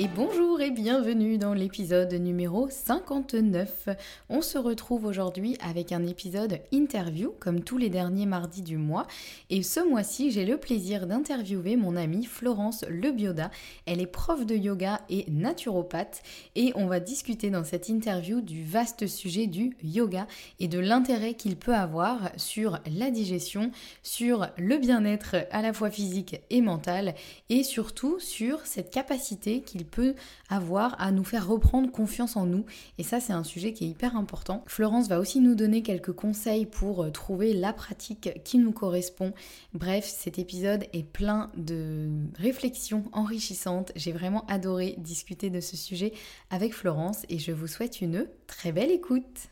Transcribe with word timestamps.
et 0.00 0.08
bonjour 0.16 0.62
et 0.62 0.70
bienvenue 0.70 1.36
dans 1.36 1.52
l'épisode 1.52 2.14
numéro 2.14 2.70
59. 2.70 3.90
On 4.30 4.40
se 4.40 4.56
retrouve 4.56 5.04
aujourd'hui 5.04 5.58
avec 5.60 5.92
un 5.92 6.06
épisode 6.06 6.60
interview 6.72 7.34
comme 7.38 7.62
tous 7.62 7.76
les 7.76 7.90
derniers 7.90 8.24
mardis 8.24 8.62
du 8.62 8.78
mois 8.78 9.06
et 9.50 9.62
ce 9.62 9.86
mois-ci 9.86 10.30
j'ai 10.30 10.46
le 10.46 10.56
plaisir 10.56 11.06
d'interviewer 11.06 11.76
mon 11.76 11.96
amie 11.96 12.24
Florence 12.24 12.82
Lebioda. 12.88 13.50
Elle 13.84 14.00
est 14.00 14.06
prof 14.06 14.46
de 14.46 14.54
yoga 14.54 15.02
et 15.10 15.26
naturopathe 15.28 16.22
et 16.56 16.72
on 16.76 16.86
va 16.86 16.98
discuter 16.98 17.50
dans 17.50 17.64
cette 17.64 17.90
interview 17.90 18.40
du 18.40 18.64
vaste 18.64 19.06
sujet 19.06 19.48
du 19.48 19.76
yoga 19.82 20.26
et 20.60 20.68
de 20.68 20.78
l'intérêt 20.78 21.34
qu'il 21.34 21.56
peut 21.56 21.74
avoir 21.74 22.30
sur 22.38 22.78
la 22.90 23.10
digestion, 23.10 23.70
sur 24.02 24.48
le 24.56 24.78
bien-être 24.78 25.36
à 25.50 25.60
la 25.60 25.74
fois 25.74 25.90
physique 25.90 26.40
et 26.48 26.62
mental 26.62 27.14
et 27.50 27.62
surtout 27.64 28.18
sur 28.18 28.64
cette 28.64 28.90
capacité 28.90 29.60
qu'il 29.60 29.89
peut 29.90 30.14
avoir 30.48 31.00
à 31.00 31.12
nous 31.12 31.24
faire 31.24 31.46
reprendre 31.46 31.90
confiance 31.90 32.36
en 32.36 32.46
nous. 32.46 32.64
Et 32.98 33.02
ça, 33.02 33.20
c'est 33.20 33.32
un 33.32 33.44
sujet 33.44 33.72
qui 33.72 33.84
est 33.84 33.88
hyper 33.88 34.16
important. 34.16 34.64
Florence 34.66 35.08
va 35.08 35.20
aussi 35.20 35.40
nous 35.40 35.54
donner 35.54 35.82
quelques 35.82 36.12
conseils 36.12 36.66
pour 36.66 37.02
euh, 37.02 37.10
trouver 37.10 37.52
la 37.52 37.72
pratique 37.72 38.30
qui 38.44 38.58
nous 38.58 38.72
correspond. 38.72 39.32
Bref, 39.74 40.04
cet 40.04 40.38
épisode 40.38 40.84
est 40.92 41.06
plein 41.06 41.50
de 41.56 42.08
réflexions 42.38 43.04
enrichissantes. 43.12 43.92
J'ai 43.96 44.12
vraiment 44.12 44.46
adoré 44.46 44.94
discuter 44.98 45.50
de 45.50 45.60
ce 45.60 45.76
sujet 45.76 46.12
avec 46.50 46.74
Florence 46.74 47.24
et 47.28 47.38
je 47.38 47.52
vous 47.52 47.66
souhaite 47.66 48.00
une 48.00 48.28
très 48.46 48.72
belle 48.72 48.90
écoute. 48.90 49.50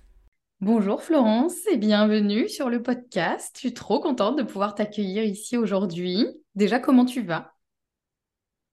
Bonjour 0.61 1.03
Florence 1.03 1.55
et 1.71 1.77
bienvenue 1.77 2.49
sur 2.49 2.69
le 2.69 2.83
podcast. 2.83 3.53
Je 3.55 3.61
suis 3.61 3.75
trop 3.75 4.01
contente 4.01 4.37
de 4.37 4.43
pouvoir 4.43 4.75
t'accueillir 4.75 5.23
ici 5.23 5.57
aujourd'hui. 5.57 6.27
Déjà, 6.57 6.81
comment 6.81 7.05
tu 7.05 7.23
vas? 7.23 7.58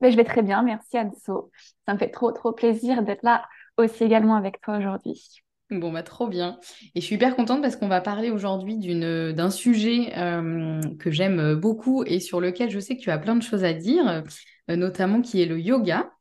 Ben, 0.02 0.12
je 0.12 0.18
vais 0.18 0.24
très 0.24 0.42
bien, 0.42 0.62
merci 0.64 0.98
Anso. 0.98 1.52
Ça 1.86 1.94
me 1.94 1.98
fait 1.98 2.10
trop, 2.10 2.32
trop 2.32 2.52
plaisir 2.52 3.04
d'être 3.04 3.24
là 3.24 3.46
aussi 3.78 4.04
également 4.04 4.36
avec 4.36 4.62
toi 4.62 4.78
aujourd'hui. 4.78 5.44
Bon, 5.72 5.92
bah 5.92 6.04
trop 6.04 6.28
bien. 6.28 6.60
Et 6.94 7.02
je 7.02 7.06
suis 7.06 7.16
hyper 7.16 7.36
contente 7.36 7.62
parce 7.62 7.76
qu'on 7.76 7.88
va 7.88 8.00
parler 8.00 8.30
aujourd'hui 8.30 8.78
d'un 8.78 9.50
sujet 9.50 10.14
euh, 10.16 10.80
que 11.00 11.10
j'aime 11.10 11.56
beaucoup 11.56 12.04
et 12.06 12.20
sur 12.20 12.40
lequel 12.40 12.70
je 12.70 12.80
sais 12.80 12.96
que 12.96 13.02
tu 13.02 13.10
as 13.10 13.18
plein 13.18 13.36
de 13.36 13.42
choses 13.42 13.64
à 13.64 13.74
dire, 13.74 14.24
euh, 14.70 14.76
notamment 14.76 15.22
qui 15.22 15.42
est 15.42 15.48
le 15.48 15.60
yoga. 15.60 16.12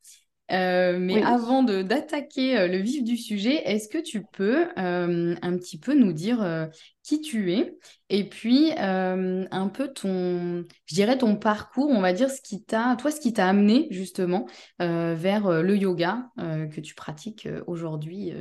Euh, 0.51 0.99
mais 0.99 1.23
avant 1.23 1.63
de, 1.63 1.81
d'attaquer 1.81 2.57
euh, 2.57 2.67
le 2.67 2.77
vif 2.77 3.03
du 3.03 3.17
sujet, 3.17 3.55
est-ce 3.67 3.89
que 3.89 3.97
tu 3.97 4.23
peux 4.23 4.67
euh, 4.77 5.35
un 5.41 5.57
petit 5.57 5.79
peu 5.79 5.95
nous 5.95 6.13
dire 6.13 6.69
qui 7.03 7.21
tu 7.21 7.53
es 7.53 7.77
et 8.09 8.29
puis 8.29 8.71
un 8.77 9.69
peu 9.73 9.87
ton, 9.87 10.65
je 10.85 10.95
dirais 10.95 11.17
ton 11.17 11.35
parcours, 11.35 11.89
on 11.89 12.01
va 12.01 12.13
dire 12.13 12.29
ce 12.29 12.41
qui 12.41 12.63
t'a, 12.63 12.95
toi, 12.97 13.11
ce 13.11 13.19
qui 13.19 13.33
t'a 13.33 13.47
amené 13.47 13.87
justement 13.91 14.45
vers 14.79 15.49
le 15.63 15.77
yoga 15.77 16.29
que 16.37 16.79
tu 16.79 16.93
pratiques 16.93 17.47
aujourd'hui 17.67 18.33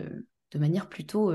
de 0.53 0.59
manière 0.59 0.89
plutôt 0.89 1.33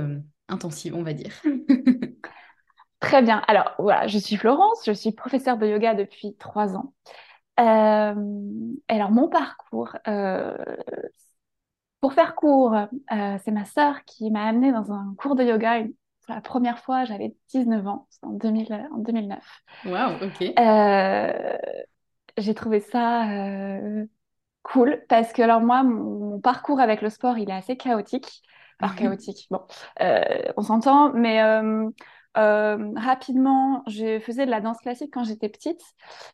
intensive, 0.48 0.96
on 0.96 1.04
va 1.04 1.14
dire? 1.14 1.34
Très 3.00 3.22
bien. 3.22 3.42
Alors 3.48 3.74
voilà, 3.80 4.08
je 4.08 4.18
suis 4.18 4.36
Florence, 4.36 4.84
je 4.86 4.92
suis 4.92 5.14
professeure 5.14 5.58
de 5.58 5.66
yoga 5.66 5.94
depuis 5.96 6.36
trois 6.38 6.76
ans. 6.76 6.94
Euh, 7.60 8.16
alors, 8.88 9.12
mon 9.12 9.28
parcours, 9.28 9.96
euh, 10.08 10.56
pour 12.00 12.14
faire 12.14 12.36
court, 12.36 12.74
euh, 12.76 13.38
c'est 13.44 13.52
ma 13.52 13.66
sœur 13.66 14.04
qui 14.06 14.32
m'a 14.32 14.46
amenée 14.46 14.72
dans 14.72 14.92
un 14.92 15.14
cours 15.18 15.36
de 15.36 15.44
yoga 15.44 15.84
pour 16.26 16.36
la 16.36 16.42
première 16.42 16.80
fois, 16.80 17.06
j'avais 17.06 17.36
19 17.50 17.88
ans, 17.88 18.08
en, 18.22 18.30
2000, 18.30 18.88
en 18.94 19.00
2009. 19.00 19.44
Waouh, 19.86 20.16
ok. 20.24 20.54
j'ai 22.38 22.54
trouvé 22.54 22.80
ça 22.80 23.26
cool 24.64 25.04
parce 25.10 25.34
que, 25.34 25.42
alors, 25.42 25.62
moi, 25.62 25.84
mon, 25.84 26.40
parcours 26.40 26.80
avec 26.80 27.02
le 27.02 27.10
sport, 27.10 27.38
il 27.38 27.50
est 27.50 27.54
assez 27.54 27.76
chaotique. 27.78 28.42
Alors, 28.80 28.96
chaotique, 28.96 29.48
bon, 29.50 29.62
on 30.56 30.62
s'entend, 30.62 31.12
mais 31.14 31.42
euh, 32.38 32.92
rapidement, 32.96 33.84
je 33.88 34.20
faisais 34.20 34.46
de 34.46 34.52
la 34.52 34.62
danse 34.62 34.80
classique 34.80 35.12
quand 35.14 35.24
j'étais 35.24 35.50
petite 35.50 35.82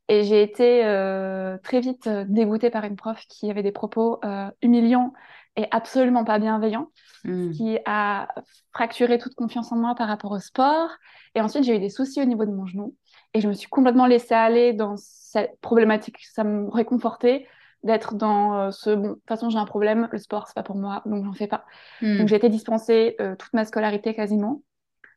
et 0.10 0.24
j'ai 0.24 0.42
été 0.42 0.86
euh, 0.86 1.58
très 1.64 1.80
vite 1.80 2.08
euh, 2.08 2.26
dégoûtée 2.28 2.70
par 2.70 2.84
une 2.84 2.98
prof 2.98 3.24
qui 3.30 3.50
avait 3.50 3.64
des 3.64 3.72
propos 3.72 4.20
humiliants 4.62 5.14
et 5.56 5.68
absolument 5.72 6.26
pas 6.26 6.38
bienveillants, 6.38 6.92
hmm. 7.24 7.52
qui 7.52 7.80
a 7.86 8.28
fracturé 8.74 9.18
toute 9.18 9.36
confiance 9.36 9.72
en 9.72 9.78
moi 9.78 9.96
par 9.96 10.10
rapport 10.10 10.32
au 10.32 10.40
sport. 10.40 10.90
Et 11.34 11.40
ensuite, 11.40 11.64
j'ai 11.64 11.78
eu 11.78 11.80
des 11.80 11.90
soucis 11.90 12.22
au 12.22 12.26
niveau 12.26 12.46
de 12.46 12.52
mon 12.52 12.66
genou 12.66 12.94
et 13.34 13.40
je 13.40 13.48
me 13.48 13.54
suis 13.54 13.70
complètement 13.70 14.06
laissée 14.06 14.34
aller 14.34 14.74
dans 14.74 14.98
cette 14.98 15.58
problématique. 15.62 16.18
Ça 16.34 16.44
me 16.44 16.70
réconfortait 16.70 17.48
d'être 17.84 18.16
dans 18.16 18.70
ce 18.72 18.90
bon, 18.90 19.10
de 19.10 19.14
toute 19.14 19.28
façon, 19.30 19.50
j'ai 19.50 19.60
un 19.60 19.66
problème, 19.66 20.10
le 20.12 20.18
sport, 20.18 20.48
c'est 20.48 20.56
pas 20.56 20.64
pour 20.64 20.76
moi, 20.76 21.04
donc 21.06 21.24
j'en 21.24 21.34
fais 21.34 21.48
pas. 21.48 21.64
Hmm. 22.02 22.18
Donc 22.18 22.28
j'ai 22.28 22.36
été 22.36 22.50
dispensée 22.50 23.16
toute 23.40 23.54
ma 23.54 23.64
scolarité 23.64 24.14
quasiment. 24.14 24.62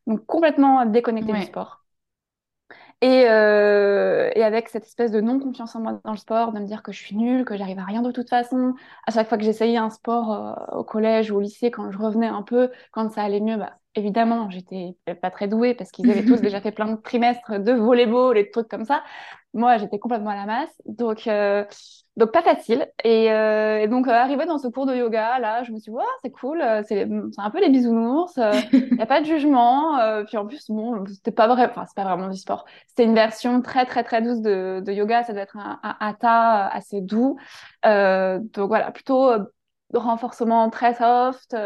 Donc 0.08 0.26
complètement 0.26 0.84
déconnecté 0.86 1.32
du 1.32 1.42
sport. 1.42 1.84
Et, 3.00 3.26
euh, 3.28 4.28
et, 4.34 4.42
avec 4.42 4.68
cette 4.68 4.84
espèce 4.84 5.12
de 5.12 5.20
non-confiance 5.20 5.76
en 5.76 5.80
moi 5.80 6.00
dans 6.04 6.10
le 6.10 6.16
sport, 6.16 6.52
de 6.52 6.58
me 6.58 6.66
dire 6.66 6.82
que 6.82 6.90
je 6.90 6.98
suis 6.98 7.14
nulle, 7.14 7.44
que 7.44 7.56
j'arrive 7.56 7.78
à 7.78 7.84
rien 7.84 8.02
de 8.02 8.10
toute 8.10 8.28
façon. 8.28 8.74
À 9.06 9.12
chaque 9.12 9.28
fois 9.28 9.38
que 9.38 9.44
j'essayais 9.44 9.76
un 9.76 9.90
sport 9.90 10.32
euh, 10.32 10.76
au 10.78 10.82
collège 10.82 11.30
ou 11.30 11.36
au 11.36 11.40
lycée, 11.40 11.70
quand 11.70 11.92
je 11.92 11.98
revenais 11.98 12.26
un 12.26 12.42
peu, 12.42 12.70
quand 12.90 13.08
ça 13.12 13.22
allait 13.22 13.38
mieux, 13.40 13.56
bah, 13.56 13.78
évidemment, 13.98 14.48
j'étais 14.50 14.96
pas 15.20 15.30
très 15.30 15.48
douée 15.48 15.74
parce 15.74 15.90
qu'ils 15.90 16.10
avaient 16.10 16.24
tous 16.24 16.40
déjà 16.40 16.60
fait 16.62 16.72
plein 16.72 16.86
de 16.86 17.00
trimestres 17.00 17.58
de 17.58 17.72
volleyball 17.72 18.38
et 18.38 18.44
de 18.44 18.50
trucs 18.50 18.68
comme 18.68 18.84
ça. 18.84 19.02
Moi, 19.54 19.78
j'étais 19.78 19.98
complètement 19.98 20.30
à 20.30 20.36
la 20.36 20.46
masse. 20.46 20.82
Donc, 20.86 21.26
euh, 21.26 21.64
donc 22.18 22.32
pas 22.32 22.42
facile. 22.42 22.88
Et, 23.04 23.30
euh, 23.32 23.78
et 23.78 23.86
donc, 23.88 24.08
euh, 24.08 24.10
arrivé 24.10 24.44
dans 24.44 24.58
ce 24.58 24.66
cours 24.66 24.86
de 24.86 24.94
yoga, 24.94 25.38
là, 25.38 25.62
je 25.62 25.70
me 25.70 25.78
suis 25.78 25.90
dit, 25.90 25.96
ouais, 25.96 26.04
c'est 26.22 26.30
cool, 26.30 26.60
euh, 26.60 26.82
c'est 26.86 27.08
un 27.38 27.50
peu 27.50 27.60
les 27.60 27.70
bisounours, 27.70 28.38
il 28.72 28.96
n'y 28.96 29.00
a 29.00 29.06
pas 29.06 29.20
de 29.20 29.26
jugement. 29.26 29.98
puis 30.26 30.36
en 30.36 30.44
plus, 30.46 30.68
bon, 30.68 31.04
c'était 31.06 31.30
pas 31.30 31.46
vrai, 31.46 31.66
enfin, 31.70 31.84
c'est 31.86 31.94
pas 31.94 32.04
vraiment 32.04 32.28
du 32.28 32.36
sport. 32.36 32.64
C'était 32.88 33.04
une 33.04 33.14
version 33.14 33.62
très, 33.62 33.86
très, 33.86 34.02
très 34.02 34.20
douce 34.20 34.40
de, 34.40 34.82
de 34.84 34.92
yoga. 34.92 35.22
Ça 35.22 35.32
doit 35.32 35.42
être 35.42 35.56
un, 35.56 35.78
un 35.82 35.96
hatha 36.00 36.66
assez 36.68 37.00
doux. 37.00 37.36
donc 37.84 38.68
voilà, 38.68 38.90
plutôt 38.90 39.30
renforcement 39.94 40.68
très 40.70 40.94
soft, 40.94 41.56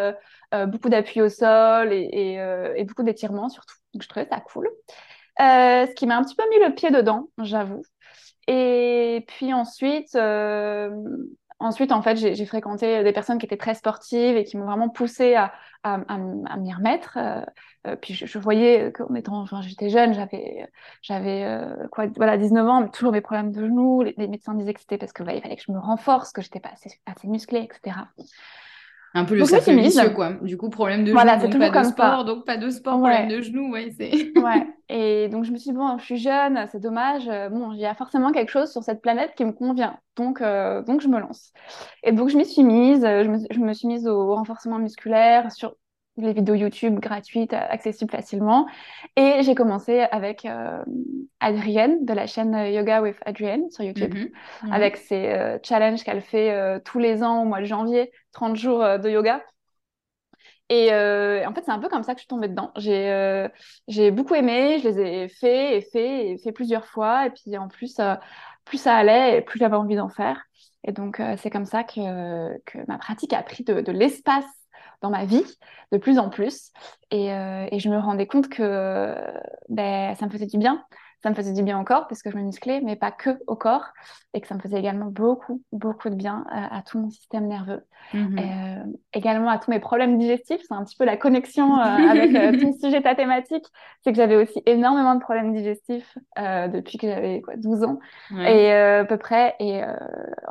beaucoup 0.69 0.89
d'appui 0.89 1.21
au 1.21 1.29
sol 1.29 1.93
et, 1.93 2.39
et, 2.77 2.85
beaucoup 2.85 3.03
d'étirements 3.03 3.49
surtout. 3.49 3.75
Donc, 3.95 4.03
je 4.03 4.09
trouvais 4.09 4.29
ça 4.31 4.41
cool. 4.41 4.69
Euh, 5.41 5.87
ce 5.87 5.95
qui 5.95 6.07
m'a 6.07 6.19
un 6.19 6.23
petit 6.23 6.35
peu 6.35 6.49
mis 6.51 6.65
le 6.65 6.75
pied 6.75 6.91
dedans, 6.91 7.31
j'avoue. 7.39 7.83
Et 8.49 9.25
puis 9.29 9.55
ensuite, 9.55 10.15
euh, 10.15 10.91
ensuite 11.63 11.93
en 11.93 12.03
fait, 12.03 12.17
j'ai 12.17 12.47
fréquenté 12.47 13.03
des 13.03 13.13
personnes 13.13 13.39
qui 13.39 13.47
étaient 13.47 13.57
très 13.57 13.75
sportives 13.75 14.37
et 14.37 14.45
qui 14.45 14.57
m'ont 14.57 14.67
vraiment 14.67 14.89
poussé 14.89 15.35
à, 15.35 15.53
à, 15.83 15.97
m'y 16.59 16.73
remettre. 16.73 17.19
Euh, 17.87 17.97
puis 17.97 18.15
je, 18.15 18.39
voyais 18.39 18.93
qu'en 18.93 19.15
étant, 19.15 19.45
jeune, 19.47 20.15
j'avais, 20.15 20.69
j'avais 21.03 21.59
quoi, 21.91 22.07
voilà, 22.17 22.37
19 22.37 22.69
ans, 22.69 22.89
toujours 22.89 23.13
mes 23.13 23.21
problèmes 23.21 23.53
de 23.53 23.67
genoux. 23.67 24.03
Les, 24.03 24.29
médecins 24.29 24.55
disaient 24.55 24.75
que 24.75 24.81
c'était 24.81 24.99
parce 24.99 25.13
que 25.13 25.23
il 25.23 25.41
fallait 25.41 25.57
que 25.57 25.63
je 25.67 25.73
me 25.73 25.79
renforce, 25.79 26.33
que 26.33 26.43
j'étais 26.43 26.61
pas 26.61 26.71
assez, 26.73 26.91
assez 27.07 27.29
musclée, 27.29 27.63
etc. 27.63 27.97
Un 29.15 29.25
peu 29.25 29.35
le 29.35 29.45
cercle 29.45 29.79
vicieux, 29.79 30.11
quoi. 30.11 30.33
Du 30.43 30.57
coup, 30.57 30.71
problème 30.71 31.05
de 31.05 31.13
voilà, 31.13 31.39
genoux, 31.39 31.59
donc 31.59 31.73
pas 31.73 31.83
de 31.83 31.89
sport, 31.89 32.19
ça. 32.19 32.25
donc 32.25 32.47
pas 32.47 32.57
de 32.57 32.71
sport, 32.71 33.01
ouais. 33.01 33.11
problème 33.11 33.39
de 33.39 33.43
genoux, 33.43 33.71
ouais, 33.71 33.93
c'est... 33.97 34.11
ouais, 34.39 34.67
et 34.89 35.29
donc 35.29 35.45
je 35.45 35.53
me 35.53 35.59
suis 35.59 35.71
dit, 35.71 35.77
bon, 35.77 35.99
je 35.99 36.05
suis 36.05 36.17
jeune, 36.17 36.67
c'est 36.71 36.81
dommage, 36.81 37.27
bon, 37.51 37.73
il 37.73 37.81
y 37.81 37.87
a 37.87 37.95
forcément 37.95 38.33
quelque 38.33 38.51
chose 38.51 38.71
sur 38.71 38.83
cette 38.83 39.03
planète 39.03 39.35
qui 39.37 39.45
me 39.45 39.53
convient, 39.53 39.99
donc, 40.17 40.41
euh, 40.41 40.83
donc 40.83 41.01
je 41.01 41.09
me 41.09 41.19
lance. 41.19 41.53
Et 42.03 42.13
donc 42.13 42.29
je 42.31 42.37
m'y 42.37 42.47
suis 42.47 42.63
mise, 42.63 43.03
je 43.03 43.29
me, 43.29 43.39
je 43.51 43.59
me 43.59 43.73
suis 43.73 43.89
mise 43.89 44.07
au 44.07 44.35
renforcement 44.35 44.79
musculaire, 44.79 45.53
sur 45.53 45.75
les 46.17 46.33
vidéos 46.35 46.55
YouTube 46.55 46.99
gratuites, 47.01 47.53
accessibles 47.55 48.11
facilement. 48.11 48.67
Et 49.17 49.43
j'ai 49.43 49.55
commencé 49.55 50.01
avec 50.11 50.45
euh, 50.45 50.85
Adrienne 51.41 52.05
de 52.05 52.13
la 52.13 52.27
chaîne 52.27 52.55
Yoga 52.73 53.03
with 53.03 53.17
Adrienne 53.25 53.71
sur 53.71 53.85
YouTube, 53.85 54.15
Mhm, 54.15 54.31
mhm. 54.63 54.73
avec 54.73 54.97
ses 54.99 55.29
euh, 55.29 55.59
challenges 55.63 56.05
qu'elle 56.05 56.21
fait 56.23 56.51
euh, 56.53 56.79
tous 56.85 56.99
les 56.99 57.23
ans 57.23 57.43
au 57.43 57.45
mois 57.47 57.61
de 57.61 57.65
janvier, 57.67 58.13
30 58.33 58.57
jours 58.57 58.83
euh, 58.83 58.99
de 58.99 59.09
yoga. 59.11 59.43
Et 60.69 60.93
euh, 60.93 61.47
en 61.47 61.55
fait, 61.55 61.63
c'est 61.65 61.71
un 61.71 61.79
peu 61.79 61.89
comme 61.89 62.03
ça 62.03 62.15
que 62.15 62.19
je 62.21 62.23
suis 62.23 62.29
tombée 62.29 62.49
dedans. 62.49 62.73
J'ai 62.77 63.11
euh, 63.11 63.49
j'ai 63.89 64.11
beaucoup 64.11 64.35
aimé, 64.35 64.79
je 64.83 64.89
les 64.89 65.01
ai 65.25 65.29
fait 65.29 65.77
et 65.77 65.83
fait 65.83 66.29
et 66.31 66.39
fait 66.39 66.53
plusieurs 66.53 66.87
fois. 66.87 67.27
Et 67.27 67.31
puis 67.31 67.57
en 67.59 67.69
plus, 67.69 67.99
euh, 68.01 68.15
plus 68.65 68.79
ça 68.79 68.97
allait, 68.97 69.39
et 69.39 69.43
plus 69.43 69.59
j'avais 69.59 69.77
envie 69.77 69.97
d'en 69.97 70.09
faire. 70.09 70.43
Et 70.85 70.93
donc, 70.93 71.21
euh, 71.21 71.37
c'est 71.39 71.51
comme 71.51 71.67
ça 71.67 71.85
que, 71.85 72.59
que 72.65 72.79
ma 72.89 72.99
pratique 72.99 73.33
a 73.33 73.43
pris 73.43 73.65
de, 73.65 73.81
de 73.81 73.93
l'espace 73.93 74.45
dans 75.03 75.11
ma 75.11 75.25
vie 75.25 75.45
de 75.93 75.99
plus 75.99 76.19
en 76.19 76.31
plus. 76.31 76.71
Et, 77.11 77.33
euh, 77.33 77.67
je 77.77 77.89
me 77.89 77.99
rendais 77.99 78.27
compte 78.27 78.49
que 78.49 79.15
ben, 79.69 80.15
ça 80.15 80.27
me 80.27 80.31
faisait 80.31 80.47
du 80.47 80.59
bien. 80.59 80.85
Ça 81.23 81.31
me 81.31 81.35
faisait 81.35 81.53
du 81.53 81.63
bien 81.63 81.81
au 81.81 81.85
corps 81.85 82.09
parce 82.09 82.23
que 82.23 82.31
je 82.31 82.37
me 82.37 82.43
musclais, 82.43 82.81
mais 82.83 82.97
pas 82.97 83.13
que 83.13 83.39
au 83.47 83.55
corps. 83.55 83.87
Et 84.35 84.41
que 84.41 84.49
ça 84.49 84.55
me 84.55 84.61
faisait 84.61 84.79
également 84.79 85.07
beaucoup, 85.07 85.63
beaucoup 85.73 86.09
de 86.09 86.15
bien 86.15 86.45
à, 86.51 86.79
à 86.79 86.83
tout 86.83 86.99
mon 86.99 87.11
système 87.11 87.47
nerveux. 87.47 87.83
Mhm. 88.15 88.39
Euh, 88.39 88.93
également 89.13 89.51
à 89.51 89.59
tous 89.59 89.71
mes 89.71 89.79
problèmes 89.79 90.19
digestifs. 90.19 90.63
C'est 90.67 90.75
un 90.75 90.85
petit 90.85 90.97
peu 90.97 91.05
la 91.05 91.17
connexion 91.17 91.79
euh, 91.79 91.83
avec 91.83 92.35
euh, 92.35 92.53
ton 92.61 92.73
sujet, 92.73 93.03
ta 93.03 93.15
thématique. 93.15 93.67
C'est 94.03 94.11
que 94.11 94.17
j'avais 94.17 94.37
aussi 94.37 94.63
énormément 94.67 95.15
de 95.15 95.21
problèmes 95.21 95.55
digestifs 95.55 96.17
euh, 96.39 96.69
depuis 96.69 96.99
que 96.99 97.07
j'avais 97.07 97.41
quoi, 97.43 97.57
12 97.57 97.85
ans. 97.85 97.99
Ouais. 98.31 98.57
Et 98.57 98.73
euh, 98.73 99.03
à 99.03 99.05
peu 99.05 99.17
près. 99.17 99.55
Et 99.61 99.83
euh, 99.83 99.95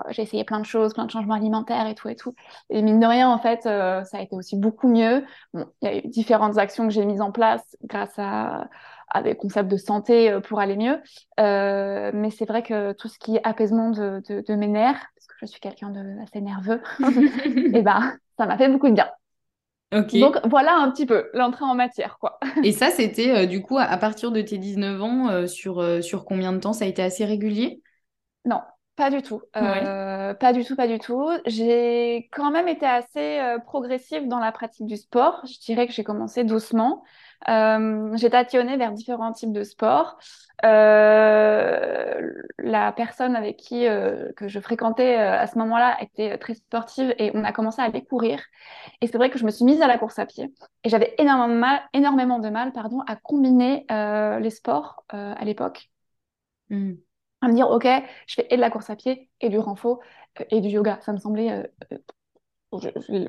j'ai 0.09 0.21
essayé 0.21 0.43
plein 0.43 0.59
de 0.59 0.65
choses, 0.65 0.93
plein 0.93 1.05
de 1.05 1.11
changements 1.11 1.35
alimentaires 1.35 1.87
et 1.87 1.95
tout 1.95 2.09
et 2.09 2.15
tout. 2.15 2.33
Et 2.69 2.81
mine 2.81 2.99
de 2.99 3.05
rien, 3.05 3.29
en 3.29 3.39
fait, 3.39 3.65
euh, 3.65 4.03
ça 4.03 4.17
a 4.17 4.21
été 4.21 4.35
aussi 4.35 4.55
beaucoup 4.55 4.87
mieux. 4.87 5.25
Bon, 5.53 5.65
il 5.81 5.89
y 5.89 5.91
a 5.91 5.97
eu 5.97 6.07
différentes 6.07 6.57
actions 6.57 6.87
que 6.87 6.93
j'ai 6.93 7.05
mises 7.05 7.21
en 7.21 7.31
place 7.31 7.77
grâce 7.83 8.13
à, 8.17 8.69
à 9.11 9.21
des 9.21 9.35
concepts 9.35 9.69
de 9.69 9.77
santé 9.77 10.31
euh, 10.31 10.39
pour 10.39 10.59
aller 10.59 10.75
mieux. 10.75 10.99
Euh, 11.39 12.11
mais 12.13 12.31
c'est 12.31 12.45
vrai 12.45 12.63
que 12.63 12.93
tout 12.93 13.07
ce 13.07 13.19
qui 13.19 13.35
est 13.35 13.47
apaisement 13.47 13.91
de, 13.91 14.21
de, 14.27 14.41
de 14.41 14.55
mes 14.55 14.67
nerfs, 14.67 15.05
parce 15.15 15.27
que 15.27 15.33
je 15.41 15.45
suis 15.45 15.59
quelqu'un 15.59 15.89
de 15.89 16.21
assez 16.23 16.41
nerveux, 16.41 16.81
et 17.73 17.81
ben 17.81 18.17
ça 18.37 18.45
m'a 18.45 18.57
fait 18.57 18.69
beaucoup 18.69 18.89
de 18.89 18.93
bien. 18.93 19.09
Donc 19.91 20.37
voilà 20.45 20.77
un 20.77 20.89
petit 20.89 21.05
peu 21.05 21.29
l'entrée 21.33 21.65
en 21.65 21.75
matière, 21.75 22.17
quoi. 22.17 22.39
Et 22.63 22.71
ça, 22.71 22.91
c'était 22.91 23.31
euh, 23.31 23.45
du 23.45 23.61
coup 23.61 23.77
à, 23.77 23.97
partir 23.97 24.31
de 24.31 24.41
tes 24.41 24.57
19 24.57 25.01
ans, 25.01 25.29
euh, 25.29 25.47
sur, 25.47 25.83
sur 26.01 26.23
combien 26.23 26.53
de 26.53 26.59
temps? 26.59 26.73
Ça 26.73 26.85
a 26.85 26.87
été 26.87 27.03
assez 27.03 27.25
régulier? 27.25 27.81
Non, 28.45 28.61
pas 29.01 29.09
du 29.09 29.23
tout. 29.23 29.41
Euh, 29.57 30.35
pas 30.35 30.53
du 30.53 30.63
tout, 30.63 30.75
pas 30.75 30.87
du 30.87 30.99
tout. 30.99 31.27
J'ai 31.47 32.29
quand 32.31 32.51
même 32.51 32.67
été 32.67 32.85
assez 32.85 33.39
euh, 33.39 33.57
progressive 33.57 34.27
dans 34.27 34.37
la 34.37 34.51
pratique 34.51 34.85
du 34.85 34.95
sport. 34.95 35.41
Je 35.43 35.57
dirais 35.59 35.87
que 35.87 35.93
j'ai 35.93 36.03
commencé 36.03 36.43
doucement. 36.43 37.03
Euh, 37.49 38.15
j'ai 38.17 38.29
tatillonné 38.29 38.77
vers 38.77 38.91
différents 38.91 39.31
types 39.31 39.53
de 39.53 39.63
sports. 39.63 40.19
Euh, 40.63 42.31
la 42.59 42.91
personne 42.91 43.35
avec 43.35 43.57
qui 43.57 43.85
que 44.37 44.47
je 44.47 44.59
fréquentais 44.59 45.15
à 45.15 45.47
ce 45.47 45.57
moment-là 45.57 45.97
était 45.99 46.37
très 46.37 46.53
sportive 46.53 47.15
et 47.17 47.31
on 47.33 47.43
a 47.43 47.51
commencé 47.53 47.81
à 47.81 47.85
aller 47.85 48.05
courir. 48.05 48.39
Et 49.01 49.07
c'est 49.07 49.17
vrai 49.17 49.31
que 49.31 49.39
je 49.39 49.45
me 49.45 49.49
suis 49.49 49.65
mise 49.65 49.81
à 49.81 49.87
la 49.87 49.97
course 49.97 50.19
à 50.19 50.27
pied. 50.27 50.53
Et 50.83 50.89
j'avais 50.89 51.15
énormément 51.17 51.47
de 51.55 51.59
mal, 51.59 51.81
énormément 51.93 52.37
de 52.37 52.49
mal, 52.49 52.71
pardon, 52.71 52.99
à 53.07 53.15
combiner 53.15 53.83
les 53.89 54.49
sports 54.51 55.03
à 55.09 55.43
l'époque 55.43 55.89
Mhm. 56.69 57.03
À 57.41 57.47
me 57.47 57.53
dire, 57.53 57.69
OK, 57.69 57.87
je 58.27 58.33
fais 58.35 58.47
et 58.51 58.55
de 58.55 58.61
la 58.61 58.69
course 58.69 58.89
à 58.89 58.95
pied 58.95 59.29
et 59.41 59.49
du 59.49 59.59
renfo 59.59 60.01
euh, 60.39 60.45
et 60.51 60.61
du 60.61 60.69
yoga. 60.69 60.99
Ça 61.01 61.13
me 61.13 61.17
semblait 61.17 61.51
euh, 61.51 61.63
euh, 61.93 61.97
je- 62.81 62.89
je- 63.07 63.27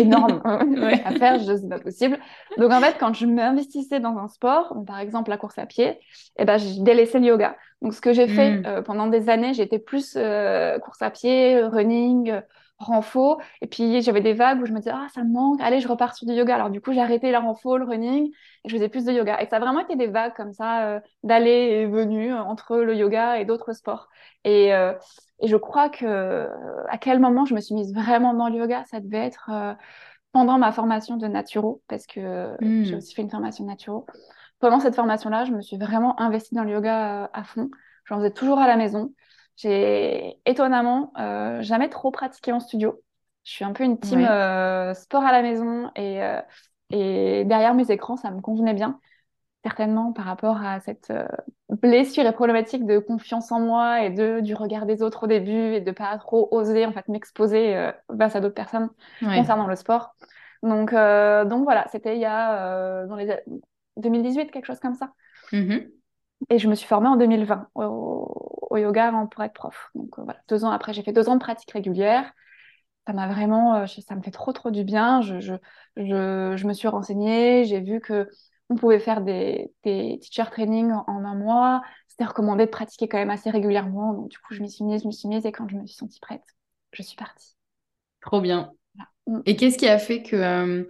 énorme 0.00 0.42
Ouais. 0.76 1.00
à 1.04 1.14
faire, 1.14 1.38
je 1.38 1.56
c'est 1.56 1.68
pas 1.68 1.78
possible. 1.80 2.18
Donc 2.56 2.72
en 2.72 2.80
fait, 2.82 2.96
quand 2.98 3.14
je 3.14 3.26
m'investissais 3.26 4.00
dans 4.00 4.16
un 4.18 4.28
sport, 4.28 4.74
par 4.86 4.98
exemple 4.98 5.30
la 5.30 5.38
course 5.38 5.58
à 5.58 5.66
pied, 5.66 5.98
eh 6.38 6.44
ben, 6.44 6.58
je 6.58 6.82
délaissais 6.82 7.18
le 7.20 7.26
yoga. 7.26 7.56
Donc 7.82 7.94
ce 7.94 8.00
que 8.00 8.12
j'ai 8.12 8.28
fait 8.28 8.60
euh, 8.66 8.82
pendant 8.82 9.06
des 9.08 9.28
années, 9.28 9.54
j'étais 9.54 9.78
plus 9.78 10.14
euh, 10.16 10.78
course 10.80 11.02
à 11.02 11.10
pied, 11.10 11.60
running, 11.62 12.40
renfo. 12.78 13.38
Et 13.60 13.66
puis 13.66 14.02
j'avais 14.02 14.20
des 14.20 14.32
vagues 14.34 14.60
où 14.62 14.66
je 14.66 14.72
me 14.72 14.78
disais, 14.78 14.92
ah, 14.94 15.06
ça 15.14 15.22
me 15.24 15.32
manque, 15.32 15.60
allez, 15.60 15.80
je 15.80 15.88
repars 15.88 16.14
sur 16.14 16.26
du 16.26 16.34
yoga. 16.34 16.54
Alors 16.54 16.70
du 16.70 16.80
coup, 16.80 16.92
j'ai 16.92 17.00
arrêté 17.00 17.30
la 17.30 17.40
renfo, 17.40 17.76
le 17.78 17.84
running, 17.84 18.30
et 18.64 18.68
je 18.68 18.74
faisais 18.76 18.88
plus 18.88 19.04
de 19.04 19.12
yoga. 19.12 19.40
Et 19.42 19.46
ça 19.46 19.56
a 19.56 19.60
vraiment 19.60 19.80
été 19.80 19.96
des 19.96 20.06
vagues 20.08 20.34
comme 20.34 20.52
ça, 20.52 20.86
euh, 20.86 21.00
d'aller 21.22 21.50
et 21.50 21.86
venue 21.86 22.32
euh, 22.32 22.38
entre 22.42 22.76
le 22.78 22.94
yoga 22.94 23.38
et 23.38 23.44
d'autres 23.44 23.72
sports. 23.72 24.08
Et, 24.44 24.74
euh, 24.74 24.92
et 25.40 25.48
je 25.48 25.56
crois 25.56 25.88
que 25.90 26.04
euh, 26.06 26.48
à 26.88 26.98
quel 26.98 27.18
moment 27.20 27.44
je 27.44 27.54
me 27.54 27.60
suis 27.60 27.74
mise 27.74 27.92
vraiment 27.94 28.34
dans 28.34 28.48
le 28.48 28.56
yoga, 28.58 28.84
ça 28.90 29.00
devait 29.00 29.18
être 29.26 29.50
euh, 29.52 29.74
pendant 30.32 30.58
ma 30.58 30.72
formation 30.72 31.16
de 31.16 31.26
naturo, 31.26 31.82
parce 31.88 32.06
que 32.06 32.56
j'ai 32.82 32.94
Mhm. 32.94 32.98
aussi 32.98 33.14
fait 33.14 33.22
une 33.22 33.30
formation 33.30 33.64
de 33.64 33.70
naturo. 33.70 34.06
Pendant 34.60 34.80
cette 34.80 34.94
formation-là, 34.96 35.44
je 35.44 35.52
me 35.52 35.62
suis 35.62 35.78
vraiment 35.78 36.20
investie 36.20 36.54
dans 36.54 36.64
le 36.64 36.70
yoga 36.72 37.30
à 37.32 37.44
fond. 37.44 37.70
J'en 38.04 38.16
faisais 38.18 38.32
toujours 38.32 38.58
à 38.58 38.66
la 38.66 38.76
maison. 38.76 39.12
J'ai 39.58 40.38
étonnamment 40.46 41.12
euh, 41.18 41.62
jamais 41.62 41.88
trop 41.90 42.12
pratiqué 42.12 42.52
en 42.52 42.60
studio. 42.60 43.02
Je 43.44 43.52
suis 43.52 43.64
un 43.64 43.72
peu 43.72 43.84
une 43.84 43.98
team 43.98 44.20
Ouais. 44.20 44.28
euh, 44.30 44.94
sport 44.94 45.24
à 45.24 45.32
la 45.32 45.42
maison 45.42 45.90
et, 45.96 46.22
euh, 46.22 46.40
et 46.90 47.44
derrière 47.44 47.74
mes 47.74 47.90
écrans, 47.90 48.16
ça 48.16 48.30
me 48.30 48.40
convenait 48.40 48.74
bien 48.74 49.00
certainement 49.64 50.12
par 50.12 50.26
rapport 50.26 50.62
à 50.62 50.80
cette 50.80 51.12
blessure 51.68 52.24
et 52.24 52.32
problématique 52.32 52.86
de 52.86 52.98
confiance 53.00 53.52
en 53.52 53.60
moi 53.60 54.04
et 54.04 54.10
de, 54.10 54.40
du 54.40 54.54
regard 54.54 54.86
des 54.86 55.02
autres 55.02 55.24
au 55.24 55.26
début 55.26 55.74
et 55.74 55.80
de 55.80 55.90
pas 55.90 56.16
trop 56.18 56.48
oser 56.52 56.86
en 56.86 56.92
fait 56.92 57.08
m'exposer 57.08 57.90
face 58.16 58.36
à 58.36 58.40
d'autres 58.40 58.54
personnes 58.54 58.88
Ouais. 59.22 59.34
concernant 59.34 59.66
le 59.66 59.76
sport. 59.76 60.14
Donc, 60.62 60.92
donc 60.92 61.64
voilà, 61.64 61.86
c'était 61.92 62.16
il 62.16 62.20
y 62.20 62.24
a 62.24 63.04
dans 63.06 63.16
les 63.16 63.36
2018, 63.96 64.50
quelque 64.52 64.66
chose 64.66 64.80
comme 64.80 64.94
ça. 64.94 65.12
Mhm. 65.52 65.98
Et 66.50 66.58
je 66.58 66.68
me 66.68 66.74
suis 66.74 66.86
formée 66.86 67.08
en 67.08 67.16
2020 67.16 67.68
au, 67.74 68.57
au 68.68 68.76
yoga 68.78 69.12
en- 69.12 69.26
pour 69.26 69.42
être 69.44 69.52
prof. 69.54 69.90
Donc 69.94 70.18
euh, 70.18 70.22
voilà, 70.24 70.40
deux 70.48 70.64
ans 70.64 70.70
après, 70.70 70.92
j'ai 70.92 71.02
fait 71.02 71.12
deux 71.12 71.28
ans 71.28 71.34
de 71.36 71.40
pratique 71.40 71.70
régulière. 71.72 72.32
Ça 73.06 73.12
m'a 73.14 73.26
vraiment, 73.28 73.74
euh, 73.76 73.86
ça 73.86 74.14
me 74.16 74.22
fait 74.22 74.30
trop 74.30 74.52
trop 74.52 74.70
du 74.70 74.84
bien. 74.84 75.22
Je, 75.22 75.40
je, 75.40 75.54
je, 75.96 76.54
je 76.56 76.66
me 76.66 76.72
suis 76.74 76.88
renseignée, 76.88 77.64
j'ai 77.64 77.80
vu 77.80 78.00
que 78.00 78.28
on 78.70 78.76
pouvait 78.76 78.98
faire 79.00 79.22
des, 79.22 79.72
des 79.84 80.18
teacher 80.20 80.44
training 80.50 80.92
en, 80.92 81.04
en 81.08 81.24
un 81.24 81.34
mois. 81.34 81.82
C'était 82.08 82.26
recommandé 82.26 82.66
de 82.66 82.70
pratiquer 82.70 83.08
quand 83.08 83.18
même 83.18 83.30
assez 83.30 83.50
régulièrement. 83.50 84.12
Donc 84.12 84.28
du 84.30 84.38
coup, 84.38 84.54
je 84.54 84.60
m'y 84.62 84.70
suis 84.70 84.84
mise, 84.84 85.02
je 85.02 85.08
m'y 85.08 85.14
suis 85.14 85.28
mise 85.28 85.46
et 85.46 85.52
quand 85.52 85.68
je 85.68 85.76
me 85.76 85.86
suis 85.86 85.96
sentie 85.96 86.20
prête, 86.20 86.44
je 86.92 87.02
suis 87.02 87.16
partie. 87.16 87.56
Trop 88.20 88.40
bien. 88.40 88.72
Voilà. 88.94 89.38
Mm. 89.40 89.42
Et 89.46 89.56
qu'est-ce 89.56 89.78
qui 89.78 89.88
a 89.88 89.98
fait 89.98 90.22
que, 90.22 90.36
euh, 90.36 90.84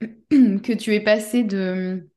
que 0.60 0.72
tu 0.74 0.94
es 0.94 1.00
passée 1.00 1.44
de, 1.44 2.08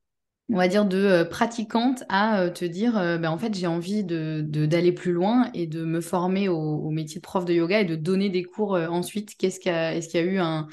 on 0.52 0.56
va 0.56 0.68
dire, 0.68 0.84
de 0.86 0.98
euh, 0.98 1.24
pratiquante 1.24 2.04
à 2.08 2.40
euh, 2.42 2.50
te 2.50 2.64
dire, 2.64 2.98
euh, 2.98 3.18
ben, 3.18 3.30
en 3.30 3.38
fait, 3.38 3.54
j'ai 3.54 3.66
envie 3.66 4.04
de, 4.04 4.42
de- 4.46 4.66
d'aller 4.66 4.92
plus 4.92 5.12
loin 5.12 5.50
et 5.54 5.66
de 5.66 5.84
me 5.84 6.00
former 6.00 6.48
au, 6.48 6.90
métier 6.90 7.16
de 7.20 7.22
prof 7.22 7.44
de 7.44 7.52
yoga 7.54 7.80
et 7.80 7.84
de 7.84 7.96
donner 7.96 8.30
des 8.30 8.42
cours 8.44 8.72
ensuite. 8.74 9.36
Qu'est-ce 9.36 9.60
qu'il 9.60 9.72
est-ce 9.72 10.08
qu'il 10.08 10.20
y 10.20 10.22
a 10.22 10.26
eu 10.26 10.38
un, 10.38 10.66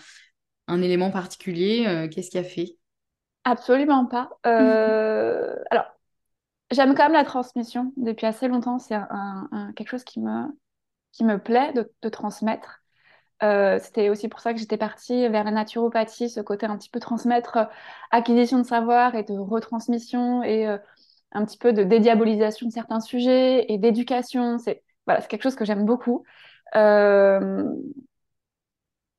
un 0.68 0.82
élément 0.82 1.12
particulier? 1.12 2.10
qu'est-ce 2.12 2.30
qui 2.32 2.38
a 2.40 2.44
fait? 2.44 2.78
Absolument 3.44 4.06
pas. 4.06 4.30
Alors, 4.44 5.86
j'aime 6.72 6.96
quand 6.96 7.06
même 7.06 7.14
la 7.14 7.26
transmission 7.26 7.94
depuis 7.98 8.26
assez 8.28 8.48
longtemps. 8.48 8.80
C'est 8.80 8.96
un- 8.96 9.74
quelque 9.76 9.90
chose 9.90 10.04
qui 10.06 10.20
me, 10.22 10.46
qui 11.14 11.24
me 11.26 11.40
plaît 11.40 11.74
de, 11.74 11.92
de 12.04 12.10
transmettre. 12.10 12.84
Euh, 13.44 13.78
c'était 13.80 14.10
aussi 14.10 14.28
pour 14.30 14.40
ça 14.40 14.54
que 14.54 14.60
j'étais 14.60 14.78
partie 14.78 15.28
vers 15.30 15.44
la 15.44 15.52
naturopathie, 15.52 16.30
ce 16.30 16.40
côté 16.42 16.66
un 16.66 16.78
petit 16.78 16.90
peu 16.90 17.00
transmettre, 17.00 17.58
euh, 17.58 17.66
acquisition 18.12 18.58
de 18.60 18.64
savoir 18.64 19.14
et 19.16 19.24
de 19.24 19.34
retransmission 19.38 20.42
et 20.44 20.68
euh, 20.68 20.78
un 21.34 21.46
petit 21.46 21.58
peu 21.58 21.72
de 21.74 21.84
dédiabolisation 21.84 22.68
de 22.68 22.72
certains 22.74 23.00
sujets 23.00 23.72
et 23.72 23.78
d'éducation. 23.78 24.58
C'est 24.58 24.84
voilà, 25.06 25.22
c'est 25.22 25.28
quelque 25.30 25.44
chose 25.44 25.56
que 25.56 25.66
j'aime 25.66 25.86
beaucoup. 25.86 26.24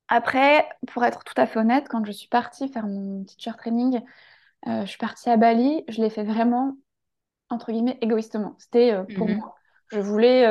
Après, 0.07 0.67
pour 0.87 1.03
être 1.05 1.23
tout 1.23 1.33
à 1.37 1.45
fait 1.45 1.59
honnête, 1.59 1.87
quand 1.89 2.03
je 2.05 2.11
suis 2.11 2.27
partie 2.27 2.67
faire 2.67 2.87
mon 2.87 3.23
teacher 3.25 3.55
training, 3.57 4.01
je 4.67 4.85
suis 4.85 4.97
partie 4.97 5.29
à 5.29 5.37
Bali, 5.37 5.83
je 5.89 6.01
l'ai 6.01 6.09
fait 6.09 6.23
vraiment 6.23 6.77
entre 7.49 7.71
guillemets, 7.71 7.97
égoïstement. 8.01 8.55
C'était 8.59 8.95
pour 9.15 9.27
Mhm. 9.27 9.39
moi. 9.39 9.55
Je 9.89 9.99
voulais 9.99 10.45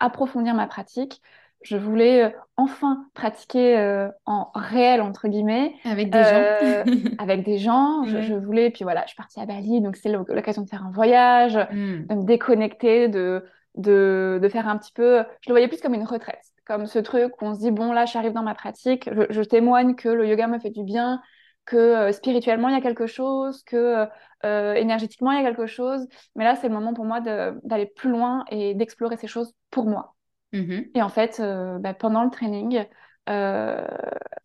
approfondir 0.00 0.54
ma 0.54 0.66
pratique. 0.66 1.22
Je 1.62 1.76
voulais 1.76 2.24
euh, 2.24 2.30
enfin 2.56 3.04
pratiquer 3.14 3.76
euh, 3.78 4.08
en 4.26 4.50
réel, 4.54 5.00
entre 5.00 5.28
guillemets, 5.28 5.74
Avec 5.84 6.10
des 6.10 6.22
gens. 6.22 6.30
euh, 6.34 6.84
avec 7.18 7.44
des 7.44 7.58
gens. 7.58 8.04
Je, 8.06 8.34
voulais, 8.34 8.70
puis 8.70 8.84
voilà, 8.84 9.02
je 9.02 9.08
suis 9.08 9.16
partie 9.16 9.40
à 9.40 9.46
Bali, 9.46 9.80
donc 9.80 9.96
c'est 9.96 10.08
l'oc- 10.10 10.28
l'occasion 10.28 10.62
de 10.62 10.68
faire 10.68 10.84
un 10.84 10.90
voyage, 10.92 11.56
Mm. 11.72 12.06
de 12.06 12.14
me 12.14 12.24
déconnecter, 12.24 13.08
de, 13.08 13.44
de, 13.76 14.38
de 14.42 14.48
faire 14.48 14.68
un 14.68 14.78
petit 14.78 14.92
peu. 14.92 15.18
Je 15.40 15.48
le 15.50 15.52
voyais 15.54 15.68
plus 15.68 15.80
comme 15.80 15.94
une 15.94 16.04
retraite, 16.04 16.42
comme 16.64 16.86
ce 16.86 16.98
truc 17.00 17.40
où 17.42 17.46
on 17.46 17.54
se 17.54 17.60
dit, 17.60 17.70
bon, 17.70 17.92
là, 17.92 18.04
j'arrive 18.06 18.32
dans 18.32 18.42
ma 18.42 18.54
pratique, 18.54 19.08
je, 19.12 19.22
je 19.30 19.42
témoigne 19.42 19.94
que 19.94 20.08
le 20.08 20.26
yoga 20.28 20.46
me 20.46 20.58
fait 20.58 20.70
du 20.70 20.84
bien, 20.84 21.20
que 21.66 21.76
euh, 21.76 22.12
spirituellement, 22.12 22.68
il 22.68 22.74
y 22.74 22.78
a 22.78 22.80
quelque 22.80 23.06
chose, 23.06 23.62
que 23.64 24.06
euh, 24.44 24.74
énergétiquement, 24.74 25.32
il 25.32 25.42
y 25.42 25.44
a 25.44 25.48
quelque 25.48 25.66
chose. 25.66 26.06
Mais 26.36 26.44
là, 26.44 26.54
c'est 26.56 26.68
le 26.68 26.74
moment 26.74 26.94
pour 26.94 27.04
moi 27.04 27.20
d'aller 27.20 27.86
plus 27.86 28.10
loin 28.10 28.44
et 28.50 28.74
d'explorer 28.74 29.16
ces 29.16 29.26
choses 29.26 29.52
pour 29.70 29.84
moi. 29.86 30.14
Mhm. 30.52 30.90
Et 30.94 31.02
en 31.02 31.08
fait, 31.08 31.40
euh, 31.40 31.78
bah, 31.78 31.94
pendant 31.94 32.24
le 32.24 32.30
training, 32.30 32.84
euh, 33.28 33.86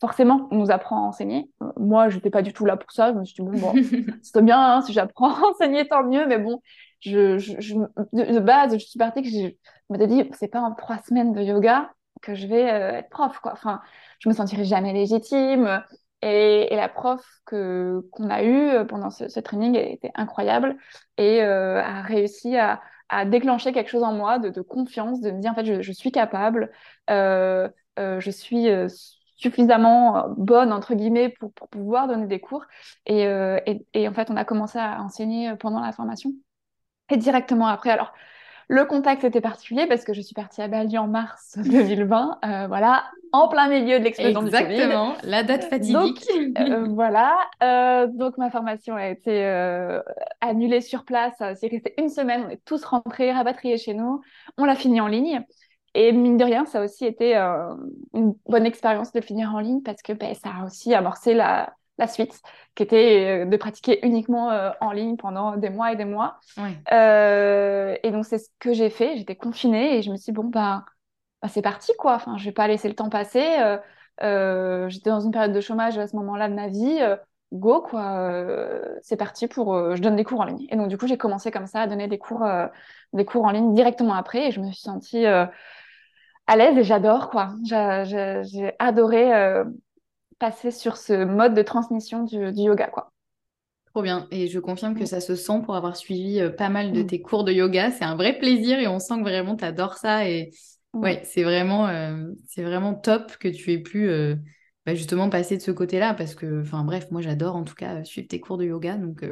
forcément, 0.02 0.48
on 0.52 0.58
nous 0.58 0.72
apprend 0.72 0.98
à 0.98 1.08
enseigner. 1.08 1.50
Moi, 1.78 2.10
je 2.10 2.16
n'étais 2.18 2.30
pas 2.30 2.42
du 2.42 2.54
tout 2.54 2.66
là 2.66 2.78
pour 2.78 2.92
ça. 2.92 3.14
Je 3.14 3.18
me 3.20 3.26
suis 3.26 3.36
dit, 3.36 3.42
bon, 3.42 3.58
bon, 3.58 3.74
c'est 4.22 4.44
bien, 4.44 4.60
hein, 4.60 4.82
si 4.82 4.94
j'apprends 4.94 5.34
à 5.34 5.40
enseigner, 5.50 5.88
tant 5.88 6.04
mieux. 6.04 6.26
Mais 6.28 6.38
bon, 6.38 6.62
je, 7.00 7.38
je, 7.38 7.60
je- 7.60 7.76
de, 7.76 8.34
de 8.34 8.40
base, 8.40 8.74
je 8.74 8.80
suis 8.86 9.00
partie 9.00 9.22
que 9.22 9.30
je, 9.30 9.48
je 9.50 9.54
m'étais 9.90 10.08
dit, 10.08 10.30
c'est 10.34 10.48
pas 10.50 10.62
en 10.62 10.74
trois 10.74 10.98
semaines 11.00 11.34
de 11.34 11.42
yoga 11.42 11.94
que 12.22 12.36
je 12.36 12.48
vais 12.48 12.70
euh, 12.72 12.92
être 13.00 13.10
prof, 13.10 13.40
quoi. 13.40 13.54
Enfin, 13.54 13.82
je 14.20 14.30
me 14.30 14.34
sentirais 14.34 14.66
jamais 14.66 14.94
légitime. 14.94 15.84
Et, 16.22 16.74
et 16.74 16.76
la 16.78 16.88
prof 16.88 17.22
que 17.46 18.02
qu'on 18.14 18.30
a 18.30 18.44
eue 18.44 18.88
pendant 18.88 19.10
ce, 19.10 19.28
ce 19.28 19.40
training 19.42 19.76
était 19.76 20.12
incroyable 20.16 20.78
et 21.18 21.42
euh, 21.44 21.82
a 21.84 22.02
réussi 22.02 22.56
à, 22.58 22.82
à 23.14 23.26
déclencher 23.26 23.72
quelque 23.72 23.90
chose 23.90 24.04
en 24.04 24.14
moi 24.14 24.40
de, 24.40 24.62
confiance, 24.62 25.22
de 25.22 25.32
me 25.32 25.40
dire 25.40 25.52
en 25.52 25.56
fait 25.56 25.82
je, 25.82 25.92
suis 25.92 26.12
capable, 26.12 26.72
euh, 27.10 27.70
euh, 28.00 28.20
je 28.20 28.32
suis 28.32 28.70
euh, 28.70 28.88
suffisamment 29.36 30.30
bonne 30.38 30.74
entre 30.74 30.96
guillemets 30.96 31.30
pour, 31.30 31.54
pouvoir 31.54 32.08
donner 32.08 32.28
des 32.28 32.40
cours. 32.40 32.66
Et, 33.06 33.24
et, 33.24 33.86
et 33.94 34.08
en 34.08 34.14
fait 34.14 34.30
on 34.32 34.38
a 34.38 34.46
commencé 34.46 34.80
à 34.80 35.02
enseigner 35.02 35.56
pendant 35.58 35.80
la 35.80 35.92
formation 35.92 36.34
et 37.10 37.18
directement 37.18 37.68
après. 37.68 37.90
Alors 37.92 38.14
le 38.68 38.86
contexte 38.86 39.24
était 39.24 39.42
particulier 39.42 39.88
parce 39.88 40.04
que 40.04 40.14
je 40.14 40.22
suis 40.22 40.34
partie 40.34 40.62
à 40.62 40.68
Bali 40.68 40.98
en 40.98 41.08
mars 41.08 41.58
2020, 41.64 42.40
euh, 42.46 42.68
voilà, 42.68 43.06
en 43.32 43.48
plein 43.48 43.68
milieu 43.68 44.00
de 44.00 44.04
l'explosion 44.04 44.44
du 44.44 44.52
Covid. 44.52 44.64
Exactement, 44.64 45.14
la 45.24 45.44
date 45.44 45.62
Donc, 45.62 45.70
fatidique. 45.70 46.26
euh, 46.60 46.88
voilà. 46.90 47.36
Euh, 47.62 48.08
donc, 48.08 48.38
ma 48.38 48.50
formation 48.50 48.96
a 48.96 49.08
été 49.08 49.44
annulée 50.42 50.82
sur 50.82 51.04
place. 51.06 51.36
C'est 51.38 51.68
resté 51.68 51.94
une 51.98 52.10
semaine. 52.10 52.46
On 52.48 52.50
est 52.50 52.64
tous 52.66 52.84
rentrés, 52.84 53.32
rapatriés 53.32 53.78
chez 53.78 53.94
nous. 53.94 54.22
On 54.58 54.66
l'a 54.66 54.76
fini 54.76 55.02
en 55.02 55.08
ligne. 55.08 55.44
Et 55.96 56.12
mine 56.12 56.38
de 56.38 56.44
rien, 56.44 56.66
ça 56.66 56.80
a 56.80 56.84
aussi 56.84 57.06
été 57.06 57.36
une 57.36 58.34
bonne 58.48 58.66
expérience 58.66 59.12
de 59.12 59.22
finir 59.22 59.54
en 59.54 59.60
ligne 59.60 59.82
parce 59.82 60.02
que 60.02 60.14
ben, 60.14 60.34
ça 60.34 60.50
a 60.60 60.66
aussi 60.66 60.94
amorcé 60.94 61.36
la, 61.36 61.74
la 61.98 62.08
suite, 62.08 62.42
qui 62.76 62.84
était 62.84 63.44
euh, 63.44 63.46
de 63.46 63.58
pratiquer 63.58 64.06
uniquement 64.06 64.52
euh, 64.52 64.72
en 64.82 64.92
ligne 64.92 65.16
pendant 65.16 65.58
des 65.58 65.70
mois 65.70 65.92
et 65.92 65.96
des 65.96 66.06
mois. 66.06 66.40
Euh, 66.92 67.96
et 68.02 68.12
donc, 68.12 68.26
c'est 68.26 68.40
ce 68.40 68.50
que 68.60 68.74
j'ai 68.74 68.90
fait. 68.90 69.18
J'étais 69.18 69.36
confinée 69.36 69.98
et 69.98 70.02
je 70.02 70.12
me 70.12 70.18
suis 70.18 70.32
dit, 70.32 70.36
bon, 70.36 70.46
bah, 70.46 70.86
bah, 71.42 71.48
c'est 71.48 71.62
parti, 71.62 71.92
quoi. 71.98 72.16
Enfin, 72.16 72.38
je 72.38 72.46
vais 72.46 72.52
pas 72.52 72.68
laisser 72.68 72.88
le 72.88 72.96
temps 72.96 73.10
passer. 73.10 73.46
Euh, 74.22 74.90
j'étais 74.90 75.10
dans 75.10 75.20
une 75.20 75.32
période 75.32 75.54
de 75.54 75.62
chômage 75.62 75.98
à 75.98 76.08
ce 76.08 76.16
moment-là 76.16 76.50
de 76.50 76.56
ma 76.56 76.68
vie. 76.68 77.00
Go, 77.52 77.82
quoi. 77.82 78.32
C'est 79.04 79.18
parti 79.18 79.48
pour. 79.48 79.96
je 79.96 80.02
donne 80.02 80.16
des 80.16 80.24
cours 80.24 80.42
en 80.42 80.46
ligne. 80.46 80.66
Et 80.70 80.76
donc, 80.76 80.88
du 80.88 80.98
coup, 80.98 81.06
j'ai 81.08 81.18
commencé 81.18 81.52
comme 81.52 81.68
ça 81.68 81.82
à 81.82 81.88
donner 81.88 82.08
des 82.08 82.18
cours, 82.18 82.44
des 83.14 83.26
cours 83.26 83.46
en 83.46 83.52
ligne 83.52 83.74
directement 83.76 84.16
après. 84.16 84.48
Et 84.48 84.52
je 84.52 84.60
me 84.60 84.72
suis 84.72 84.82
sentie 84.82 85.26
à 85.26 85.52
l'aise 86.56 86.76
et 86.78 86.84
j'adore, 86.84 87.30
quoi. 87.30 87.54
J'ai 87.64 88.74
adoré 88.80 89.64
passer 90.40 90.72
sur 90.72 90.98
ce 90.98 91.26
mode 91.26 91.54
de 91.56 91.62
transmission 91.62 92.24
du, 92.24 92.52
du 92.52 92.62
yoga, 92.64 92.88
quoi. 92.88 93.12
Trop 93.94 94.02
bien. 94.02 94.28
Et 94.32 94.48
je 94.48 94.60
confirme 94.60 94.96
que 94.98 95.06
ça 95.06 95.22
se 95.22 95.36
sent 95.36 95.62
pour 95.66 95.76
avoir 95.76 95.96
suivi 95.96 96.40
euh, 96.40 96.50
pas 96.50 96.70
mal 96.70 96.94
de 96.94 97.02
Mm. 97.02 97.08
tes 97.08 97.22
cours 97.22 97.44
de 97.44 97.52
yoga. 97.52 97.92
C'est 97.92 98.04
un 98.06 98.16
vrai 98.16 98.38
plaisir 98.40 98.80
et 98.80 98.88
on 98.88 99.00
sent 99.00 99.16
que 99.18 99.22
vraiment 99.22 99.56
tu 99.56 99.64
adores 99.66 99.98
ça. 99.98 100.28
Et 100.28 100.52
Mm. 100.94 101.02
ouais, 101.04 101.22
c'est 101.26 101.44
vraiment, 101.44 101.88
euh, 101.88 102.32
c'est 102.48 102.64
vraiment 102.64 102.96
top 102.96 103.38
que 103.38 103.48
tu 103.48 103.72
aies 103.72 103.78
pu 103.80 104.10
euh, 104.10 104.36
bah, 104.86 104.96
justement 104.96 105.30
passer 105.30 105.58
de 105.58 105.62
ce 105.62 105.70
côté-là 105.72 106.16
parce 106.16 106.34
que, 106.34 106.62
enfin 106.62 106.84
bref, 106.84 107.12
moi 107.12 107.22
j'adore 107.22 107.56
en 107.56 107.64
tout 107.64 107.76
cas 107.76 108.04
suivre 108.04 108.28
tes 108.28 108.40
cours 108.40 108.58
de 108.58 108.66
yoga. 108.66 108.98
Donc, 108.98 109.24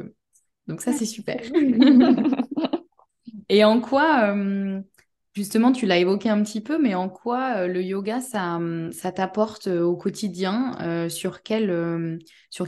donc 0.68 0.82
ça, 0.82 0.92
c'est 0.92 1.06
super. 1.06 1.40
Et 3.48 3.64
en 3.64 3.80
quoi, 3.80 4.34
justement, 5.34 5.72
tu 5.72 5.86
l'as 5.86 5.98
évoqué 5.98 6.28
un 6.28 6.42
petit 6.42 6.60
peu, 6.60 6.80
mais 6.80 6.94
en 6.94 7.08
quoi 7.08 7.56
euh, 7.58 7.66
le 7.66 7.82
yoga, 7.82 8.20
ça, 8.20 8.56
hum, 8.56 8.90
t'apporte 9.14 9.68
euh, 9.68 9.82
au 9.82 9.96
quotidien, 9.96 10.76
euh, 10.80 11.06
euh, 11.06 11.08
sur 11.08 11.42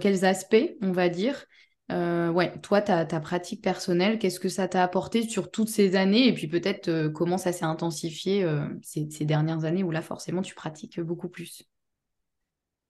quels 0.00 0.24
aspects, 0.24 0.76
on 0.82 0.92
va 0.92 1.08
dire? 1.08 1.44
Toi, 1.88 2.80
ta, 2.80 3.20
pratique 3.20 3.62
personnelle, 3.62 4.18
qu'est-ce 4.18 4.40
que 4.40 4.48
ça 4.48 4.68
t'a 4.68 4.82
apporté 4.82 5.22
sur 5.28 5.50
toutes 5.50 5.68
ces 5.68 5.96
années, 5.96 6.28
et 6.28 6.32
puis 6.32 6.48
peut-être 6.48 7.08
comment 7.08 7.38
ça 7.38 7.52
s'est 7.52 7.66
intensifié 7.66 8.46
ces, 8.82 9.24
dernières 9.24 9.64
années 9.64 9.82
où 9.82 9.90
là, 9.90 10.00
forcément, 10.00 10.40
tu 10.40 10.54
pratiques 10.54 11.00
beaucoup 11.00 11.28
plus? 11.28 11.64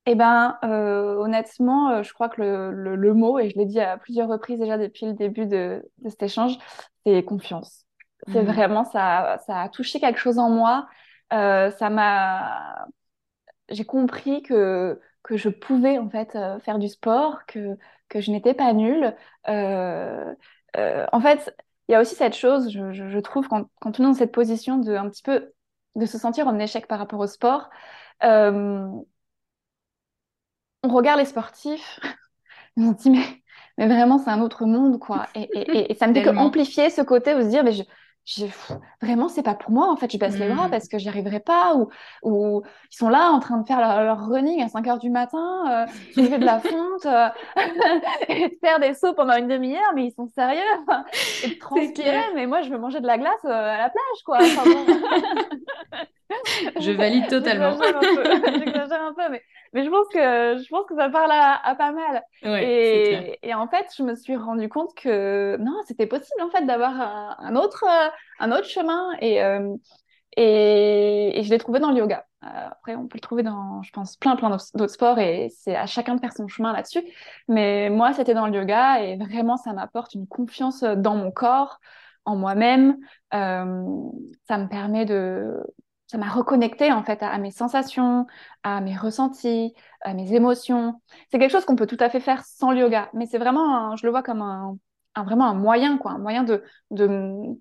Eh 0.06 0.12
euh, 0.12 1.16
honnêtement, 1.16 2.02
je 2.02 2.12
crois 2.12 2.28
que 2.28 2.40
le, 2.40 3.14
mot, 3.14 3.38
et 3.40 3.50
je 3.50 3.58
l'ai 3.58 3.66
dit 3.66 3.80
à 3.80 3.98
plusieurs 3.98 4.28
reprises 4.28 4.60
déjà 4.60 4.78
depuis 4.78 5.06
le 5.06 5.14
début 5.14 5.46
de 5.46 5.82
cet 6.06 6.22
échange, 6.22 6.56
c'est 7.04 7.24
confiance. 7.24 7.83
C'est 8.32 8.42
Mhm. 8.42 8.46
vraiment, 8.52 8.84
ça, 8.84 9.38
ça 9.46 9.62
a 9.62 9.68
touché 9.68 10.00
quelque 10.00 10.18
chose 10.18 10.38
en 10.38 10.50
moi. 10.50 10.88
Euh, 11.32 11.70
ça 11.72 11.90
m'a, 11.90 12.86
j'ai 13.70 13.84
compris 13.84 14.42
que, 14.42 15.00
que 15.22 15.36
je 15.36 15.48
pouvais 15.50 15.98
en 15.98 16.10
fait 16.10 16.36
euh, 16.36 16.58
faire 16.60 16.78
du 16.78 16.88
sport, 16.88 17.46
que, 17.46 17.76
que 18.08 18.20
je 18.20 18.30
n'étais 18.32 18.54
pas 18.54 18.72
nulle. 18.72 19.16
Euh, 19.48 20.34
en 21.12 21.20
fait, 21.20 21.54
il 21.88 21.92
y 21.92 21.94
a 21.94 22.00
aussi 22.00 22.14
cette 22.14 22.34
chose, 22.34 22.70
je, 22.70 22.92
je, 22.92 23.08
je 23.08 23.18
trouve, 23.18 23.48
quand, 23.48 23.68
quand 23.80 24.00
on 24.00 24.04
est 24.04 24.06
dans 24.06 24.14
cette 24.14 24.32
position 24.32 24.78
de 24.78 24.94
un 24.94 25.08
petit 25.10 25.22
peu 25.22 25.52
de 25.96 26.06
se 26.06 26.18
sentir 26.18 26.48
en 26.48 26.58
échec 26.58 26.86
par 26.88 26.98
rapport 26.98 27.20
au 27.20 27.26
sport. 27.26 27.70
On 30.82 30.88
regarde 30.88 31.18
les 31.20 31.26
sportifs, 31.26 32.00
on 32.78 32.92
se 32.96 33.02
dit, 33.02 33.10
mais, 33.10 33.42
mais 33.78 33.86
vraiment, 33.88 34.18
c'est 34.18 34.30
un 34.30 34.40
autre 34.42 34.66
monde, 34.66 34.98
quoi. 35.00 35.30
Et, 35.34 35.42
et, 35.54 35.78
et- 35.78 35.92
et 35.92 35.94
ça 35.96 36.06
ne 36.08 36.14
fait 36.14 36.22
que 36.22 36.30
amplifier 36.36 36.90
ce 36.90 37.02
côté 37.02 37.34
où 37.34 37.42
se 37.42 37.48
dire, 37.48 37.64
mais 37.64 37.72
je, 37.72 37.84
je- 38.26 38.46
vraiment, 39.02 39.28
c'est 39.28 39.42
pas 39.42 39.54
pour 39.54 39.70
moi, 39.70 39.90
en 39.90 39.96
fait, 39.96 40.10
je 40.10 40.18
baisse 40.18 40.38
les 40.38 40.48
bras 40.48 40.64
Mhm. 40.64 40.70
parce 40.70 40.88
que 40.88 40.98
j'y 40.98 41.08
arriverai 41.08 41.40
pas, 41.40 41.74
ou, 41.76 41.88
ou 42.22 42.62
ils 42.90 42.96
sont 42.96 43.08
là 43.10 43.30
en 43.30 43.38
train 43.40 43.58
de 43.58 43.66
faire 43.66 43.80
leur, 43.80 44.02
leur 44.02 44.26
running 44.28 44.62
à 44.62 44.68
5 44.68 44.86
heures 44.86 44.98
du 44.98 45.10
matin, 45.10 45.64
euh, 45.70 45.86
soulever 46.10 46.38
de 46.38 46.44
la 46.44 46.60
fonte, 46.60 47.04
euh, 47.06 47.28
et 48.28 48.48
de 48.48 48.54
faire 48.64 48.80
des 48.80 48.94
sauts 48.94 49.14
pendant 49.14 49.36
une 49.36 49.48
demi-heure, 49.48 49.92
mais 49.94 50.06
ils 50.06 50.12
sont 50.12 50.28
sérieux, 50.34 50.60
et 51.42 51.48
de 51.48 51.54
transpirer, 51.58 52.20
mais 52.34 52.46
moi, 52.46 52.62
je 52.62 52.70
veux 52.70 52.78
manger 52.78 53.00
de 53.00 53.06
la 53.06 53.18
glace 53.18 53.44
euh, 53.44 53.48
à 53.50 53.78
la 53.78 53.90
plage, 53.90 54.22
quoi. 54.24 54.46
Enfin, 54.46 54.66
bon. 54.66 54.86
Je 56.80 56.90
valide 56.92 57.28
totalement. 57.28 57.76
J'exagère 57.80 57.96
un 57.96 58.14
peu, 58.14 58.58
j'exagère 58.64 59.02
un 59.02 59.14
peu, 59.14 59.30
mais, 59.30 59.42
mais 59.72 59.84
je 59.84 59.90
pense 59.90 60.08
que, 60.08 60.18
je 60.62 60.68
pense 60.68 60.86
que 60.86 60.96
ça 60.96 61.08
parle 61.08 61.30
à, 61.32 61.54
à 61.66 61.74
pas 61.74 61.92
mal. 61.92 62.22
Ouais. 62.42 62.64
Et, 62.64 63.48
et 63.48 63.54
en 63.54 63.68
fait, 63.68 63.86
je 63.96 64.02
me 64.02 64.14
suis 64.14 64.36
rendu 64.36 64.68
compte 64.68 64.94
que 64.94 65.56
non, 65.60 65.80
c'était 65.86 66.06
possible 66.06 66.42
en 66.42 66.50
fait 66.50 66.64
d'avoir 66.64 67.00
un, 67.00 67.36
un 67.38 67.56
autre, 67.56 67.84
euh, 67.84 68.08
un 68.40 68.52
autre 68.52 68.66
chemin. 68.66 69.10
Et, 69.20 69.42
euh, 69.42 69.74
et, 70.36 71.38
et 71.38 71.42
je 71.42 71.50
l'ai 71.50 71.58
trouvé 71.58 71.78
dans 71.80 71.90
le 71.90 71.98
yoga. 71.98 72.26
Euh, 72.44 72.46
après, 72.70 72.94
on 72.96 73.06
peut 73.06 73.16
le 73.16 73.20
trouver 73.20 73.42
dans, 73.42 73.82
je 73.82 73.90
pense, 73.92 74.16
plein, 74.16 74.36
plein 74.36 74.50
d'autres 74.50 74.66
d'autres 74.74 74.92
sports 74.92 75.18
et 75.18 75.48
c'est 75.50 75.76
à 75.76 75.86
chacun 75.86 76.14
de 76.16 76.20
faire 76.20 76.32
son 76.32 76.48
chemin 76.48 76.72
là-dessus. 76.72 77.02
Mais 77.48 77.88
moi, 77.90 78.12
c'était 78.12 78.34
dans 78.34 78.46
le 78.46 78.54
yoga 78.54 79.00
et 79.02 79.16
vraiment, 79.16 79.56
ça 79.56 79.72
m'apporte 79.72 80.14
une 80.14 80.26
confiance 80.26 80.82
dans 80.82 81.14
mon 81.14 81.30
corps, 81.30 81.78
en 82.24 82.36
moi-même. 82.36 82.96
Euh, 83.32 83.84
ça 84.48 84.58
me 84.58 84.68
permet 84.68 85.04
de 85.04 85.54
ça 86.06 86.18
m'a 86.18 86.28
reconnecté 86.28 86.92
en 86.92 87.02
fait 87.02 87.22
à, 87.22 87.36
mes 87.38 87.50
sensations, 87.50 88.26
à 88.62 88.80
mes 88.80 88.96
ressentis, 88.96 89.74
à 90.02 90.14
mes 90.14 90.34
émotions. 90.34 91.00
C'est 91.30 91.38
quelque 91.38 91.50
chose 91.50 91.64
qu'on 91.64 91.76
peut 91.76 91.86
tout 91.86 91.96
à 92.00 92.10
fait 92.10 92.20
faire 92.20 92.44
sans 92.44 92.72
le 92.72 92.80
yoga, 92.80 93.10
mais 93.14 93.26
c'est 93.26 93.38
vraiment, 93.38 93.96
je 93.96 94.06
le 94.06 94.10
vois 94.10 94.22
comme 94.22 94.42
un, 94.42 94.76
vraiment 95.22 95.46
un 95.46 95.54
moyen, 95.54 95.96
quoi, 95.98 96.12
un 96.12 96.18
moyen 96.18 96.42
de 96.42 96.62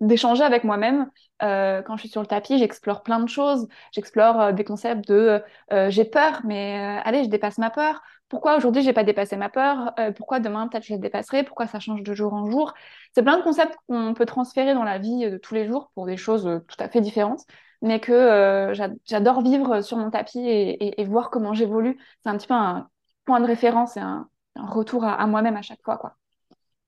d'échanger 0.01 0.43
avec 0.43 0.63
moi-même. 0.63 1.09
Euh, 1.41 1.81
quand 1.83 1.95
je 1.95 2.01
suis 2.01 2.09
sur 2.09 2.21
le 2.21 2.27
tapis, 2.27 2.57
j'explore 2.57 3.03
plein 3.03 3.19
de 3.19 3.29
choses. 3.29 3.67
J'explore 3.91 4.41
euh, 4.41 4.51
des 4.51 4.63
concepts 4.63 5.07
de 5.07 5.41
euh, 5.71 5.89
j'ai 5.89 6.05
peur, 6.05 6.41
mais 6.43 7.01
allez, 7.05 7.23
je 7.23 7.29
dépasse 7.29 7.57
ma 7.57 7.69
peur. 7.69 8.01
Pourquoi 8.29 8.57
aujourd'hui 8.57 8.81
j'ai 8.81 8.93
pas 8.93 9.03
dépassé 9.03 9.35
ma 9.37 9.49
peur? 9.49 9.93
Pourquoi 10.15 10.39
demain 10.39 10.67
peut-être 10.67 10.85
je 10.85 10.93
la 10.93 10.97
dépasserai? 10.99 11.43
Pourquoi 11.43 11.67
ça 11.67 11.79
change 11.79 12.01
de 12.01 12.13
jour 12.15 12.33
en 12.33 12.49
jour? 12.49 12.73
C'est 13.13 13.21
plein 13.21 13.37
de 13.37 13.43
concepts 13.43 13.75
qu'on 13.87 14.15
peut 14.15 14.25
transférer 14.25 14.73
dans 14.73 14.83
la 14.83 14.97
vie 14.97 15.29
de 15.29 15.37
tous 15.37 15.53
les 15.53 15.67
jours 15.67 15.91
pour 15.93 16.07
des 16.07 16.17
choses 16.17 16.61
tout 16.67 16.77
à 16.79 16.89
fait 16.89 17.01
différentes 17.01 17.41
mais 17.83 17.99
que 17.99 18.73
j'adore 19.05 19.43
vivre 19.43 19.81
sur 19.81 19.97
mon 19.97 20.09
tapis 20.09 20.39
et, 20.39 21.05
voir 21.05 21.29
comment 21.29 21.53
j'évolue. 21.53 21.99
C'est 22.23 22.29
un 22.29 22.37
petit 22.37 22.47
peu 22.47 22.55
un 22.55 22.87
point 23.25 23.39
de 23.39 23.45
référence 23.45 23.97
et 23.97 23.99
un, 23.99 24.27
retour 24.55 25.03
à, 25.03 25.27
moi-même 25.27 25.57
à 25.57 25.61
chaque 25.61 25.83
fois. 25.83 25.97
Quoi. 25.97 26.15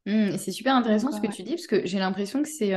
Mmh, 0.05 0.37
c'est 0.37 0.51
super 0.51 0.75
intéressant 0.75 1.11
ce 1.11 1.21
que 1.21 1.27
tu 1.27 1.43
dis, 1.43 1.51
parce 1.51 1.67
que 1.67 1.85
j'ai 1.85 1.99
l'impression 1.99 2.41
que 2.41 2.49
c'est 2.49 2.73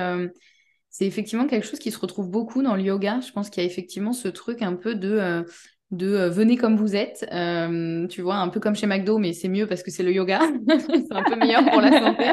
c'est 0.91 1.07
effectivement 1.07 1.47
quelque 1.47 1.67
chose 1.67 1.79
qui 1.79 1.91
se 1.91 1.99
retrouve 1.99 2.31
beaucoup 2.31 2.63
dans 2.63 2.75
le 2.75 2.83
yoga. 2.83 3.21
Je 3.21 3.31
pense 3.31 3.51
qu'il 3.51 3.63
y 3.63 3.67
a 3.67 3.69
effectivement 3.69 4.13
ce 4.13 4.29
truc 4.29 4.63
un 4.63 4.75
peu 4.75 4.95
de 4.95 5.45
de 5.91 6.07
euh, 6.07 6.29
venez 6.29 6.57
comme 6.57 6.77
vous 6.77 6.95
êtes, 6.95 7.27
euh, 7.33 8.07
tu 8.09 8.21
vois, 8.21 8.37
un 8.37 8.49
peu 8.49 8.61
comme 8.61 8.75
chez 8.75 8.87
McDo, 8.87 9.19
mais 9.19 9.33
c'est 9.33 9.49
mieux 9.49 9.67
parce 9.67 9.83
que 9.83 9.91
c'est 9.91 10.03
le 10.03 10.13
yoga, 10.13 10.41
c'est 10.69 11.13
un 11.13 11.23
peu 11.23 11.37
meilleur 11.37 11.65
pour 11.71 11.81
la 11.81 11.99
santé. 11.99 12.25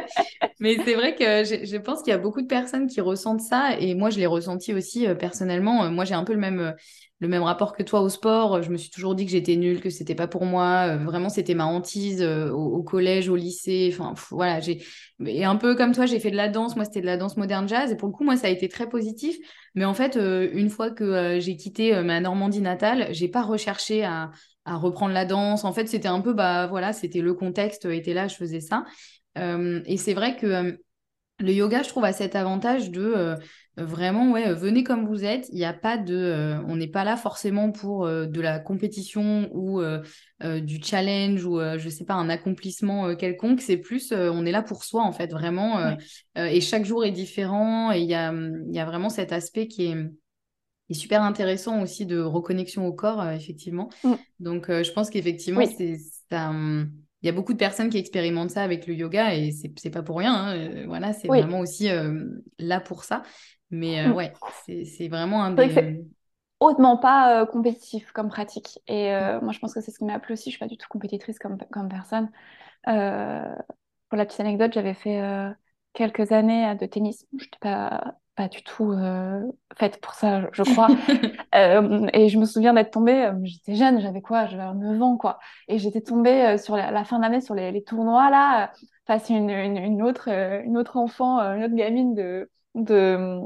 Mais 0.60 0.78
c'est 0.84 0.96
vrai 0.96 1.16
que 1.16 1.44
je 1.44 1.78
pense 1.78 2.02
qu'il 2.02 2.12
y 2.12 2.14
a 2.14 2.18
beaucoup 2.18 2.42
de 2.42 2.48
personnes 2.48 2.88
qui 2.88 3.00
ressentent 3.00 3.42
ça, 3.42 3.78
et 3.80 3.96
moi 3.96 4.10
je 4.10 4.20
l'ai 4.20 4.26
ressenti 4.26 4.74
aussi 4.74 5.08
euh, 5.08 5.16
personnellement. 5.16 5.90
Moi 5.90 6.04
j'ai 6.04 6.16
un 6.16 6.26
peu 6.26 6.34
le 6.34 6.40
même, 6.40 6.76
le 7.20 7.28
même 7.30 7.44
rapport 7.44 7.74
que 7.74 7.84
toi 7.84 8.02
au 8.02 8.10
sport. 8.10 8.62
Je 8.62 8.70
me 8.70 8.78
suis 8.78 8.90
toujours 8.90 9.16
dit 9.16 9.26
que 9.26 9.32
j'étais 9.32 9.56
nulle, 9.56 9.82
que 9.82 9.90
c'était 9.90 10.16
pas 10.16 10.28
pour 10.28 10.46
moi. 10.46 10.90
Euh, 10.90 10.98
vraiment, 10.98 11.30
c'était 11.30 11.54
ma 11.54 11.66
hantise 11.66 12.22
euh, 12.22 12.50
au, 12.50 12.84
collège, 12.84 13.30
au 13.30 13.36
lycée. 13.36 13.90
Enfin, 13.94 14.14
voilà, 14.32 14.60
j'ai 14.60 14.84
et 15.26 15.46
un 15.46 15.56
peu 15.56 15.76
comme 15.76 15.94
toi, 15.94 16.06
j'ai 16.06 16.20
fait 16.20 16.32
de 16.32 16.36
la 16.36 16.50
danse. 16.50 16.76
Moi, 16.76 16.84
c'était 16.84 17.02
de 17.02 17.06
la 17.06 17.16
danse 17.16 17.38
moderne 17.38 17.70
jazz, 17.70 17.92
et 17.92 17.96
pour 17.96 18.10
le 18.10 18.14
coup, 18.14 18.26
moi, 18.26 18.36
ça 18.36 18.48
a 18.48 18.50
été 18.50 18.68
très 18.68 18.90
positif. 18.90 19.38
Mais 19.76 19.86
en 19.86 19.94
fait, 19.94 20.18
euh, 20.18 20.50
une 20.54 20.70
fois 20.70 20.92
que 20.92 21.40
j'ai 21.40 21.56
quitté 21.56 22.02
ma 22.04 22.20
Normandie 22.20 22.62
natale, 22.62 23.08
j'ai 23.12 23.30
pas 23.30 23.44
recherché 23.44 24.04
à, 24.04 24.32
à 24.66 24.76
reprendre 24.76 25.14
la 25.14 25.26
danse. 25.26 25.64
En 25.64 25.72
fait, 25.72 25.88
c'était 25.88 26.10
un 26.10 26.20
peu, 26.20 26.34
bah 26.34 26.68
voilà, 26.68 26.92
c'était 26.92 27.22
le 27.22 27.34
contexte 27.34 27.86
était 27.86 28.14
là, 28.14 28.28
je 28.28 28.36
faisais 28.36 28.62
ça. 28.62 28.84
et 29.38 29.98
c'est 29.98 30.14
vrai 30.14 30.36
que 30.36 30.78
le 31.40 31.52
yoga, 31.54 31.84
je 31.84 31.90
trouve, 31.90 32.06
a 32.06 32.14
cet 32.14 32.36
avantage 32.36 32.92
de 32.92 33.36
Vraiment, 33.78 34.32
ouais, 34.32 34.54
venez 34.54 34.86
comme 34.86 35.06
vous 35.06 35.26
êtes. 35.26 35.50
Il 35.50 35.56
n'y 35.56 35.66
a 35.66 35.74
pas 35.74 35.98
de, 35.98 36.16
euh, 36.16 36.62
on 36.68 36.78
n'est 36.78 36.88
pas 36.88 37.04
là 37.04 37.18
forcément 37.18 37.72
pour 37.72 38.06
euh, 38.06 38.26
de 38.26 38.40
la 38.40 38.58
compétition 38.58 39.50
ou 39.52 39.82
euh, 39.82 40.02
du 40.62 40.82
challenge 40.82 41.46
ou 41.46 41.60
je 41.60 41.90
sais 41.90 42.06
pas 42.06 42.14
un 42.14 42.30
accomplissement 42.30 43.16
quelconque. 43.16 43.60
C'est 43.60 43.78
plus, 43.78 44.14
on 44.14 44.46
est 44.46 44.52
là 44.52 44.62
pour 44.62 44.86
soi 44.86 45.04
en 45.04 45.12
fait, 45.12 45.32
vraiment. 45.32 45.96
et 46.36 46.62
chaque 46.62 46.86
jour 46.86 47.04
est 47.04 47.12
différent 47.12 47.92
et 47.92 48.00
il 48.00 48.10
y 48.10 48.14
a, 48.14 48.34
y 48.70 48.80
a 48.80 48.86
vraiment 48.86 49.10
cet 49.10 49.34
aspect 49.34 49.68
qui 49.68 49.88
est, 49.88 49.98
est 50.90 50.94
super 50.94 51.22
intéressant 51.24 51.82
aussi 51.82 52.06
de 52.06 52.20
reconnexion 52.20 52.86
au 52.86 52.94
corps, 52.94 53.28
effectivement. 53.30 53.90
Mm. 54.04 54.14
Donc, 54.40 54.68
je 54.70 54.92
pense 54.92 55.10
qu'effectivement, 55.10 55.66
c'est 55.66 55.98
il 57.22 57.28
y 57.28 57.30
a 57.30 57.34
beaucoup 57.34 57.54
de 57.54 57.58
personnes 57.58 57.90
qui 57.90 57.98
expérimentent 57.98 58.52
ça 58.52 58.62
avec 58.62 58.86
le 58.86 58.94
yoga 58.94 59.34
et 59.34 59.52
c'est 59.52 59.90
pas 59.90 60.04
pour 60.04 60.18
rien. 60.18 60.34
Hein. 60.34 60.86
Voilà, 60.86 61.12
c'est 61.12 61.28
vraiment 61.28 61.60
aussi 61.60 61.90
là 62.60 62.80
pour 62.80 63.04
ça. 63.04 63.24
Mais 63.76 64.00
euh, 64.00 64.10
mm. 64.10 64.14
ouais, 64.14 64.34
c'est 64.68 65.08
vraiment 65.08 65.44
un 65.44 65.52
des... 65.52 65.70
C'est 65.70 66.06
hautement 66.60 66.98
pas 66.98 67.42
euh, 67.42 67.46
compétitif 67.46 68.12
comme 68.12 68.30
pratique. 68.30 68.80
Et 68.88 69.14
euh, 69.14 69.40
moi, 69.42 69.52
je 69.52 69.60
pense 69.60 69.74
que 69.74 69.82
c'est 69.82 69.92
ce 69.92 70.00
qui 70.00 70.06
m'a 70.06 70.20
plu 70.20 70.34
aussi. 70.34 70.50
Je 70.50 70.56
suis 70.56 70.60
pas 70.60 70.68
du 70.68 70.78
tout 70.78 70.88
compétitrice 70.90 71.38
comme, 71.38 71.58
comme 71.72 71.90
personne. 71.90 72.32
pour 72.86 74.18
la 74.18 74.26
petite 74.26 74.40
anecdote, 74.40 74.72
j'avais 74.74 74.94
fait 74.94 75.22
quelques 75.94 76.32
années 76.32 76.76
de 76.76 76.86
tennis. 76.86 77.26
Je 77.38 77.44
n'étais 77.44 77.60
pas, 77.60 78.16
pas 78.36 78.48
du 78.48 78.64
tout 78.64 78.96
faite 79.78 80.00
pour 80.00 80.14
ça, 80.14 80.50
je 80.54 80.64
crois. 80.64 80.88
et 82.14 82.30
je 82.30 82.40
me 82.40 82.46
souviens 82.46 82.74
d'être 82.74 82.92
tombée, 82.92 83.32
j'étais 83.44 83.76
jeune, 83.76 84.00
j'avais 84.00 84.22
quoi? 84.22 84.48
J'avais 84.48 84.74
9 84.74 85.02
ans, 85.02 85.18
quoi. 85.18 85.40
Et 85.68 85.78
j'étais 85.78 86.02
tombée 86.02 86.58
sur 86.58 86.78
la, 86.78 87.04
fin 87.04 87.20
d'année 87.20 87.42
sur 87.42 87.54
les, 87.54 87.72
les, 87.72 87.84
tournois, 87.84 88.30
là, 88.30 88.72
face 89.06 89.30
à 89.30 89.34
une, 89.34 89.50
une, 89.50 89.78
une, 89.78 90.02
autre, 90.02 90.30
une 90.30 90.78
autre 90.78 90.96
enfant, 90.98 91.40
une 91.40 91.66
autre 91.66 91.76
gamine 91.76 92.16
de 92.16 92.50
de, 92.76 93.42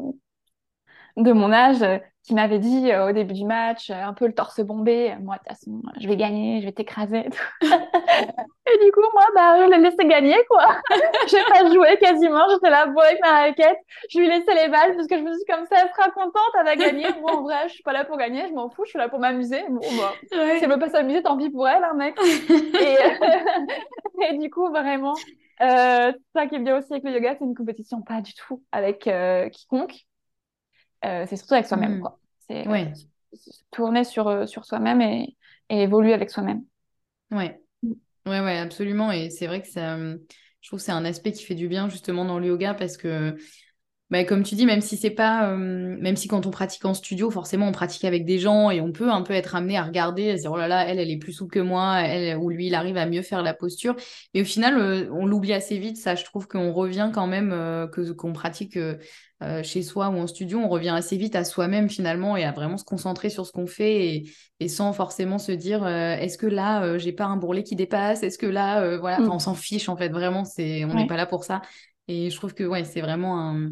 de 1.18 1.32
mon 1.32 1.52
âge 1.52 1.84
qui 2.24 2.34
m'avait 2.36 2.60
dit 2.60 2.92
euh, 2.92 3.10
au 3.10 3.12
début 3.12 3.34
du 3.34 3.46
match, 3.46 3.90
euh, 3.90 3.94
un 3.96 4.14
peu 4.14 4.28
le 4.28 4.34
torse 4.34 4.60
bombé, 4.60 5.16
moi, 5.22 5.36
de 5.36 5.40
toute 5.40 5.48
façon, 5.50 5.82
je 6.00 6.08
vais 6.08 6.18
gagner, 6.18 6.62
je 6.62 6.66
vais 6.66 6.72
t'écraser. 6.72 7.26
et 7.62 8.86
du 8.86 8.92
coup, 8.92 9.02
moi, 9.14 9.26
bah, 9.34 9.66
je 9.66 9.72
l'ai 9.72 9.80
laissé 9.82 10.06
gagner, 10.06 10.38
quoi. 10.50 10.78
j'ai 11.28 11.44
pas 11.50 11.72
joué 11.74 11.98
quasiment, 12.00 12.48
j'étais 12.52 12.70
là, 12.70 12.86
beau 12.88 13.00
avec 13.00 13.20
ma 13.22 13.42
raquette, 13.42 13.80
je 14.10 14.20
lui 14.20 14.28
laissé 14.28 14.54
les 14.54 14.68
balles 14.70 14.96
parce 14.96 15.08
que 15.08 15.18
je 15.18 15.24
me 15.24 15.32
suis 15.32 15.40
dit, 15.40 15.46
comme 15.52 15.66
ça, 15.66 15.78
elle 15.82 15.90
sera 15.90 16.12
contente, 16.12 16.52
elle 16.60 16.66
va 16.66 16.76
gagner. 16.76 17.08
Moi, 17.22 17.32
en 17.36 17.42
vrai, 17.42 17.68
je 17.68 17.74
suis 17.74 17.84
pas 17.84 17.94
là 17.94 18.06
pour 18.06 18.18
gagner, 18.18 18.48
je 18.48 18.54
m'en 18.54 18.70
fous, 18.70 18.84
je 18.86 18.92
suis 18.92 19.00
là 19.00 19.10
pour 19.10 19.20
m'amuser. 19.20 19.64
Bon, 19.70 19.80
bah, 19.98 20.14
si 20.32 20.38
elle 20.38 20.70
veut 20.70 20.80
pas 20.80 20.90
s'amuser, 20.90 21.24
tant 21.24 21.38
pis 21.38 21.50
pour 21.50 21.68
elle, 21.68 21.84
hein, 21.84 21.94
mec. 21.96 22.16
et, 22.20 22.98
et 24.30 24.38
du 24.38 24.50
coup, 24.52 24.70
vraiment, 24.70 25.16
euh, 25.62 26.14
ça 26.36 26.48
qui 26.48 26.56
est 26.56 26.60
bien 26.60 26.78
aussi 26.78 26.92
avec 26.92 27.04
le 27.04 27.12
yoga, 27.12 27.36
c'est 27.38 27.46
une 27.46 27.56
compétition 27.56 28.02
pas 28.02 28.22
du 28.22 28.34
tout 28.34 28.64
avec 28.72 29.08
euh, 29.08 29.50
quiconque. 29.50 30.06
Euh, 31.06 31.26
c'est 31.28 31.38
surtout 31.38 31.54
avec 31.56 31.68
soi-même, 31.68 31.98
mm. 31.98 32.02
quoi. 32.02 32.20
C'est 32.48 32.66
tourner 33.72 34.04
sur, 34.04 34.48
sur 34.48 34.66
soi-même 34.66 35.02
et, 35.02 35.36
et, 35.70 35.84
évoluer 35.84 36.14
avec 36.14 36.30
soi-même. 36.30 36.64
Ouais. 37.32 37.62
Mm. 37.84 37.94
Ouais, 38.26 38.40
ouais, 38.42 38.58
absolument. 38.58 39.12
Et 39.12 39.30
c'est 39.30 39.48
vrai 39.48 39.62
que 39.62 39.68
ça, 39.68 39.98
je 39.98 40.70
trouve 40.70 40.80
que 40.80 40.86
c'est 40.86 40.92
un 40.92 41.06
aspect 41.06 41.32
qui 41.32 41.44
fait 41.44 41.56
du 41.56 41.68
bien 41.68 41.90
justement 41.90 42.26
dans 42.26 42.40
le 42.40 42.48
yoga 42.48 42.74
parce 42.74 42.98
que 42.98 43.36
bah, 44.12 44.24
comme 44.24 44.42
tu 44.42 44.56
dis, 44.56 44.66
même 44.66 44.82
si 44.82 44.98
c'est 44.98 45.12
pas, 45.12 45.52
euh, 45.52 45.56
même 45.56 46.16
si 46.16 46.28
quand 46.28 46.48
on 46.48 46.50
pratique 46.50 46.84
en 46.84 46.96
studio, 46.96 47.30
forcément 47.30 47.68
on 47.68 47.72
pratique 47.72 48.06
avec 48.06 48.26
des 48.26 48.40
gens 48.40 48.72
et 48.72 48.82
on 48.82 48.92
peut 48.92 49.12
un 49.12 49.22
peu 49.22 49.34
être 49.34 49.54
amené 49.54 49.78
à 49.78 49.84
regarder, 49.84 50.32
à 50.32 50.38
se 50.38 50.42
dire 50.42 50.52
oh 50.52 50.58
là 50.58 50.68
là, 50.68 50.84
elle, 50.88 50.98
elle 50.98 51.12
est 51.12 51.18
plus 51.18 51.34
souple 51.34 51.54
que 51.54 51.60
moi, 51.60 52.02
elle 52.02 52.36
ou 52.38 52.50
lui, 52.50 52.68
il 52.68 52.76
arrive 52.76 52.98
à 52.98 53.06
mieux 53.06 53.22
faire 53.22 53.44
la 53.44 53.54
posture. 53.54 53.96
Mais 54.34 54.42
au 54.42 54.46
final, 54.46 54.80
euh, 54.80 55.10
on 55.12 55.28
l'oublie 55.28 55.54
assez 55.54 55.78
vite. 55.78 55.98
Ça, 55.98 56.16
je 56.16 56.24
trouve 56.24 56.48
qu'on 56.48 56.74
revient 56.74 57.12
quand 57.14 57.28
même 57.28 57.52
euh, 57.52 57.86
que 57.88 58.12
qu'on 58.12 58.34
pratique 58.34 58.80
chez 59.64 59.84
soi 59.84 60.10
ou 60.10 60.18
en 60.18 60.28
studio, 60.28 60.60
on 60.60 60.68
revient 60.68 60.90
assez 60.90 61.16
vite 61.16 61.34
à 61.34 61.46
soi-même 61.46 61.90
finalement 61.90 62.36
et 62.36 62.44
à 62.44 62.52
vraiment 62.52 62.76
se 62.76 62.84
concentrer 62.84 63.30
sur 63.30 63.46
ce 63.46 63.54
qu'on 63.54 63.68
fait 63.68 64.26
et, 64.60 64.68
sans 64.68 64.92
forcément 64.92 65.38
se 65.38 65.54
dire 65.54 65.88
est-ce 65.88 66.38
que 66.38 66.46
là 66.46 66.98
j'ai 66.98 67.14
pas 67.14 67.24
un 67.24 67.38
bourrelet 67.38 67.64
qui 67.64 67.78
dépasse, 67.78 68.22
est-ce 68.22 68.38
que 68.38 68.46
là 68.46 68.98
voilà, 68.98 69.20
mm. 69.20 69.32
on 69.32 69.40
s'en 69.40 69.56
fiche 69.56 69.88
en 69.88 69.96
fait 69.96 70.10
vraiment, 70.10 70.44
c'est 70.44 70.84
on 70.84 70.94
n'est 70.94 71.08
pas 71.08 71.16
là 71.16 71.26
pour 71.26 71.46
ça. 71.46 71.62
Et 72.10 72.30
je 72.30 72.36
trouve 72.36 72.54
que 72.54 72.66
ouais, 72.66 72.84
c'est 72.84 73.00
vraiment 73.00 73.40
un 73.40 73.70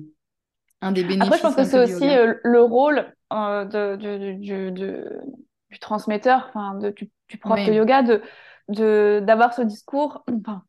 un 0.82 0.92
des 0.92 1.04
bénéfices. 1.04 1.24
Après, 1.28 1.38
je 1.38 1.42
pense 1.42 1.56
que 1.56 1.64
c'est 1.64 1.80
aussi 1.80 2.10
euh, 2.10 2.36
le 2.44 2.62
rôle 2.62 3.14
euh, 3.34 3.66
de, 3.66 3.96
du, 3.96 4.72
du, 4.72 5.80
transmetteur, 5.80 6.46
enfin, 6.50 6.76
du, 6.76 7.38
prof 7.38 7.60
de 7.66 7.74
yoga, 7.74 8.04
de 8.04 8.22
d'avoir 9.24 9.54
ce 9.54 9.62
discours, 9.62 10.24
enfin, 10.30 10.64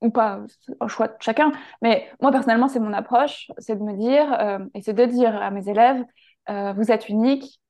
ou 0.00 0.10
pas, 0.10 0.40
au 0.80 0.88
choix 0.88 1.08
de 1.08 1.14
chacun. 1.20 1.52
Mais 1.82 2.10
moi, 2.20 2.30
personnellement, 2.30 2.68
c'est 2.68 2.80
mon 2.80 2.92
approche, 2.92 3.50
c'est 3.58 3.76
de 3.76 3.82
me 3.82 3.96
dire, 3.96 4.32
euh, 4.40 4.58
et 4.74 4.82
c'est 4.82 4.92
de 4.92 5.04
dire 5.04 5.34
à 5.40 5.50
mes 5.50 5.68
élèves, 5.68 6.04
vous 6.48 6.90
êtes 6.90 7.08
unique 7.08 7.60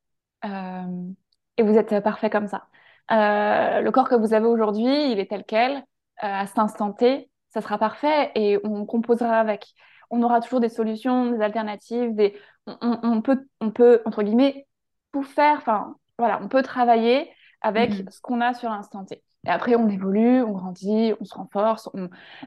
et 0.42 1.62
vous 1.62 1.76
êtes 1.76 2.00
parfait 2.02 2.30
comme 2.30 2.46
ça. 2.46 2.68
le 3.10 3.90
corps 3.90 4.08
que 4.08 4.14
vous 4.14 4.32
avez 4.32 4.46
aujourd'hui, 4.46 5.12
il 5.12 5.18
est 5.18 5.28
tel 5.28 5.44
quel, 5.46 5.84
à 6.16 6.46
cet 6.46 6.58
instant 6.58 6.92
T, 6.92 7.30
ça 7.50 7.60
sera 7.60 7.76
parfait 7.76 8.30
et 8.34 8.58
on 8.64 8.86
composera 8.86 9.38
avec 9.38 9.74
on 10.10 10.22
aura 10.22 10.40
toujours 10.40 10.60
des 10.60 10.68
solutions, 10.68 11.30
des 11.30 11.40
alternatives, 11.40 12.14
des... 12.14 12.36
On, 12.66 13.22
peut, 13.22 13.46
on 13.60 13.70
peut, 13.70 14.02
entre 14.04 14.22
guillemets, 14.22 14.66
tout 15.12 15.22
faire. 15.22 15.56
Enfin, 15.58 15.96
voilà, 16.18 16.40
on 16.42 16.48
peut 16.48 16.62
travailler 16.62 17.30
avec 17.62 17.90
mm. 17.90 18.10
ce 18.10 18.20
qu'on 18.20 18.40
a 18.40 18.54
sur 18.54 18.70
l'instant 18.70 19.04
T. 19.04 19.22
Et 19.46 19.50
après, 19.50 19.74
on 19.74 19.88
évolue, 19.88 20.42
on 20.42 20.52
grandit, 20.52 21.14
on 21.20 21.24
se 21.24 21.34
renforce. 21.34 21.88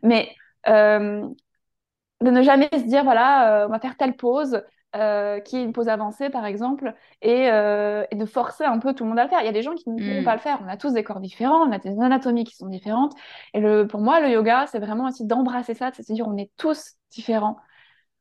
Mais 0.03 0.35
euh, 0.67 1.27
de 2.21 2.29
ne 2.29 2.41
jamais 2.41 2.69
se 2.71 2.85
dire, 2.85 3.03
voilà, 3.03 3.63
euh, 3.63 3.67
on 3.67 3.71
va 3.71 3.79
faire 3.79 3.97
telle 3.97 4.15
pause, 4.15 4.63
euh, 4.95 5.39
qui 5.39 5.57
est 5.57 5.63
une 5.63 5.73
pause 5.73 5.87
avancée, 5.89 6.29
par 6.29 6.45
exemple, 6.45 6.93
et, 7.21 7.47
de 7.49 8.25
forcer 8.25 8.63
un 8.63 8.79
peu 8.79 8.93
tout 8.93 9.03
le 9.03 9.09
monde 9.09 9.19
à 9.19 9.23
le 9.23 9.29
faire. 9.29 9.41
Il 9.41 9.45
y 9.45 9.49
a 9.49 9.53
des 9.53 9.61
gens 9.61 9.75
qui 9.75 9.89
ne 9.89 9.97
pourront 9.97 10.21
mm. 10.21 10.25
pas 10.25 10.35
le 10.35 10.41
faire. 10.41 10.59
On 10.63 10.67
a 10.67 10.77
tous 10.77 10.93
des 10.93 11.03
corps 11.03 11.19
différents, 11.19 11.67
on 11.67 11.71
a 11.71 11.79
des 11.79 11.99
anatomies 11.99 12.43
qui 12.43 12.55
sont 12.55 12.67
différentes. 12.67 13.13
Et 13.53 13.59
le, 13.59 13.87
pour 13.87 14.01
moi, 14.01 14.19
le 14.21 14.29
yoga, 14.29 14.65
c'est 14.67 14.79
vraiment 14.79 15.07
aussi 15.07 15.25
d'embrasser 15.25 15.73
ça, 15.73 15.91
c'est 15.93 16.09
à 16.09 16.13
dire 16.13 16.27
on 16.27 16.37
est 16.37 16.51
tous 16.57 16.93
différents, 17.11 17.57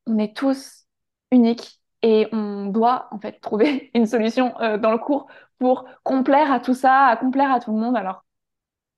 on 0.07 0.19
est 0.19 0.37
tous 0.37 0.87
uniques 1.31 1.81
et 2.03 2.29
on 2.33 2.67
doit 2.67 3.09
en 3.11 3.19
fait 3.19 3.41
trouver 3.41 3.91
une 3.95 4.07
solution 4.07 4.59
euh, 4.61 4.79
dans 4.79 4.93
le 4.93 4.99
cours 4.99 5.27
pour 5.59 5.85
complaire 6.03 6.53
à 6.53 6.61
tout 6.61 6.75
ça, 6.75 7.07
à 7.07 7.17
complaire 7.17 7.53
à 7.53 7.61
tout 7.61 7.73
le 7.73 7.79
monde. 7.79 7.97
Alors 7.97 8.25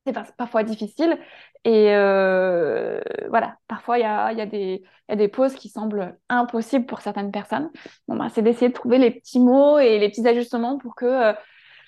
c'est 0.07 0.13
parfois 0.37 0.63
difficile. 0.65 1.19
Et 1.65 1.95
euh, 1.95 3.01
voilà, 3.29 3.57
parfois 3.69 3.99
il 3.99 4.03
y 4.03 4.05
a, 4.05 4.33
y, 4.33 4.41
a 4.41 4.45
y 4.45 4.83
a, 5.09 5.17
des 5.17 5.29
pauses 5.29 5.55
qui 5.55 5.69
semblent 5.69 6.17
impossibles 6.29 6.87
pour 6.87 7.01
certaines 7.01 7.31
personnes. 7.31 7.71
Bon, 8.07 8.17
bah, 8.17 8.29
c'est 8.33 8.43
d'essayer 8.43 8.69
de 8.69 8.75
trouver 8.75 8.99
les 8.99 9.11
petits 9.11 9.41
mots 9.41 9.79
et 9.79 9.99
les 9.99 10.09
petits 10.09 10.27
ajustements 10.27 10.79
pour 10.79 10.95
que 10.95 11.07
euh, 11.07 11.33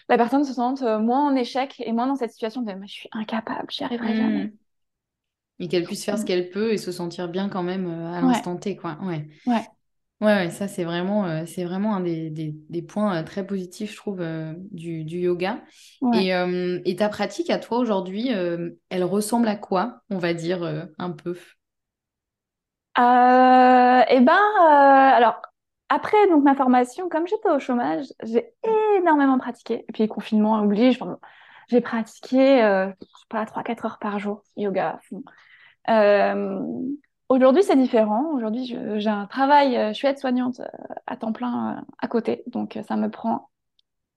la 0.09 0.17
personne 0.17 0.45
se 0.45 0.55
sente 0.55 0.83
euh, 0.83 0.99
moins 0.99 1.27
en 1.27 1.35
échec 1.35 1.75
et 1.85 1.93
moins 1.93 2.07
dans 2.07 2.17
cette 2.17 2.33
situation 2.33 2.63
de 2.63 2.73
je 2.87 2.93
suis 2.93 3.09
incapable, 3.13 3.67
j'y 3.71 3.85
arriverai 3.85 4.15
mmh. 4.15 4.17
jamais. 4.17 4.53
Et 5.59 5.69
qu'elle 5.69 5.85
puisse 5.85 6.05
faire 6.05 6.19
ce 6.19 6.25
qu'elle 6.25 6.51
peut 6.51 6.73
et 6.73 6.77
se 6.77 6.93
sentir 6.93 7.29
bien 7.29 7.49
quand 7.49 7.63
même 7.63 7.87
à 7.89 8.21
l'instant 8.21 8.57
T, 8.57 8.77
quoi. 8.77 8.99
Ouais. 9.03 9.27
Ouais. 9.47 9.67
Ouais, 10.23 10.49
ça 10.49 10.67
c'est 10.67 10.85
vraiment, 10.85 11.27
euh, 11.27 11.45
c'est 11.47 11.65
vraiment 11.65 11.95
un 11.95 12.01
des, 12.01 12.31
des, 12.31 12.83
points 12.83 13.19
euh, 13.19 13.23
très 13.23 13.47
positifs, 13.47 13.93
je 13.93 13.97
trouve, 13.97 14.23
euh, 14.23 14.55
du, 14.71 15.05
du, 15.05 15.19
yoga. 15.19 15.63
Et, 16.15 16.31
et, 16.31 16.97
ta 16.97 17.11
pratique 17.11 17.51
à 17.51 17.59
toi 17.59 17.79
aujourd'hui, 17.79 18.31
elle 18.31 19.05
ressemble 19.05 19.47
à 19.49 19.57
quoi, 19.57 20.01
on 20.09 20.17
va 20.17 20.33
dire, 20.33 20.89
un 20.99 21.11
peu? 21.11 21.37
Eh 22.99 24.21
ben, 24.21 24.39
alors, 24.65 25.43
après 25.91 26.27
donc, 26.29 26.45
ma 26.45 26.55
formation, 26.55 27.11
comme 27.11 27.27
j'étais 27.27 27.51
au 27.51 27.59
chômage, 27.59 28.07
j'ai 28.23 28.55
énormément 28.99 29.39
pratiqué. 29.39 29.85
Et 29.87 29.93
puis, 29.93 30.09
confinement 30.09 30.63
oblige, 30.63 30.99
j'ai 31.69 31.83
pratiqué, 31.83 32.61
je 33.01 33.05
sais 33.05 33.27
pas, 33.29 33.45
3-4 33.45 33.85
heures 33.85 33.99
par 33.99 34.19
jour, 34.19 34.43
yoga 34.57 34.93
à 34.93 35.01
fond. 35.01 35.23
Aujourd'hui, 37.29 37.63
c'est 37.65 37.77
différent. 37.77 38.33
Aujourd'hui, 38.35 38.65
j'ai 38.67 39.09
un 39.11 39.27
travail, 39.27 39.77
euh, 39.77 39.89
je 39.89 39.95
suis 39.95 40.07
aide-soignante 40.07 40.61
euh, 40.61 40.65
à 41.07 41.17
temps 41.17 41.33
plein 41.33 41.79
euh, 41.79 41.81
à 41.99 42.07
côté, 42.09 42.45
donc 42.47 42.79
ça 42.87 42.97
me 42.97 43.11
prend 43.11 43.51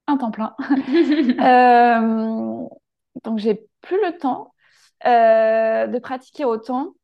un 0.06 0.16
temps 0.16 0.30
plein. 0.30 0.54
donc, 3.24 3.38
j'ai 3.38 3.66
plus 3.80 3.96
le 4.04 4.16
temps 4.18 4.54
de 5.04 5.98
pratiquer 5.98 6.44
autant, 6.44 6.94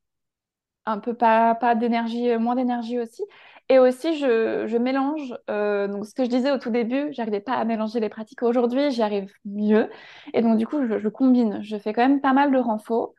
un 0.86 0.98
peu 0.98 1.14
pas, 1.14 1.54
pas 1.56 1.74
d'énergie, 1.74 2.36
moins 2.38 2.54
d'énergie 2.56 3.00
aussi. 3.00 3.22
Et 3.68 3.78
aussi, 3.80 4.16
je, 4.18 4.66
je 4.66 4.76
mélange, 4.78 5.30
donc 5.48 6.06
ce 6.06 6.14
que 6.14 6.24
je 6.24 6.30
disais 6.30 6.52
au 6.52 6.58
tout 6.58 6.70
début, 6.70 7.08
j'arrivais 7.12 7.40
pas 7.40 7.54
à 7.54 7.64
mélanger 7.64 8.00
les 8.00 8.08
pratiques. 8.08 8.42
Aujourd'hui, 8.42 8.90
j'y 8.92 9.02
arrive 9.02 9.32
mieux. 9.44 9.90
Et 10.34 10.42
donc, 10.42 10.56
du 10.58 10.66
coup, 10.66 10.86
je, 10.86 10.98
je, 11.00 11.08
combine. 11.08 11.62
Je 11.62 11.76
fais 11.78 11.92
quand 11.92 12.06
même 12.06 12.20
pas 12.20 12.32
mal 12.32 12.52
de 12.52 12.58
renfort 12.58 13.14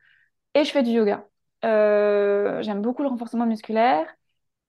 et 0.54 0.64
je 0.64 0.70
fais 0.72 0.82
du 0.82 0.90
yoga. 0.92 1.26
Euh, 1.64 2.62
j'aime 2.62 2.82
beaucoup 2.82 3.02
le 3.02 3.08
renforcement 3.08 3.46
musculaire. 3.46 4.06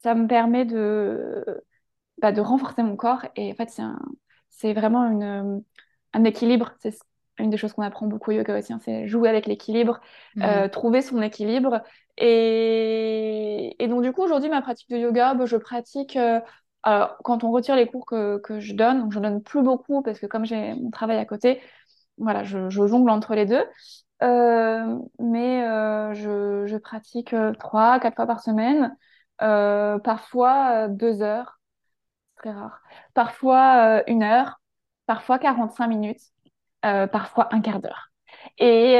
Ça 0.01 0.15
me 0.15 0.27
permet 0.27 0.65
de, 0.65 1.43
bah, 2.19 2.31
de 2.31 2.41
renforcer 2.41 2.83
mon 2.83 2.95
corps. 2.95 3.25
Et 3.35 3.51
en 3.51 3.55
fait, 3.55 3.69
c'est 3.69 3.81
un, 3.81 3.99
c'est 4.49 4.73
vraiment 4.73 5.05
une, 5.05 5.63
un 6.13 6.23
équilibre. 6.23 6.73
C'est 6.79 6.97
une 7.37 7.49
des 7.49 7.57
choses 7.57 7.73
qu'on 7.73 7.83
apprend 7.83 8.07
beaucoup 8.07 8.31
au 8.31 8.33
yoga 8.33 8.57
aussi. 8.57 8.73
Hein, 8.73 8.79
c'est 8.83 9.07
jouer 9.07 9.29
avec 9.29 9.45
l'équilibre, 9.45 9.99
mmh. 10.35 10.43
euh, 10.43 10.67
trouver 10.67 11.01
son 11.01 11.21
équilibre. 11.21 11.81
Et, 12.17 13.75
et 13.83 13.87
donc, 13.87 14.03
du 14.03 14.11
coup, 14.11 14.23
aujourd'hui, 14.23 14.49
ma 14.49 14.61
pratique 14.61 14.89
de 14.89 14.97
yoga, 14.97 15.33
bah, 15.33 15.45
je 15.45 15.57
pratique. 15.57 16.15
Euh, 16.15 16.39
alors, 16.83 17.17
quand 17.23 17.43
on 17.43 17.51
retire 17.51 17.75
les 17.75 17.87
cours 17.87 18.05
que, 18.05 18.37
que 18.39 18.59
je 18.59 18.73
donne, 18.73 19.01
donc 19.01 19.13
je 19.13 19.19
donne 19.19 19.43
plus 19.43 19.61
beaucoup 19.61 20.01
parce 20.01 20.19
que 20.19 20.25
comme 20.25 20.45
j'ai 20.45 20.73
mon 20.75 20.91
travail 20.91 21.17
à 21.17 21.25
côté, 21.25 21.61
voilà, 22.17 22.43
je, 22.43 22.69
je 22.69 22.87
jongle 22.87 23.09
entre 23.09 23.35
les 23.35 23.45
deux. 23.45 23.63
Euh, 24.21 24.99
mais 25.19 25.63
euh, 25.67 26.13
je, 26.13 26.65
je, 26.67 26.75
pratique 26.77 27.33
euh, 27.33 27.53
trois, 27.53 27.99
quatre 27.99 28.15
fois 28.15 28.27
par 28.27 28.41
semaine, 28.41 28.95
parfois 29.37 30.87
deux 30.89 31.21
heures, 31.21 31.59
très 32.37 32.51
rare, 32.51 32.81
parfois 33.13 34.03
une 34.09 34.23
heure, 34.23 34.61
parfois 35.07 35.39
45 35.39 35.87
minutes, 35.89 36.21
parfois 36.83 37.49
un 37.55 37.61
quart 37.61 37.81
d'heure. 37.81 38.11
Et, 38.59 38.95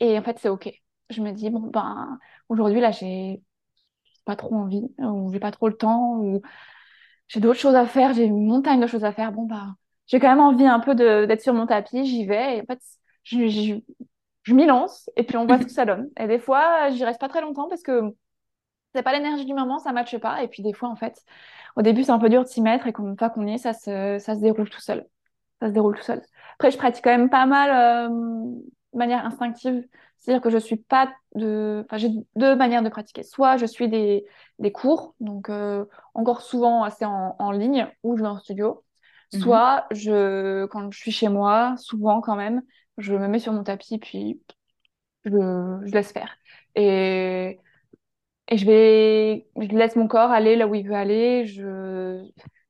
et 0.00 0.18
en 0.18 0.22
fait, 0.22 0.38
c'est 0.38 0.48
OK. 0.48 0.70
Je 1.10 1.22
me 1.22 1.32
dis, 1.32 1.50
bon, 1.50 1.60
ben, 1.60 2.18
aujourd'hui, 2.48 2.80
là, 2.80 2.90
j'ai 2.90 3.42
pas 4.24 4.36
trop 4.36 4.54
envie, 4.56 4.84
ou 4.98 5.32
j'ai 5.32 5.40
pas 5.40 5.50
trop 5.52 5.68
le 5.68 5.76
temps, 5.76 6.16
ou 6.18 6.42
j'ai 7.28 7.40
d'autres 7.40 7.60
choses 7.60 7.74
à 7.76 7.86
faire, 7.86 8.14
j'ai 8.14 8.24
une 8.24 8.46
montagne 8.46 8.80
de 8.80 8.86
choses 8.86 9.04
à 9.04 9.12
faire. 9.12 9.32
Bon, 9.32 9.44
bah, 9.46 9.76
j'ai 10.06 10.20
quand 10.20 10.28
même 10.30 10.40
envie 10.40 10.66
un 10.66 10.80
peu 10.80 10.94
d'être 10.94 11.42
sur 11.42 11.54
mon 11.54 11.66
tapis, 11.66 12.06
j'y 12.06 12.26
vais. 12.26 12.58
Et 12.58 12.62
en 12.62 12.66
fait, 12.66 12.80
je, 13.24 13.48
je, 13.48 13.74
je 14.44 14.54
m'y 14.54 14.66
lance 14.66 15.10
et 15.16 15.24
puis 15.24 15.36
on 15.36 15.46
voit 15.46 15.58
ce 15.58 15.64
que 15.64 15.70
ça 15.70 15.84
donne. 15.84 16.10
Et 16.18 16.26
des 16.26 16.38
fois, 16.38 16.90
j'y 16.90 17.04
reste 17.04 17.20
pas 17.20 17.28
très 17.28 17.40
longtemps 17.40 17.68
parce 17.68 17.82
que 17.82 18.14
c'est 18.94 19.02
pas 19.02 19.12
l'énergie 19.12 19.44
du 19.44 19.54
moment, 19.54 19.78
ça 19.78 19.92
matche 19.92 20.16
pas. 20.18 20.42
Et 20.42 20.48
puis 20.48 20.62
des 20.62 20.72
fois, 20.72 20.88
en 20.88 20.96
fait, 20.96 21.22
au 21.76 21.82
début, 21.82 22.04
c'est 22.04 22.12
un 22.12 22.18
peu 22.18 22.28
dur 22.28 22.42
de 22.44 22.48
s'y 22.48 22.62
mettre 22.62 22.86
et 22.86 22.94
une 22.96 23.18
fois 23.18 23.30
qu'on 23.30 23.46
y 23.46 23.54
est, 23.54 23.58
ça 23.58 23.72
se, 23.72 24.18
ça 24.20 24.34
se 24.34 24.40
déroule 24.40 24.70
tout 24.70 24.80
seul. 24.80 25.06
Ça 25.60 25.68
se 25.68 25.72
déroule 25.72 25.96
tout 25.96 26.02
seul. 26.02 26.22
Après, 26.54 26.70
je 26.70 26.78
pratique 26.78 27.02
quand 27.04 27.10
même 27.10 27.30
pas 27.30 27.46
mal 27.46 27.70
euh, 27.70 28.08
de 28.92 28.98
manière 28.98 29.24
instinctive. 29.26 29.84
C'est-à-dire 30.18 30.42
que 30.42 30.50
je 30.50 30.58
suis 30.58 30.76
pas 30.76 31.12
de. 31.34 31.82
Enfin, 31.84 31.98
j'ai 31.98 32.10
deux 32.36 32.56
manières 32.56 32.82
de 32.82 32.88
pratiquer. 32.88 33.22
Soit 33.22 33.56
je 33.56 33.66
suis 33.66 33.88
des, 33.88 34.24
des 34.58 34.72
cours, 34.72 35.14
donc 35.20 35.50
euh, 35.50 35.84
encore 36.14 36.40
souvent 36.40 36.82
assez 36.82 37.04
en, 37.04 37.36
en 37.38 37.50
ligne, 37.50 37.86
ou 38.02 38.16
je 38.16 38.22
vais 38.22 38.28
en 38.28 38.38
studio. 38.38 38.84
Mhm. 39.32 39.40
Soit 39.40 39.86
je, 39.90 40.64
quand 40.66 40.90
je 40.90 40.98
suis 40.98 41.10
chez 41.12 41.28
moi, 41.28 41.74
souvent 41.78 42.20
quand 42.20 42.36
même, 42.36 42.62
je 42.98 43.14
me 43.14 43.28
mets 43.28 43.38
sur 43.38 43.52
mon 43.52 43.64
tapis, 43.64 43.98
puis 43.98 44.40
je, 45.24 45.84
laisse 45.92 46.12
faire. 46.12 46.36
Et, 46.74 47.58
et 48.48 48.56
je 48.56 48.66
vais, 48.66 49.46
je 49.56 49.76
laisse 49.76 49.96
mon 49.96 50.08
corps 50.08 50.30
aller 50.30 50.56
là 50.56 50.66
où 50.66 50.74
il 50.74 50.86
veut 50.86 50.94
aller. 50.94 51.46
Je, 51.46 52.24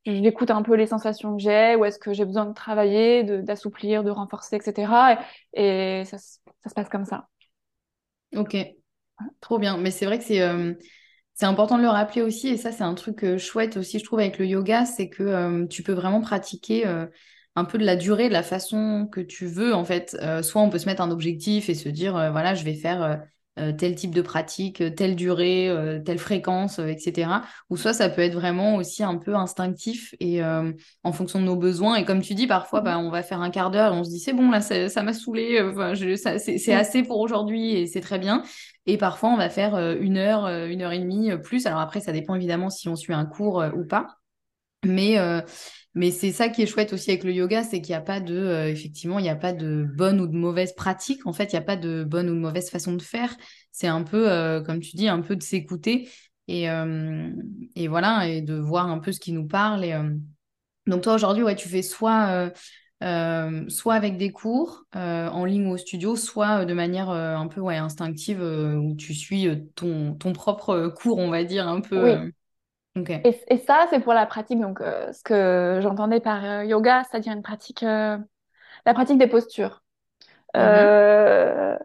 j'écoute 0.05 0.51
un 0.51 0.63
peu 0.63 0.75
les 0.75 0.87
sensations 0.87 1.37
que 1.37 1.43
j'ai, 1.43 1.77
où 1.77 1.85
est-ce 1.85 1.99
que 1.99 2.13
j'ai 2.13 2.25
besoin 2.25 2.47
de 2.47 2.55
travailler, 2.55 3.25
d'assouplir, 3.43 4.05
de 4.05 4.11
renforcer, 4.11 4.57
etc. 4.57 5.19
Et, 5.55 6.05
ça, 6.05 6.19
ça, 6.19 6.69
se 6.69 6.75
passe 6.75 6.89
comme 6.89 7.05
ça. 7.05 7.29
Ok, 8.37 8.57
trop 9.41 9.59
bien. 9.59 9.77
Mais 9.79 9.91
c'est 9.91 10.07
vrai 10.07 10.19
que 10.19 10.25
c'est 10.25 10.43
euh, 10.43 10.75
important 11.43 11.79
de 11.79 11.83
le 11.83 11.89
rappeler 11.89 12.23
aussi, 12.23 12.49
et 12.49 12.57
ça 12.57 12.73
c'est 12.73 12.83
un 12.83 12.95
truc 12.95 13.25
euh, 13.25 13.39
chouette 13.39 13.77
aussi, 13.77 13.99
je 13.99 14.05
trouve, 14.05 14.21
avec 14.21 14.39
le 14.39 14.47
yoga, 14.47 14.85
c'est 14.85 15.09
que 15.09 15.23
euh, 15.23 15.67
tu 15.67 15.83
peux 15.83 15.93
vraiment 15.93 16.21
pratiquer 16.21 16.85
un 17.57 17.64
peu 17.64 17.79
de 17.79 17.85
la 17.85 17.97
durée, 17.97 18.29
de 18.29 18.33
la 18.33 18.43
façon 18.43 19.09
que 19.11 19.21
tu 19.21 19.47
veux, 19.47 19.75
en 19.75 19.85
fait. 19.85 20.17
Euh, 20.21 20.43
soit 20.43 20.62
on 20.62 20.71
peut 20.71 20.79
se 20.79 20.87
mettre 20.87 21.03
un 21.03 21.11
objectif 21.11 21.69
et 21.69 21.75
se 21.75 21.88
dire, 21.88 22.17
euh, 22.17 22.31
voilà, 22.31 22.55
je 22.55 22.64
vais 22.64 22.75
faire 22.75 23.21
euh, 23.61 23.73
tel 23.73 23.95
type 23.95 24.12
de 24.12 24.23
pratique, 24.23 24.83
telle 24.97 25.14
durée, 25.14 25.73
telle 26.05 26.19
fréquence, 26.19 26.81
etc. 26.81 27.43
Ou 27.71 27.77
soit 27.77 27.93
ça 27.93 28.09
peut 28.09 28.23
être 28.23 28.35
vraiment 28.35 28.75
aussi 28.75 29.05
un 29.05 29.17
peu 29.17 29.37
instinctif 29.37 30.12
et 30.19 30.43
en 30.43 31.12
fonction 31.12 31.38
de 31.38 31.45
nos 31.45 31.55
besoins. 31.55 31.95
Et 31.95 32.05
comme 32.05 32.21
tu 32.21 32.35
dis, 32.35 32.49
parfois, 32.49 32.81
bah, 32.81 32.99
on 32.99 33.11
va 33.11 33.23
faire 33.23 33.40
un 33.40 33.51
quart 33.51 33.71
d'heure 33.71 33.95
et 33.95 33.97
on 33.97 34.03
se 34.03 34.11
dit, 34.11 34.19
c'est 34.19 34.33
bon, 34.33 34.51
là, 34.51 34.61
ça 34.61 35.03
m'a 35.05 35.12
saoulé, 35.12 35.64
c'est 36.38 36.75
assez 36.75 37.05
pour 37.05 37.21
aujourd'hui 37.21 37.77
et 37.77 37.87
c'est 37.87 38.01
très 38.01 38.19
bien. 38.19 38.43
Et 38.87 38.99
parfois, 38.99 39.29
on 39.29 39.37
va 39.37 39.49
faire 39.49 39.79
une 40.01 40.17
heure, 40.17 40.49
une 40.49 40.83
heure 40.83 40.90
et 40.90 40.99
demie 40.99 41.31
plus. 41.40 41.67
Alors 41.67 41.79
après, 41.79 42.01
ça 42.01 42.11
dépend 42.11 42.35
évidemment 42.35 42.71
si 42.71 42.88
on 42.88 42.97
suit 42.97 43.14
un 43.14 43.25
cours 43.25 43.64
ou 43.77 43.85
pas. 43.85 44.17
Mais, 44.85 45.17
mais 45.95 46.11
c'est 46.11 46.33
ça 46.33 46.49
qui 46.49 46.63
est 46.63 46.67
chouette 46.67 46.93
aussi 46.93 47.11
avec 47.11 47.23
le 47.23 47.33
yoga, 47.33 47.63
c'est 47.63 47.81
qu'il 47.81 47.93
n'y 47.93 47.97
a 47.97 48.01
pas 48.01 48.19
de, 48.21 48.35
euh, 48.35 48.69
effectivement, 48.69 49.21
il 49.21 49.23
n'y 49.23 49.29
a 49.29 49.37
pas 49.37 49.53
de 49.53 49.87
bonne 49.95 50.21
ou 50.21 50.27
de 50.27 50.37
mauvaise 50.37 50.75
pratique. 50.75 51.25
En 51.25 51.33
fait, 51.33 51.53
il 51.53 51.57
n'y 51.57 51.63
a 51.63 51.65
pas 51.65 51.77
de 51.77 52.03
bonne 52.03 52.29
ou 52.29 52.35
de 52.35 52.41
mauvaise 52.41 52.69
façon 52.69 52.95
de 52.95 53.03
faire. 53.03 53.35
C'est 53.71 53.87
un 53.87 54.03
peu, 54.03 54.31
euh, 54.31 54.61
comme 54.61 54.81
tu 54.81 54.97
dis, 54.97 55.07
un 55.07 55.21
peu 55.21 55.37
de 55.37 55.43
s'écouter 55.43 56.09
et, 56.49 56.69
euh, 56.69 57.31
et 57.77 57.87
voilà, 57.87 58.29
et 58.29 58.43
de 58.43 58.55
voir 58.55 58.89
un 58.89 58.99
peu 58.99 59.13
ce 59.13 59.21
qui 59.21 59.33
nous 59.33 59.47
parle. 59.47 59.85
Et, 59.85 59.97
Donc 60.89 61.03
toi 61.03 61.15
aujourd'hui, 61.15 61.45
ouais, 61.45 61.55
tu 61.55 61.69
fais 61.69 61.83
soit, 61.83 62.53
soit 63.01 63.95
avec 63.95 64.17
des 64.17 64.33
cours 64.33 64.85
en 64.95 65.45
ligne 65.45 65.69
ou 65.69 65.75
au 65.75 65.77
studio, 65.77 66.17
soit 66.17 66.65
de 66.65 66.75
manière 66.75 67.09
un 67.11 67.47
peu 67.47 67.61
ouais, 67.61 67.77
instinctive 67.77 68.43
où 68.43 68.97
tu 68.97 69.15
suis 69.15 69.49
ton, 69.77 70.15
ton 70.15 70.33
propre 70.33 70.89
cours, 70.89 71.19
on 71.19 71.31
va 71.31 71.45
dire, 71.45 71.69
un 71.69 71.81
peu. 71.81 72.17
Oui. 72.17 72.33
Et, 72.97 73.59
ça, 73.59 73.87
c'est 73.91 74.01
pour 74.01 74.15
la 74.15 74.27
pratique. 74.27 74.61
Donc, 74.61 74.81
euh, 74.81 75.13
ce 75.13 75.23
que 75.23 75.81
j'entendais 75.83 76.21
par 76.21 76.45
euh, 76.45 76.65
yoga, 76.65 77.03
c'est-à-dire 77.05 77.33
une 77.33 77.43
pratique, 77.43 77.83
euh, 77.83 78.17
la 78.87 78.95
pratique 78.95 79.19
des 79.19 79.27
postures. 79.27 79.83
Mm-hmm. 80.55 81.79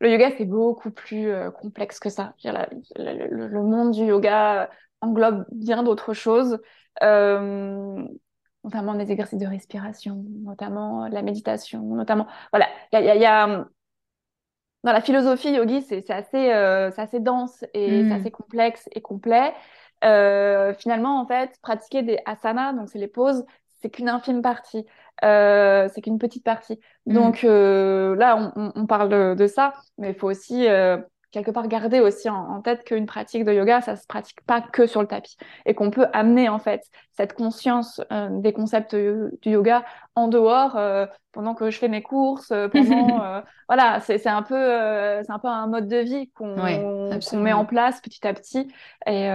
le 0.00 0.10
yoga, 0.10 0.30
c'est 0.36 0.44
beaucoup 0.44 0.90
plus 0.90 1.32
complexe 1.58 1.98
que 1.98 2.10
ça. 2.10 2.34
le, 2.44 3.62
monde 3.62 3.92
du 3.92 4.04
yoga 4.04 4.68
englobe 5.00 5.46
bien 5.50 5.82
d'autres 5.82 6.12
choses, 6.12 6.60
notamment 7.00 8.94
des 8.94 9.10
exercices 9.10 9.38
de 9.38 9.46
respiration, 9.46 10.22
notamment 10.42 11.08
la 11.08 11.22
méditation, 11.22 11.80
notamment. 11.80 12.26
Voilà, 12.52 12.66
il 12.92 13.04
y 13.04 13.24
a, 13.24 13.64
dans 14.82 14.92
la 14.92 15.00
philosophie 15.00 15.52
yogi, 15.52 15.80
c'est 15.80 16.10
assez, 16.10 16.50
assez 16.50 17.20
dense 17.20 17.64
et 17.72 18.02
c'est 18.02 18.02
mm. 18.02 18.12
assez 18.12 18.30
complexe 18.30 18.86
et 18.92 19.00
complet. 19.00 19.54
Euh, 20.04 20.74
finalement, 20.74 21.20
en 21.20 21.26
fait, 21.26 21.58
pratiquer 21.62 22.02
des 22.02 22.18
asanas, 22.26 22.74
donc 22.74 22.88
c'est 22.88 22.98
les 22.98 23.08
pauses, 23.08 23.44
c'est 23.80 23.90
qu'une 23.90 24.08
infime 24.08 24.42
partie, 24.42 24.84
euh, 25.24 25.88
c'est 25.94 26.00
qu'une 26.02 26.18
petite 26.18 26.44
partie. 26.44 26.78
Mm. 27.06 27.14
Donc 27.14 27.44
euh, 27.44 28.14
là, 28.16 28.52
on, 28.56 28.72
on, 28.74 28.86
parle 28.86 29.08
de, 29.08 29.34
de, 29.34 29.46
ça, 29.46 29.74
mais 29.98 30.10
il 30.10 30.14
faut 30.14 30.30
aussi 30.30 30.66
quelque 31.34 31.50
part 31.50 31.66
garder 31.66 31.98
aussi 31.98 32.30
en, 32.30 32.62
tête 32.62 32.84
qu'une 32.84 33.06
pratique 33.06 33.44
de 33.44 33.52
yoga, 33.52 33.80
ça 33.80 33.96
se 33.96 34.06
pratique 34.06 34.40
pas 34.46 34.60
que 34.60 34.86
sur 34.86 35.02
le 35.02 35.08
tapis 35.08 35.36
et 35.66 35.74
qu'on 35.74 35.90
peut 35.90 36.06
amener 36.12 36.48
en 36.48 36.60
fait 36.60 36.82
cette 37.12 37.34
conscience 37.34 38.00
euh, 38.12 38.28
des 38.30 38.52
concepts 38.52 38.94
du 38.94 39.30
yoga 39.44 39.84
en 40.14 40.28
dehors 40.28 40.76
euh, 40.76 41.06
pendant 41.32 41.54
que 41.54 41.70
je 41.70 41.78
fais 41.78 41.88
mes 41.88 42.02
courses, 42.02 42.52
euh, 42.52 42.68
pendant 42.68 43.42
voilà, 43.68 43.98
c'est 44.00 44.24
un 44.28 44.42
peu 44.42 44.54
c'est 45.24 45.32
un 45.32 45.38
peu 45.40 45.48
un 45.48 45.66
mode 45.66 45.88
de 45.88 45.98
vie 45.98 46.30
qu'on 46.30 46.54
met 46.54 47.52
en 47.52 47.64
place 47.64 48.00
petit 48.00 48.26
à 48.26 48.32
petit 48.32 48.68
et, 49.06 49.28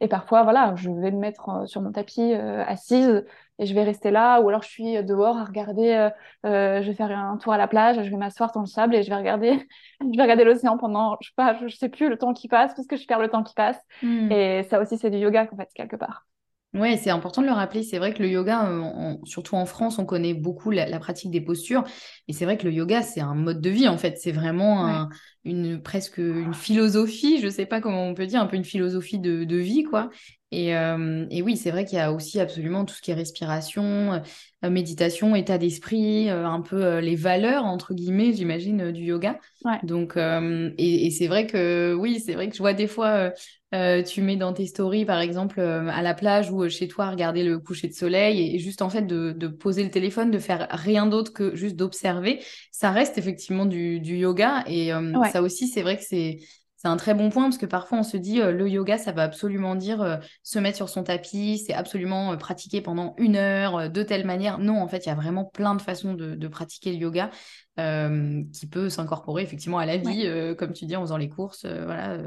et 0.00 0.08
parfois 0.08 0.42
voilà, 0.42 0.74
je 0.74 0.90
vais 0.90 1.12
me 1.12 1.20
mettre 1.20 1.68
sur 1.68 1.80
mon 1.80 1.92
tapis 1.92 2.34
assise 2.34 3.24
et 3.58 3.66
je 3.66 3.74
vais 3.74 3.84
rester 3.84 4.10
là 4.10 4.40
ou 4.40 4.48
alors 4.48 4.62
je 4.62 4.68
suis 4.68 5.02
dehors 5.04 5.36
à 5.36 5.44
regarder 5.44 5.90
euh, 5.92 6.10
euh, 6.46 6.82
je 6.82 6.88
vais 6.88 6.94
faire 6.94 7.10
un 7.10 7.36
tour 7.36 7.52
à 7.52 7.58
la 7.58 7.68
plage 7.68 7.96
je 8.02 8.10
vais 8.10 8.16
m'asseoir 8.16 8.52
dans 8.52 8.60
le 8.60 8.66
sable 8.66 8.94
et 8.94 9.02
je 9.02 9.10
vais 9.10 9.16
regarder 9.16 9.66
je 10.00 10.16
vais 10.16 10.22
regarder 10.22 10.44
l'océan 10.44 10.76
pendant 10.76 11.16
je 11.20 11.28
sais 11.28 11.34
pas 11.36 11.58
je, 11.66 11.74
sais 11.74 11.88
plus 11.88 12.08
le 12.08 12.18
temps 12.18 12.32
qui 12.32 12.48
passe 12.48 12.74
parce 12.74 12.86
que 12.86 12.96
je 12.96 13.06
perds 13.06 13.20
le 13.20 13.28
temps 13.28 13.42
qui 13.42 13.54
passe 13.54 13.78
hmm. 14.02 14.30
et 14.30 14.62
ça 14.64 14.80
aussi 14.80 14.98
c'est 14.98 15.10
du 15.10 15.18
yoga 15.18 15.48
en 15.52 15.56
fait 15.56 15.68
quelque 15.74 15.96
part 15.96 16.26
oui, 16.74 16.98
c'est 16.98 17.10
important 17.10 17.40
de 17.40 17.46
le 17.46 17.52
rappeler. 17.52 17.84
C'est 17.84 17.98
vrai 17.98 18.12
que 18.12 18.20
le 18.20 18.28
yoga, 18.28 18.68
euh, 18.68 19.14
surtout 19.22 19.54
en 19.54 19.64
France, 19.64 20.00
on 20.00 20.04
connaît 20.04 20.34
beaucoup 20.34 20.72
la, 20.72 20.98
pratique 20.98 21.30
des 21.30 21.40
postures. 21.40 21.84
Et 22.26 22.32
c'est 22.32 22.44
vrai 22.44 22.56
que 22.56 22.64
le 22.64 22.72
yoga, 22.72 23.00
c'est 23.00 23.20
un 23.20 23.36
mode 23.36 23.60
de 23.60 23.70
vie, 23.70 23.86
en 23.86 23.96
fait. 23.96 24.18
C'est 24.18 24.32
vraiment 24.32 25.08
une, 25.44 25.80
presque 25.80 26.18
une 26.18 26.52
philosophie, 26.52 27.38
je 27.38 27.46
ne 27.46 27.50
sais 27.50 27.66
pas 27.66 27.80
comment 27.80 28.08
on 28.08 28.14
peut 28.14 28.26
dire, 28.26 28.40
un 28.40 28.46
peu 28.46 28.56
une 28.56 28.64
philosophie 28.64 29.20
de, 29.20 29.44
de 29.44 29.56
vie, 29.56 29.84
quoi. 29.84 30.10
Euh, 30.54 31.26
et, 31.30 31.42
oui, 31.42 31.56
c'est 31.56 31.70
vrai 31.70 31.84
qu'il 31.84 31.98
y 31.98 32.00
a 32.00 32.12
aussi 32.12 32.40
absolument 32.40 32.84
tout 32.84 32.94
ce 32.94 33.02
qui 33.02 33.10
est 33.10 33.14
respiration, 33.14 34.22
euh, 34.64 34.70
méditation, 34.70 35.34
état 35.34 35.58
d'esprit, 35.58 36.30
euh, 36.30 36.46
un 36.46 36.60
peu 36.60 36.98
les 36.98 37.16
valeurs, 37.16 37.64
entre 37.64 37.94
guillemets, 37.94 38.32
j'imagine, 38.32 38.92
du 38.92 39.02
yoga. 39.02 39.38
Donc, 39.82 40.16
et, 40.16 41.10
c'est 41.10 41.26
vrai 41.26 41.46
que 41.46 41.94
oui, 41.94 42.20
c'est 42.24 42.34
vrai 42.34 42.48
que 42.48 42.54
je 42.54 42.60
vois 42.60 42.74
des 42.74 42.86
fois, 42.86 43.32
tu 43.72 44.22
mets 44.22 44.36
dans 44.36 44.52
tes 44.52 44.66
stories, 44.66 45.04
par 45.04 45.20
exemple, 45.20 45.60
à 45.60 46.02
la 46.02 46.14
plage 46.14 46.50
ou 46.50 46.68
chez 46.68 46.88
toi, 46.88 47.10
regarder 47.10 47.42
le 47.42 47.58
coucher 47.58 47.88
de 47.88 47.94
soleil 47.94 48.54
et, 48.54 48.58
juste 48.58 48.82
en 48.82 48.90
fait 48.90 49.06
de, 49.06 49.48
poser 49.48 49.84
le 49.84 49.90
téléphone, 49.90 50.30
de 50.30 50.38
faire 50.38 50.68
rien 50.70 51.06
d'autre 51.06 51.32
que 51.32 51.54
juste 51.54 51.76
d'observer. 51.76 52.40
Ça 52.70 52.90
reste 52.90 53.18
effectivement 53.18 53.66
du, 53.66 54.00
du 54.00 54.16
yoga. 54.16 54.64
Et 54.66 54.90
ça 55.32 55.42
aussi, 55.42 55.68
c'est 55.68 55.82
vrai 55.82 55.96
que 55.96 56.04
c'est 56.04 56.38
c'est 56.84 56.90
un 56.90 56.98
très 56.98 57.14
bon 57.14 57.30
point 57.30 57.44
parce 57.44 57.56
que 57.56 57.64
parfois 57.64 57.96
on 57.96 58.02
se 58.02 58.18
dit 58.18 58.42
euh, 58.42 58.52
le 58.52 58.68
yoga, 58.68 58.98
ça 58.98 59.10
va 59.10 59.22
absolument 59.22 59.74
dire 59.74 60.02
euh, 60.02 60.18
se 60.42 60.58
mettre 60.58 60.76
sur 60.76 60.90
son 60.90 61.02
tapis, 61.02 61.64
c'est 61.66 61.72
absolument 61.72 62.32
euh, 62.32 62.36
pratiquer 62.36 62.82
pendant 62.82 63.14
une 63.16 63.36
heure 63.36 63.88
de 63.88 64.02
telle 64.02 64.26
manière. 64.26 64.58
Non, 64.58 64.82
en 64.82 64.86
fait, 64.86 65.06
il 65.06 65.08
y 65.08 65.12
a 65.12 65.14
vraiment 65.14 65.46
plein 65.46 65.74
de 65.74 65.80
façons 65.80 66.12
de, 66.12 66.46
pratiquer 66.48 66.92
le 66.92 66.98
yoga 66.98 67.30
qui 67.78 68.66
peut 68.66 68.90
s'incorporer 68.90 69.42
effectivement 69.42 69.78
à 69.78 69.86
la 69.86 69.96
vie, 69.96 70.28
comme 70.58 70.74
tu 70.74 70.84
dis, 70.84 70.94
en 70.94 71.00
faisant 71.00 71.16
les 71.16 71.30
courses, 71.30 71.64
voilà, 71.64 72.18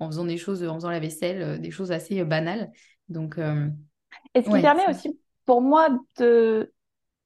en 0.00 0.08
faisant 0.08 0.24
des 0.24 0.36
choses, 0.36 0.64
en 0.64 0.74
faisant 0.74 0.90
la 0.90 0.98
vaisselle, 0.98 1.60
des 1.60 1.70
choses 1.70 1.92
assez 1.92 2.24
banales. 2.24 2.70
Donc, 3.08 3.38
Et 4.34 4.42
ce 4.42 4.50
qui 4.50 4.60
permet 4.60 4.90
aussi 4.90 5.16
pour 5.46 5.62
moi 5.62 5.88
de, 6.18 6.74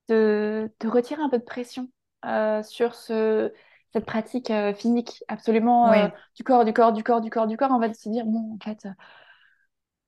de, 0.08 0.70
de, 0.78 0.88
retirer 0.88 1.22
un 1.22 1.30
peu 1.30 1.38
de 1.38 1.44
pression 1.44 1.88
sur 2.62 2.94
ce 2.94 3.50
cette 3.92 4.06
pratique 4.06 4.50
euh, 4.50 4.74
physique 4.74 5.24
absolument 5.28 5.92
euh, 5.92 6.08
du 6.34 6.44
corps, 6.44 6.64
du 6.64 6.72
corps, 6.72 6.92
du 6.92 7.02
corps, 7.02 7.20
du 7.20 7.30
corps, 7.30 7.46
du 7.46 7.56
corps, 7.56 7.70
on 7.70 7.78
va 7.78 7.92
se 7.92 8.08
dire, 8.08 8.24
bon, 8.26 8.54
en 8.54 8.58
fait, 8.64 8.86
euh, 8.86 8.90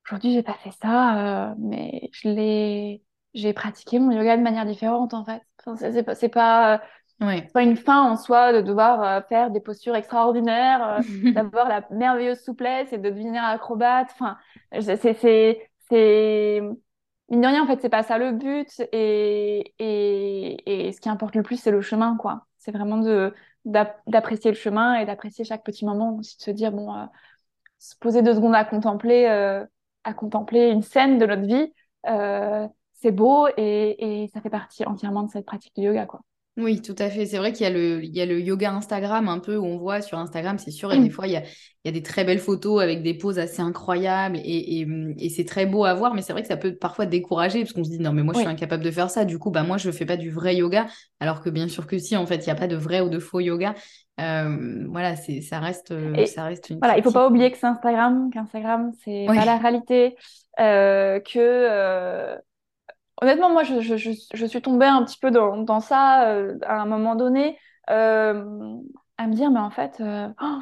aujourd'hui, 0.04 0.32
j'ai 0.34 0.42
pas 0.42 0.54
fait 0.54 0.72
ça, 0.82 1.54
mais 1.58 2.10
je 2.12 2.28
l'ai, 2.28 3.02
j'ai 3.34 3.52
pratiqué 3.52 3.98
mon 3.98 4.10
yoga 4.10 4.36
de 4.36 4.42
manière 4.42 4.66
différente, 4.66 5.14
en 5.14 5.24
fait. 5.24 5.42
Enfin, 5.64 5.76
c'est 5.76 6.02
pas, 6.02 6.14
c'est 6.14 6.28
pas, 6.28 6.82
pas 7.18 7.62
une 7.62 7.76
fin 7.76 8.02
en 8.02 8.16
soi 8.16 8.52
de 8.52 8.60
devoir 8.60 9.26
faire 9.28 9.50
des 9.50 9.60
postures 9.60 9.96
extraordinaires, 9.96 11.00
d'avoir 11.34 11.68
la 11.68 11.82
merveilleuse 11.90 12.42
souplesse 12.42 12.92
et 12.92 12.98
de 12.98 13.08
devenir 13.08 13.44
acrobate. 13.44 14.08
Enfin, 14.12 14.38
c'est, 14.80 14.96
c'est, 14.96 15.70
c'est, 15.88 16.62
mine 17.30 17.40
de 17.40 17.46
rien, 17.46 17.62
en 17.62 17.66
fait, 17.66 17.80
c'est 17.80 17.88
pas 17.88 18.02
ça 18.02 18.18
le 18.18 18.32
but. 18.32 18.82
Et, 18.92 19.74
et, 19.78 20.88
et 20.88 20.92
ce 20.92 21.00
qui 21.00 21.08
importe 21.08 21.36
le 21.36 21.42
plus, 21.42 21.56
c'est 21.56 21.70
le 21.70 21.80
chemin, 21.82 22.16
quoi. 22.16 22.46
C'est 22.58 22.72
vraiment 22.72 22.98
de, 22.98 23.32
d'apprécier 24.06 24.50
le 24.50 24.56
chemin 24.56 24.94
et 24.94 25.06
d'apprécier 25.06 25.44
chaque 25.44 25.64
petit 25.64 25.84
moment, 25.84 26.16
aussi 26.16 26.36
de 26.38 26.42
se 26.42 26.50
dire, 26.50 26.72
bon, 26.72 26.94
euh, 26.94 27.04
se 27.78 27.96
poser 27.96 28.22
deux 28.22 28.34
secondes 28.34 28.54
à 28.54 28.64
contempler, 28.64 29.26
euh, 29.26 29.64
à 30.04 30.14
contempler 30.14 30.70
une 30.70 30.82
scène 30.82 31.18
de 31.18 31.26
notre 31.26 31.46
vie, 31.46 31.72
euh, 32.08 32.66
c'est 32.94 33.12
beau 33.12 33.48
et, 33.56 34.22
et, 34.24 34.28
ça 34.28 34.40
fait 34.40 34.50
partie 34.50 34.84
entièrement 34.84 35.22
de 35.22 35.30
cette 35.30 35.46
pratique 35.46 35.74
du 35.76 35.82
yoga, 35.82 36.06
quoi. 36.06 36.20
Oui, 36.58 36.82
tout 36.82 36.96
à 36.98 37.08
fait. 37.08 37.24
C'est 37.24 37.38
vrai 37.38 37.52
qu'il 37.52 37.62
y, 37.62 37.66
a 37.66 37.72
le, 37.72 38.02
il 38.02 38.14
y 38.14 38.20
a 38.20 38.26
le 38.26 38.40
yoga 38.40 38.72
Instagram 38.72 39.28
un 39.28 39.38
peu 39.38 39.56
où 39.56 39.64
on 39.64 39.78
voit 39.78 40.02
sur 40.02 40.18
Instagram, 40.18 40.58
c'est 40.58 40.72
sûr, 40.72 40.92
et 40.92 40.98
des 40.98 41.08
fois, 41.08 41.28
il 41.28 41.32
y 41.32 41.36
a, 41.36 41.42
il 41.42 41.86
y 41.86 41.88
a 41.88 41.92
des 41.92 42.02
très 42.02 42.24
belles 42.24 42.40
photos 42.40 42.82
avec 42.82 43.04
des 43.04 43.14
poses 43.14 43.38
assez 43.38 43.62
incroyables 43.62 44.36
et, 44.42 44.84
et, 45.18 45.28
c'est 45.28 45.44
très 45.44 45.66
beau 45.66 45.84
à 45.84 45.94
voir, 45.94 46.14
mais 46.14 46.22
c'est 46.22 46.32
vrai 46.32 46.42
que 46.42 46.48
ça 46.48 46.56
peut 46.56 46.74
parfois 46.74 47.06
décourager 47.06 47.60
parce 47.60 47.72
qu'on 47.72 47.84
se 47.84 47.90
dit 47.90 48.00
non, 48.00 48.12
mais 48.12 48.24
moi, 48.24 48.34
je 48.34 48.40
suis 48.40 48.48
incapable 48.48 48.82
de 48.82 48.90
faire 48.90 49.08
ça. 49.08 49.24
Du 49.24 49.38
coup, 49.38 49.52
bah, 49.52 49.62
moi, 49.62 49.76
je 49.76 49.86
ne 49.86 49.92
fais 49.92 50.04
pas 50.04 50.16
du 50.16 50.30
vrai 50.30 50.56
yoga, 50.56 50.88
alors 51.20 51.42
que 51.42 51.48
bien 51.48 51.68
sûr 51.68 51.86
que 51.86 51.96
si, 51.96 52.16
en 52.16 52.26
fait, 52.26 52.38
il 52.38 52.46
n'y 52.46 52.52
a 52.52 52.56
pas 52.56 52.66
de 52.66 52.76
vrai 52.76 53.00
ou 53.00 53.08
de 53.08 53.20
faux 53.20 53.38
yoga. 53.38 53.74
Euh, 54.20 54.84
voilà, 54.88 55.14
c'est, 55.14 55.42
ça 55.42 55.60
reste, 55.60 55.94
ça 56.26 56.42
reste 56.42 56.70
une. 56.70 56.78
Voilà, 56.78 56.98
il 56.98 57.04
faut 57.04 57.12
pas 57.12 57.28
oublier 57.28 57.52
que 57.52 57.56
c'est 57.56 57.66
Instagram, 57.66 58.30
qu'Instagram, 58.32 58.90
c'est 59.04 59.26
pas 59.28 59.44
la 59.44 59.58
réalité, 59.58 60.16
euh, 60.58 61.20
que 61.20 61.38
euh, 61.38 62.36
honnêtement, 63.20 63.50
moi, 63.50 63.64
je, 63.64 63.80
je, 63.80 63.96
je, 63.96 64.46
suis 64.46 64.62
tombée 64.62 64.86
un 64.86 65.04
petit 65.04 65.18
peu 65.18 65.30
dans, 65.30 65.58
dans 65.58 65.80
ça 65.80 66.30
euh, 66.30 66.56
à 66.62 66.80
un 66.80 66.86
moment 66.86 67.14
donné, 67.14 67.58
euh, 67.90 68.44
à 69.16 69.26
me 69.26 69.34
dire, 69.34 69.50
mais 69.50 69.60
en 69.60 69.70
fait, 69.70 70.00
euh, 70.00 70.28
oh, 70.40 70.60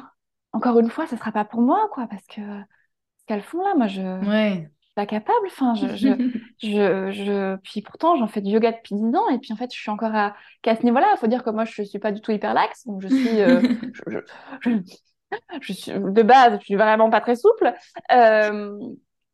encore 0.53 0.79
une 0.79 0.89
fois, 0.89 1.07
ce 1.07 1.15
sera 1.15 1.31
pas 1.31 1.45
pour 1.45 1.61
moi, 1.61 1.87
quoi, 1.91 2.07
parce 2.07 2.25
que 2.27 2.41
ce 2.41 3.25
qu'elles 3.27 3.43
font 3.43 3.63
là, 3.63 3.75
moi, 3.75 3.87
je 3.87 4.01
ouais. 4.27 4.69
suis 4.81 4.93
pas 4.95 5.05
capable. 5.05 5.47
Enfin, 5.47 5.75
je, 5.75 5.87
je, 5.95 6.07
je, 6.63 7.11
je, 7.11 7.55
puis 7.57 7.81
pourtant, 7.81 8.15
j'en 8.15 8.27
fais 8.27 8.41
du 8.41 8.51
yoga 8.51 8.71
depuis 8.71 8.95
10 8.95 9.15
ans, 9.15 9.29
et 9.29 9.39
puis 9.39 9.53
en 9.53 9.55
fait, 9.55 9.71
je 9.73 9.79
suis 9.79 9.91
encore 9.91 10.15
à, 10.15 10.35
qu'à 10.61 10.75
ce 10.75 10.83
niveau-là. 10.83 11.13
Il 11.15 11.19
faut 11.19 11.27
dire 11.27 11.43
que 11.43 11.51
moi, 11.51 11.65
je 11.65 11.83
suis 11.83 11.99
pas 11.99 12.11
du 12.11 12.21
tout 12.21 12.31
hyper 12.31 12.53
laxe, 12.53 12.85
donc 12.87 13.01
je 13.01 13.07
suis, 13.07 13.37
je, 15.61 15.73
suis 15.73 15.91
de 15.91 16.23
base, 16.23 16.57
je 16.59 16.65
suis 16.65 16.75
vraiment 16.75 17.09
pas 17.09 17.21
très 17.21 17.35
souple. 17.35 17.73
Euh, 18.11 18.77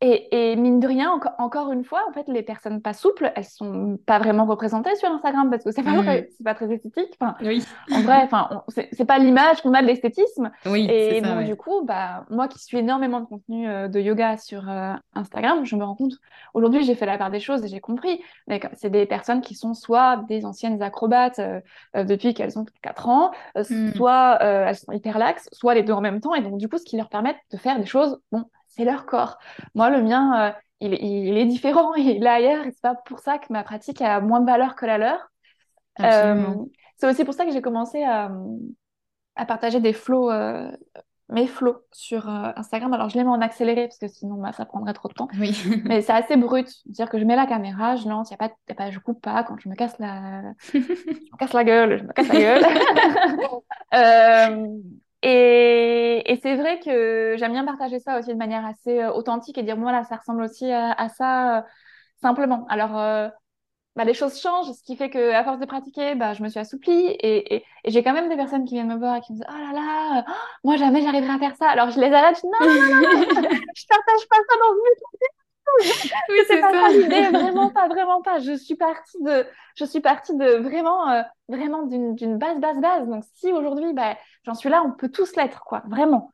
et, 0.05 0.55
mine 0.57 0.79
de 0.81 0.87
rien, 0.87 1.17
encore 1.37 1.71
une 1.71 1.85
fois, 1.85 2.03
en 2.09 2.13
fait, 2.13 2.27
les 2.27 2.43
personnes 2.43 2.81
pas 2.81 2.93
souples, 2.93 3.31
elles 3.35 3.45
sont 3.45 3.97
pas 4.05 4.19
vraiment 4.19 4.45
représentées 4.45 4.95
sur 4.95 5.09
Instagram 5.09 5.49
parce 5.49 5.63
que 5.63 5.71
c'est 5.71 5.83
pas, 5.83 5.91
mm. 5.91 6.25
c'est 6.29 6.43
pas 6.43 6.53
très 6.53 6.71
esthétique. 6.71 7.17
Enfin, 7.19 7.35
oui. 7.41 7.63
En 7.91 8.01
vrai, 8.01 8.21
enfin, 8.23 8.63
c'est 8.91 9.05
pas 9.05 9.17
l'image 9.17 9.61
qu'on 9.61 9.73
a 9.73 9.81
de 9.81 9.87
l'esthétisme. 9.87 10.51
Oui, 10.65 10.87
et 10.89 11.21
donc, 11.21 11.45
du 11.45 11.55
coup, 11.55 11.85
bah, 11.85 12.25
moi 12.29 12.47
qui 12.49 12.59
suis 12.59 12.77
énormément 12.77 13.21
de 13.21 13.25
contenu 13.25 13.69
euh, 13.69 13.87
de 13.87 13.99
yoga 13.99 14.37
sur 14.37 14.69
euh, 14.69 14.93
Instagram, 15.13 15.65
je 15.65 15.75
me 15.77 15.85
rends 15.85 15.95
compte, 15.95 16.13
aujourd'hui, 16.53 16.83
j'ai 16.83 16.95
fait 16.95 17.05
la 17.05 17.17
part 17.17 17.31
des 17.31 17.39
choses 17.39 17.63
et 17.63 17.69
j'ai 17.69 17.79
compris. 17.79 18.21
Mais 18.47 18.59
c'est 18.73 18.89
des 18.89 19.05
personnes 19.05 19.41
qui 19.41 19.55
sont 19.55 19.73
soit 19.73 20.17
des 20.27 20.45
anciennes 20.45 20.81
acrobates 20.81 21.39
euh, 21.39 21.61
depuis 22.03 22.33
qu'elles 22.33 22.59
ont 22.59 22.65
4 22.81 23.07
ans, 23.07 23.31
mm. 23.55 23.93
soit 23.95 24.37
elles 24.41 24.75
sont 24.75 24.91
hyper 24.91 25.17
laxes, 25.17 25.47
soit 25.53 25.75
les 25.75 25.83
deux 25.83 25.93
en 25.93 26.01
même 26.01 26.19
temps. 26.19 26.35
Et 26.35 26.41
donc, 26.41 26.57
du 26.57 26.67
coup, 26.67 26.77
ce 26.77 26.83
qui 26.83 26.97
leur 26.97 27.07
permet 27.07 27.35
de 27.51 27.57
faire 27.57 27.79
des 27.79 27.85
choses, 27.85 28.19
bon, 28.31 28.45
c'est 28.75 28.86
leur 28.86 29.05
corps. 29.05 29.38
Moi, 29.75 29.89
le 29.89 30.01
mien, 30.01 30.47
euh, 30.47 30.51
il, 30.79 31.38
est 31.38 31.45
différent, 31.45 31.93
il 31.95 32.23
est 32.23 32.29
ailleurs, 32.29 32.65
et 32.65 32.71
c'est 32.71 32.81
pas 32.81 32.95
pour 32.95 33.19
ça 33.19 33.38
que 33.38 33.45
ma 33.51 33.63
pratique 33.63 34.01
a 34.01 34.19
moins 34.19 34.39
de 34.39 34.45
valeur 34.45 34.75
que 34.75 34.86
la 34.86 34.97
leur. 34.97 35.19
Euh, 36.01 36.55
c'est 36.97 37.07
aussi 37.07 37.23
pour 37.23 37.33
ça 37.33 37.45
que 37.45 37.51
j'ai 37.51 37.62
commencé 37.62 38.03
à, 38.03 38.31
partager 39.47 39.79
des 39.79 39.93
flots, 39.93 40.31
euh, 40.31 40.71
mes 41.29 41.47
flots 41.47 41.83
sur 41.91 42.27
Instagram. 42.27 42.93
Alors, 42.93 43.09
je 43.09 43.17
les 43.17 43.23
mets 43.23 43.29
en 43.29 43.41
accéléré 43.41 43.88
parce 43.88 43.99
que 43.99 44.07
sinon, 44.07 44.36
bah, 44.36 44.53
ça 44.53 44.65
prendrait 44.65 44.93
trop 44.93 45.09
de 45.09 45.13
temps. 45.13 45.27
Oui. 45.39 45.55
Mais 45.86 46.01
c'est 46.01 46.13
assez 46.13 46.36
brut. 46.36 46.67
C'est-à-dire 46.67 47.09
que 47.09 47.19
je 47.19 47.25
mets 47.25 47.36
la 47.36 47.45
caméra, 47.45 47.95
je 47.95 48.07
lance, 48.07 48.31
y 48.31 48.33
a 48.33 48.38
pas, 48.38 48.51
y 48.67 48.71
a 48.71 48.75
pas, 48.75 48.89
je 48.89 48.99
coupe 48.99 49.21
pas 49.21 49.43
quand 49.43 49.57
je 49.59 49.69
me 49.69 49.75
casse 49.75 49.97
la, 49.99 50.53
je 50.73 50.79
me 50.79 51.38
casse 51.38 51.53
la 51.53 51.63
gueule, 51.63 51.99
je 51.99 52.03
me 52.05 52.13
casse 52.13 52.29
la 52.29 52.39
gueule. 52.39 52.65
Et, 55.23 56.39
c'est 56.41 56.55
vrai 56.55 56.79
que 56.79 57.36
j'aime 57.38 57.53
bien 57.53 57.65
partager 57.65 57.99
ça 57.99 58.19
aussi 58.19 58.29
de 58.29 58.38
manière 58.38 58.65
assez 58.65 58.99
euh, 58.99 59.13
authentique 59.13 59.57
et 59.57 59.63
dire, 59.63 59.77
voilà, 59.77 60.03
ça 60.03 60.17
ressemble 60.17 60.43
aussi 60.43 60.69
à, 60.71 61.07
ça 61.09 61.59
euh, 61.59 61.62
simplement. 62.21 62.65
Alors, 62.69 62.99
euh, 62.99 63.29
bah, 63.95 64.03
les 64.03 64.13
choses 64.13 64.39
changent, 64.39 64.71
ce 64.73 64.83
qui 64.83 64.97
fait 64.97 65.09
qu'à 65.09 65.43
force 65.45 65.59
de 65.59 65.65
pratiquer, 65.65 66.15
bah, 66.15 66.33
je 66.33 66.43
me 66.43 66.49
suis 66.49 66.59
assouplie 66.59 67.15
et, 67.19 67.63
j'ai 67.86 68.03
quand 68.03 68.13
même 68.13 68.29
des 68.29 68.36
personnes 68.36 68.65
qui 68.65 68.75
viennent 68.75 68.88
me 68.88 68.97
voir 68.97 69.17
et 69.17 69.21
qui 69.21 69.33
me 69.33 69.38
disent, 69.38 69.47
oh 69.49 69.57
là 69.57 69.71
là, 69.73 70.25
moi 70.63 70.75
jamais 70.77 71.01
j'arriverai 71.01 71.33
à 71.33 71.39
faire 71.39 71.55
ça. 71.55 71.69
Alors, 71.69 71.89
je 71.89 71.99
les 71.99 72.12
arrête, 72.12 72.36
je 72.36 72.41
dis, 72.41 72.47
non, 72.47 72.65
non, 72.65 73.19
non, 73.19 73.49
je 73.75 73.86
partage 73.88 74.27
pas 74.29 74.38
ça 74.38 74.57
dans 74.59 74.73
une 74.75 75.42
oui, 76.29 76.38
c'est 76.47 76.59
pas 76.59 76.71
ça 76.71 76.89
l'idée, 76.91 77.29
vraiment 77.29 77.69
pas, 77.71 77.88
vraiment 77.88 78.21
pas. 78.21 78.39
Je 78.39 78.55
suis 78.55 78.75
partie 78.75 79.21
de, 79.23 79.45
je 79.75 79.86
suis 79.86 79.99
partie 80.01 80.36
de 80.36 80.45
vraiment, 80.57 81.09
euh, 81.09 81.21
vraiment 81.49 81.83
d'une 81.83 82.38
base, 82.38 82.59
base, 82.59 82.79
base. 82.79 83.07
Donc 83.07 83.23
si 83.36 83.51
aujourd'hui, 83.51 83.93
bah, 83.93 84.17
j'en 84.45 84.53
suis 84.53 84.69
là, 84.69 84.83
on 84.86 84.91
peut 84.91 85.09
tous 85.09 85.36
l'être, 85.36 85.63
quoi. 85.63 85.83
Vraiment, 85.88 86.31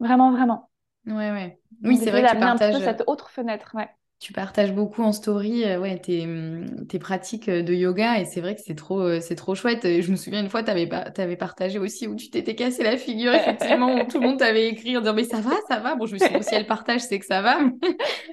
vraiment, 0.00 0.32
vraiment. 0.32 0.70
Ouais, 1.06 1.30
ouais. 1.30 1.58
Oui, 1.82 1.96
c'est 1.96 2.10
vrai 2.10 2.24
que 2.24 2.30
tu 2.30 2.38
partages 2.38 2.78
cette 2.82 3.04
autre 3.06 3.30
fenêtre, 3.30 3.72
ouais. 3.74 3.88
Tu 4.20 4.34
partages 4.34 4.74
beaucoup 4.74 5.02
en 5.02 5.12
story 5.12 5.64
euh, 5.64 5.80
ouais, 5.80 5.98
tes, 5.98 6.24
hum, 6.24 6.86
tes 6.86 6.98
pratiques 6.98 7.48
euh, 7.48 7.62
de 7.62 7.72
yoga 7.72 8.20
et 8.20 8.26
c'est 8.26 8.42
vrai 8.42 8.54
que 8.54 8.60
c'est 8.62 8.74
trop, 8.74 9.00
euh, 9.00 9.18
c'est 9.18 9.34
trop 9.34 9.54
chouette. 9.54 9.80
Je 9.82 10.10
me 10.10 10.16
souviens 10.16 10.42
une 10.42 10.50
fois, 10.50 10.62
tu 10.62 10.70
avais, 10.70 10.86
avais, 10.92 11.36
partagé 11.36 11.78
aussi 11.78 12.06
où 12.06 12.16
tu 12.16 12.28
t'étais 12.28 12.54
cassé 12.54 12.82
la 12.82 12.98
figure, 12.98 13.32
effectivement, 13.32 13.94
où 13.94 14.04
tout 14.04 14.20
le 14.20 14.28
monde 14.28 14.38
t'avait 14.38 14.68
écrit 14.68 14.94
en 14.98 15.00
disant 15.00 15.14
Mais 15.14 15.24
ça 15.24 15.40
va, 15.40 15.52
ça 15.68 15.78
va? 15.78 15.94
Bon, 15.94 16.04
je 16.04 16.12
me 16.12 16.18
suis 16.18 16.28
dit, 16.28 16.44
si 16.44 16.54
elle 16.54 16.66
partage, 16.66 17.00
c'est 17.00 17.18
que 17.18 17.24
ça 17.24 17.40
va. 17.40 17.60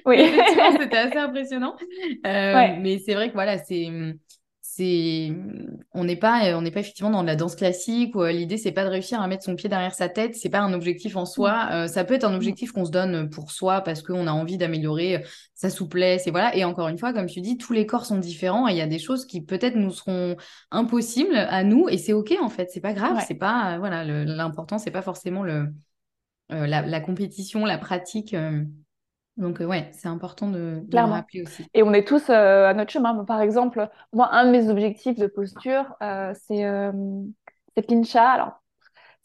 Oui. 0.04 0.16
effectivement, 0.20 0.72
c'était 0.78 0.98
assez 0.98 1.16
impressionnant. 1.16 1.74
Mais 2.22 2.98
c'est 2.98 3.14
vrai 3.14 3.28
que 3.28 3.34
voilà, 3.34 3.56
c'est 3.56 3.88
hum, 4.80 5.78
on 5.92 6.04
n'est 6.04 6.16
pas 6.16 6.56
on 6.56 6.62
n'est 6.62 6.70
pas 6.70 6.80
effectivement 6.80 7.10
dans 7.10 7.22
de 7.22 7.26
la 7.26 7.36
danse 7.36 7.56
classique 7.56 8.14
où 8.14 8.22
euh, 8.22 8.32
l'idée 8.32 8.56
c'est 8.56 8.72
pas 8.72 8.84
de 8.84 8.90
réussir 8.90 9.20
à 9.20 9.26
mettre 9.26 9.44
son 9.44 9.54
pied 9.56 9.68
derrière 9.68 9.94
sa 9.94 10.08
tête. 10.08 10.36
C'est 10.36 10.48
pas 10.48 10.60
un 10.60 10.72
objectif 10.72 11.16
en 11.16 11.24
soi. 11.26 11.52
Mm. 11.52 11.72
euh, 11.72 11.86
ça 11.86 12.04
peut 12.04 12.14
être 12.14 12.24
un 12.24 12.32
mm. 12.32 12.36
objectif 12.36 12.72
qu'on 12.72 12.84
se 12.84 12.90
donne 12.90 13.30
pour 13.30 13.50
soi 13.50 13.80
parce 13.80 14.02
qu'on 14.02 14.26
a 14.26 14.32
envie 14.32 14.58
d'améliorer 14.58 15.16
euh, 15.16 15.20
sa 15.54 15.70
souplesse 15.70 16.26
et 16.26 16.30
voilà. 16.30 16.54
Et 16.56 16.64
encore 16.64 16.88
une 16.88 16.98
fois 16.98 17.12
comme 17.12 17.26
tu 17.26 17.40
dis 17.40 17.56
tous 17.56 17.72
les 17.72 17.86
corps 17.86 18.06
sont 18.06 18.18
différents 18.18 18.68
et 18.68 18.72
il 18.72 18.76
y 18.76 18.82
a 18.82 18.86
des 18.86 18.98
choses 18.98 19.26
qui 19.26 19.40
peut-être 19.40 19.76
nous 19.76 19.90
seront 19.90 20.36
impossibles 20.70 21.36
à 21.36 21.64
nous 21.64 21.88
et 21.88 21.98
c'est 21.98 22.12
ok 22.12 22.34
en 22.40 22.48
fait. 22.48 22.70
C'est 22.70 22.80
pas 22.80 22.92
grave. 22.92 23.22
C'est 23.26 23.34
pas 23.34 23.78
voilà 23.78 24.04
l'important 24.04 24.78
c'est 24.78 24.90
pas 24.90 25.02
forcément 25.02 25.42
le 25.42 25.72
la, 26.50 27.00
compétition 27.00 27.66
la 27.66 27.76
pratique 27.76 28.34
donc, 29.38 29.60
euh, 29.60 29.66
ouais, 29.66 29.88
c'est 29.92 30.08
important 30.08 30.48
de, 30.48 30.82
de 30.82 30.96
le 30.96 31.04
rappeler 31.04 31.42
aussi. 31.42 31.64
Et 31.72 31.84
on 31.84 31.92
est 31.92 32.06
tous 32.06 32.28
euh, 32.28 32.66
à 32.66 32.74
notre 32.74 32.90
chemin. 32.90 33.24
par 33.24 33.40
exemple, 33.40 33.88
moi, 34.12 34.28
un 34.32 34.46
de 34.46 34.50
mes 34.50 34.68
objectifs 34.68 35.16
de 35.16 35.28
posture, 35.28 35.84
euh, 36.02 36.34
c'est 36.34 36.64
pincha. 37.86 38.28
Alors, 38.28 38.60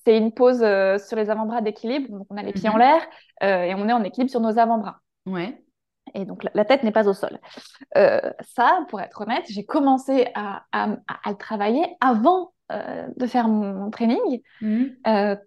c'est 0.06 0.16
une 0.16 0.32
pose 0.32 0.60
sur 0.60 1.18
les 1.18 1.32
avant-bras 1.32 1.62
d'équilibre. 1.62 2.16
Donc, 2.16 2.28
on 2.30 2.38
a 2.38 2.44
les 2.44 2.54
pieds 2.54 2.70
en 2.70 2.74
mhm. 2.74 2.80
l'air 2.80 3.02
et 3.42 3.74
on 3.74 3.90
est 3.90 3.94
en 3.94 4.04
équilibre 4.04 4.30
sur 4.30 4.40
nos 4.40 4.60
avant-bras. 4.60 5.00
Ouais. 5.26 5.60
Et 6.14 6.26
donc, 6.26 6.46
la, 6.54 6.66
tête 6.66 6.84
n'est 6.84 6.92
pas 6.92 7.08
au 7.08 7.14
sol. 7.14 7.40
ça, 7.96 8.86
pour 8.90 9.02
être 9.02 9.22
honnête, 9.22 9.46
j'ai 9.50 9.66
commencé 9.66 10.28
à, 10.36 10.64
à, 10.72 10.88
le 11.26 11.38
travailler 11.38 11.88
avant 12.02 12.54
de 13.16 13.26
faire 13.28 13.48
mon, 13.48 13.90
training. 13.90 14.42
Mhm. 14.62 14.96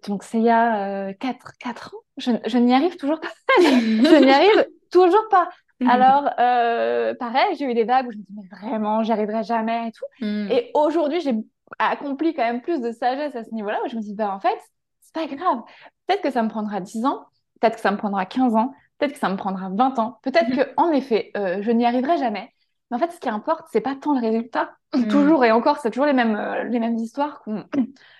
donc, 0.07 0.23
c'est 0.23 0.37
il 0.37 0.43
y 0.43 0.49
a 0.49 1.13
4, 1.13 1.53
4 1.59 1.95
ans 1.95 1.99
je, 2.17 2.57
n'y 2.57 2.73
arrive 2.73 2.97
toujours 2.97 3.19
pas. 3.19 3.29
je 3.61 4.23
n'y 4.23 4.31
arrive 4.31 4.67
toujours 4.91 5.27
pas. 5.29 5.49
Mhm. 5.79 5.89
Alors, 5.89 6.29
euh, 6.39 7.13
pareil, 7.15 7.55
j'ai 7.57 7.65
eu 7.65 7.73
des 7.73 7.83
vagues 7.83 8.07
où 8.07 8.11
je 8.11 8.17
me 8.17 8.23
dis, 8.23 8.33
mais 8.35 8.47
vraiment, 8.57 9.03
j'y 9.03 9.11
arriverai 9.11 9.43
jamais 9.43 9.89
et 9.89 9.91
tout. 9.91 10.05
Mhm. 10.21 10.49
Et 10.51 10.71
aujourd'hui, 10.73 11.21
j'ai 11.21 11.35
accompli 11.79 12.33
quand 12.33 12.43
même 12.43 12.61
plus 12.61 12.81
de 12.81 12.91
sagesse 12.91 13.35
à 13.35 13.43
ce 13.43 13.53
niveau-là 13.53 13.79
où 13.85 13.89
je 13.89 13.95
me 13.95 14.01
dis, 14.01 14.15
bah, 14.15 14.33
en 14.33 14.39
fait, 14.39 14.57
c'est 15.01 15.13
pas 15.13 15.27
grave. 15.27 15.61
Peut-être 16.07 16.21
que 16.21 16.31
ça 16.31 16.41
me 16.41 16.49
prendra 16.49 16.79
10 16.79 17.05
ans, 17.05 17.25
peut-être 17.59 17.75
que 17.75 17.81
ça 17.81 17.91
me 17.91 17.97
prendra 17.97 18.25
15 18.25 18.55
ans, 18.55 18.73
peut-être 18.97 19.13
que 19.13 19.19
ça 19.19 19.29
me 19.29 19.37
prendra 19.37 19.69
20 19.69 19.99
ans, 19.99 20.19
peut-être 20.23 20.55
que, 20.55 20.73
en 20.77 20.91
effet, 20.91 21.31
euh, 21.37 21.61
je 21.61 21.71
n'y 21.71 21.85
arriverai 21.85 22.17
jamais. 22.17 22.51
Mais 22.89 22.97
en 22.97 22.99
fait, 22.99 23.11
ce 23.11 23.19
qui 23.19 23.29
importe, 23.29 23.67
c'est 23.71 23.81
pas 23.81 23.95
tant 23.95 24.13
le 24.13 24.21
résultat. 24.21 24.71
toujours 25.09 25.43
et 25.43 25.51
encore, 25.51 25.77
c'est 25.77 25.91
toujours 25.91 26.05
les 26.05 26.13
mêmes, 26.13 26.35
euh, 26.35 26.63
les 26.63 26.79
mêmes 26.79 26.97
histoires 26.97 27.43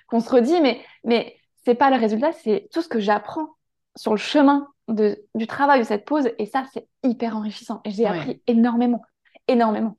qu'on 0.07 0.19
se 0.19 0.29
redit, 0.29 0.59
mais, 0.61 0.81
mais 1.03 1.37
c'est 1.63 1.75
pas 1.75 1.89
le 1.89 1.97
résultat, 1.97 2.31
c'est 2.33 2.67
tout 2.71 2.81
ce 2.81 2.87
que 2.87 2.99
j'apprends 2.99 3.55
sur 3.95 4.11
le 4.11 4.17
chemin 4.17 4.67
de, 4.87 5.23
du 5.35 5.47
travail 5.47 5.79
de 5.79 5.85
cette 5.85 6.05
pause. 6.05 6.29
Et 6.37 6.45
ça, 6.45 6.65
c'est 6.73 6.87
hyper 7.03 7.35
enrichissant. 7.35 7.81
Et 7.85 7.91
j'ai 7.91 8.05
appris 8.05 8.41
énormément, 8.47 9.01
énormément. 9.47 9.97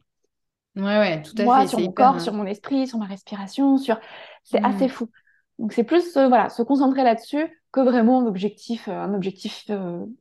Ouais, 0.76 0.98
ouais, 0.98 1.22
tout 1.22 1.34
à 1.38 1.44
Moi, 1.44 1.66
sur 1.66 1.80
mon 1.80 1.92
corps, 1.92 2.20
sur 2.20 2.32
mon 2.32 2.46
esprit, 2.46 2.86
sur 2.86 2.98
ma 2.98 3.06
respiration, 3.06 3.78
sur... 3.78 3.98
C'est 4.44 4.64
assez 4.64 4.86
mm. 4.86 4.90
fou. 4.90 5.10
Donc, 5.58 5.72
c'est 5.72 5.82
plus 5.82 6.16
euh, 6.16 6.28
voilà, 6.28 6.48
se 6.50 6.62
concentrer 6.62 7.02
là-dessus 7.02 7.60
que 7.72 7.80
vraiment 7.80 8.20
un 8.20 8.26
objectif, 8.26 8.86
euh, 8.86 8.92
un 8.92 9.12
objectif 9.12 9.68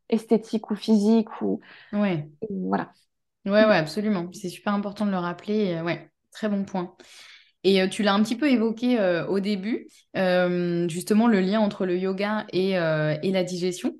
esthétique 0.09 0.71
ou 0.71 0.75
physique. 0.75 1.41
Ou... 1.41 1.59
Ouais. 1.93 2.27
voilà. 2.49 2.91
Ouais, 3.47 3.65
ouais, 3.65 3.77
absolument. 3.77 4.29
C'est 4.33 4.49
super 4.49 4.73
important 4.73 5.05
de 5.05 5.11
le 5.11 5.17
rappeler. 5.17 5.81
Ouais, 5.81 6.11
très 6.31 6.49
bon 6.49 6.65
point. 6.65 6.95
Et 7.63 7.81
euh, 7.81 7.87
tu 7.87 8.03
l'as 8.03 8.13
un 8.13 8.23
petit 8.23 8.35
peu 8.35 8.49
évoqué 8.49 8.99
euh, 8.99 9.25
au 9.27 9.39
début, 9.39 9.87
euh, 10.15 10.87
justement 10.87 11.27
le 11.27 11.39
lien 11.41 11.59
entre 11.59 11.85
le 11.85 11.97
yoga 11.97 12.45
et, 12.53 12.71
et 12.71 13.31
la 13.31 13.43
digestion. 13.43 13.93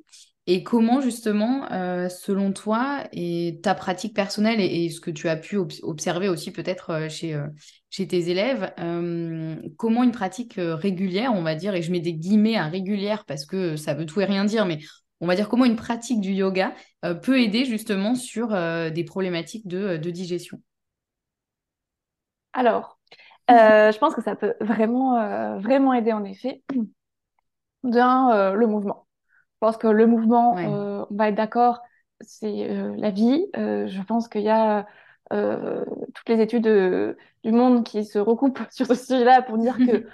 Et 0.50 0.64
comment 0.64 1.02
justement, 1.02 1.68
selon 2.08 2.54
toi 2.54 3.04
et 3.12 3.60
ta 3.62 3.76
pratique 3.76 4.16
personnelle 4.16 4.62
et, 4.62 4.90
ce 4.90 5.02
que 5.02 5.12
tu 5.12 5.28
as 5.28 5.36
pu 5.36 5.58
observer 5.58 6.30
aussi 6.30 6.52
peut-être 6.52 7.10
chez, 7.10 7.38
chez 7.90 8.08
tes 8.08 8.30
élèves, 8.30 8.74
comment 9.76 10.06
une 10.06 10.14
pratique 10.14 10.54
régulière, 10.56 11.34
on 11.36 11.44
va 11.44 11.56
dire, 11.56 11.76
et 11.76 11.82
je 11.82 11.92
mets 11.92 12.00
des 12.00 12.14
guillemets 12.14 12.56
à 12.56 12.68
régulière 12.68 13.26
parce 13.26 13.46
que 13.46 13.76
ça 13.76 13.94
veut 13.94 14.06
tout 14.06 14.22
et 14.22 14.26
rien 14.26 14.46
dire, 14.46 14.66
mais 14.66 14.80
on 15.20 15.28
va 15.28 15.36
dire 15.36 15.50
comment 15.50 15.66
une 15.66 15.76
pratique 15.76 16.22
du 16.22 16.32
yoga 16.32 16.74
peut 17.24 17.40
aider 17.40 17.66
justement 17.66 18.16
sur 18.16 18.50
des 18.50 19.04
problématiques 19.04 19.68
de, 19.68 19.98
de 19.98 20.10
digestion 20.12 20.60
Alors, 22.54 22.98
euh, 23.52 23.92
je 23.92 23.98
pense 23.98 24.14
que 24.14 24.22
ça 24.22 24.36
peut 24.36 24.56
vraiment, 24.60 25.18
euh, 25.18 25.58
vraiment 25.60 25.94
aider 25.94 26.14
en 26.14 26.24
effet. 26.24 26.64
D'un, 27.84 28.32
euh, 28.32 28.54
le 28.54 28.68
mouvement. 28.68 29.08
Je 29.54 29.58
pense 29.60 29.78
que 29.78 29.88
le 29.88 30.06
mouvement, 30.08 30.56
on 30.56 31.08
va 31.10 31.30
être 31.30 31.36
d'accord, 31.36 31.82
c'est 32.20 32.68
la 32.98 33.10
vie. 33.12 33.48
je 33.56 34.04
pense 34.04 34.28
qu'il 34.28 34.42
y 34.42 34.50
a 34.50 34.86
toutes 35.30 36.30
les 36.30 36.42
études 36.42 36.68
du 37.44 37.52
monde 37.52 37.84
qui 37.84 38.04
se 38.06 38.20
recoupent 38.20 38.62
sur 38.72 38.86
ce 38.88 38.96
sujet-là 38.96 39.42
pour 39.42 39.58
dire 39.58 39.78
que 39.78 40.06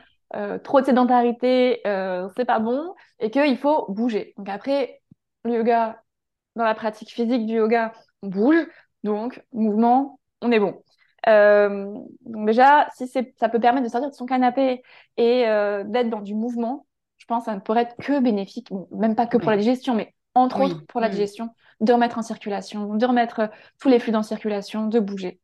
trop 0.63 0.81
de 0.81 0.85
sédentarité, 0.85 1.81
c'est 2.35 2.45
pas 2.45 2.59
bon 2.59 2.93
et 3.19 3.31
qu'il 3.31 3.57
faut 3.57 3.85
bouger. 3.89 4.33
Donc 4.37 4.49
après, 4.49 5.01
le 5.43 5.55
yoga, 5.55 6.01
dans 6.55 6.63
la 6.63 6.75
pratique 6.75 7.11
physique 7.11 7.45
du 7.45 7.55
yoga, 7.55 7.93
on 8.21 8.27
bouge. 8.27 8.67
Donc, 9.03 9.43
mouvement, 9.51 10.19
on 10.41 10.51
est 10.51 10.59
bon. 10.59 10.81
Euh, 11.27 11.93
donc 12.21 12.47
déjà, 12.47 12.87
si 12.95 13.07
ça 13.07 13.49
peut 13.49 13.59
permettre 13.59 13.85
de 13.85 13.91
sortir 13.91 14.09
de 14.09 14.15
son 14.15 14.25
canapé 14.25 14.83
et 15.17 15.47
euh, 15.47 15.83
d'être 15.85 16.09
dans 16.09 16.21
du 16.21 16.35
mouvement, 16.35 16.85
je 17.17 17.25
pense 17.25 17.43
que 17.43 17.51
ça 17.51 17.55
ne 17.55 17.61
pourrait 17.61 17.83
être 17.83 17.95
que 17.97 18.19
bénéfique, 18.19 18.69
même 18.91 19.15
pas 19.15 19.27
que 19.27 19.37
pour 19.37 19.51
la 19.51 19.57
digestion, 19.57 19.95
mais 19.95 20.13
entre 20.35 20.61
autres 20.61 20.85
pour 20.87 20.99
la 20.99 21.09
digestion, 21.09 21.49
de 21.79 21.93
remettre 21.93 22.17
en 22.17 22.21
circulation, 22.21 22.95
de 22.95 23.05
remettre 23.05 23.39
euh, 23.41 23.47
tous 23.79 23.89
les 23.89 23.99
fluides 23.99 24.15
en 24.15 24.23
circulation, 24.23 24.87
de 24.87 24.99
bouger. 24.99 25.39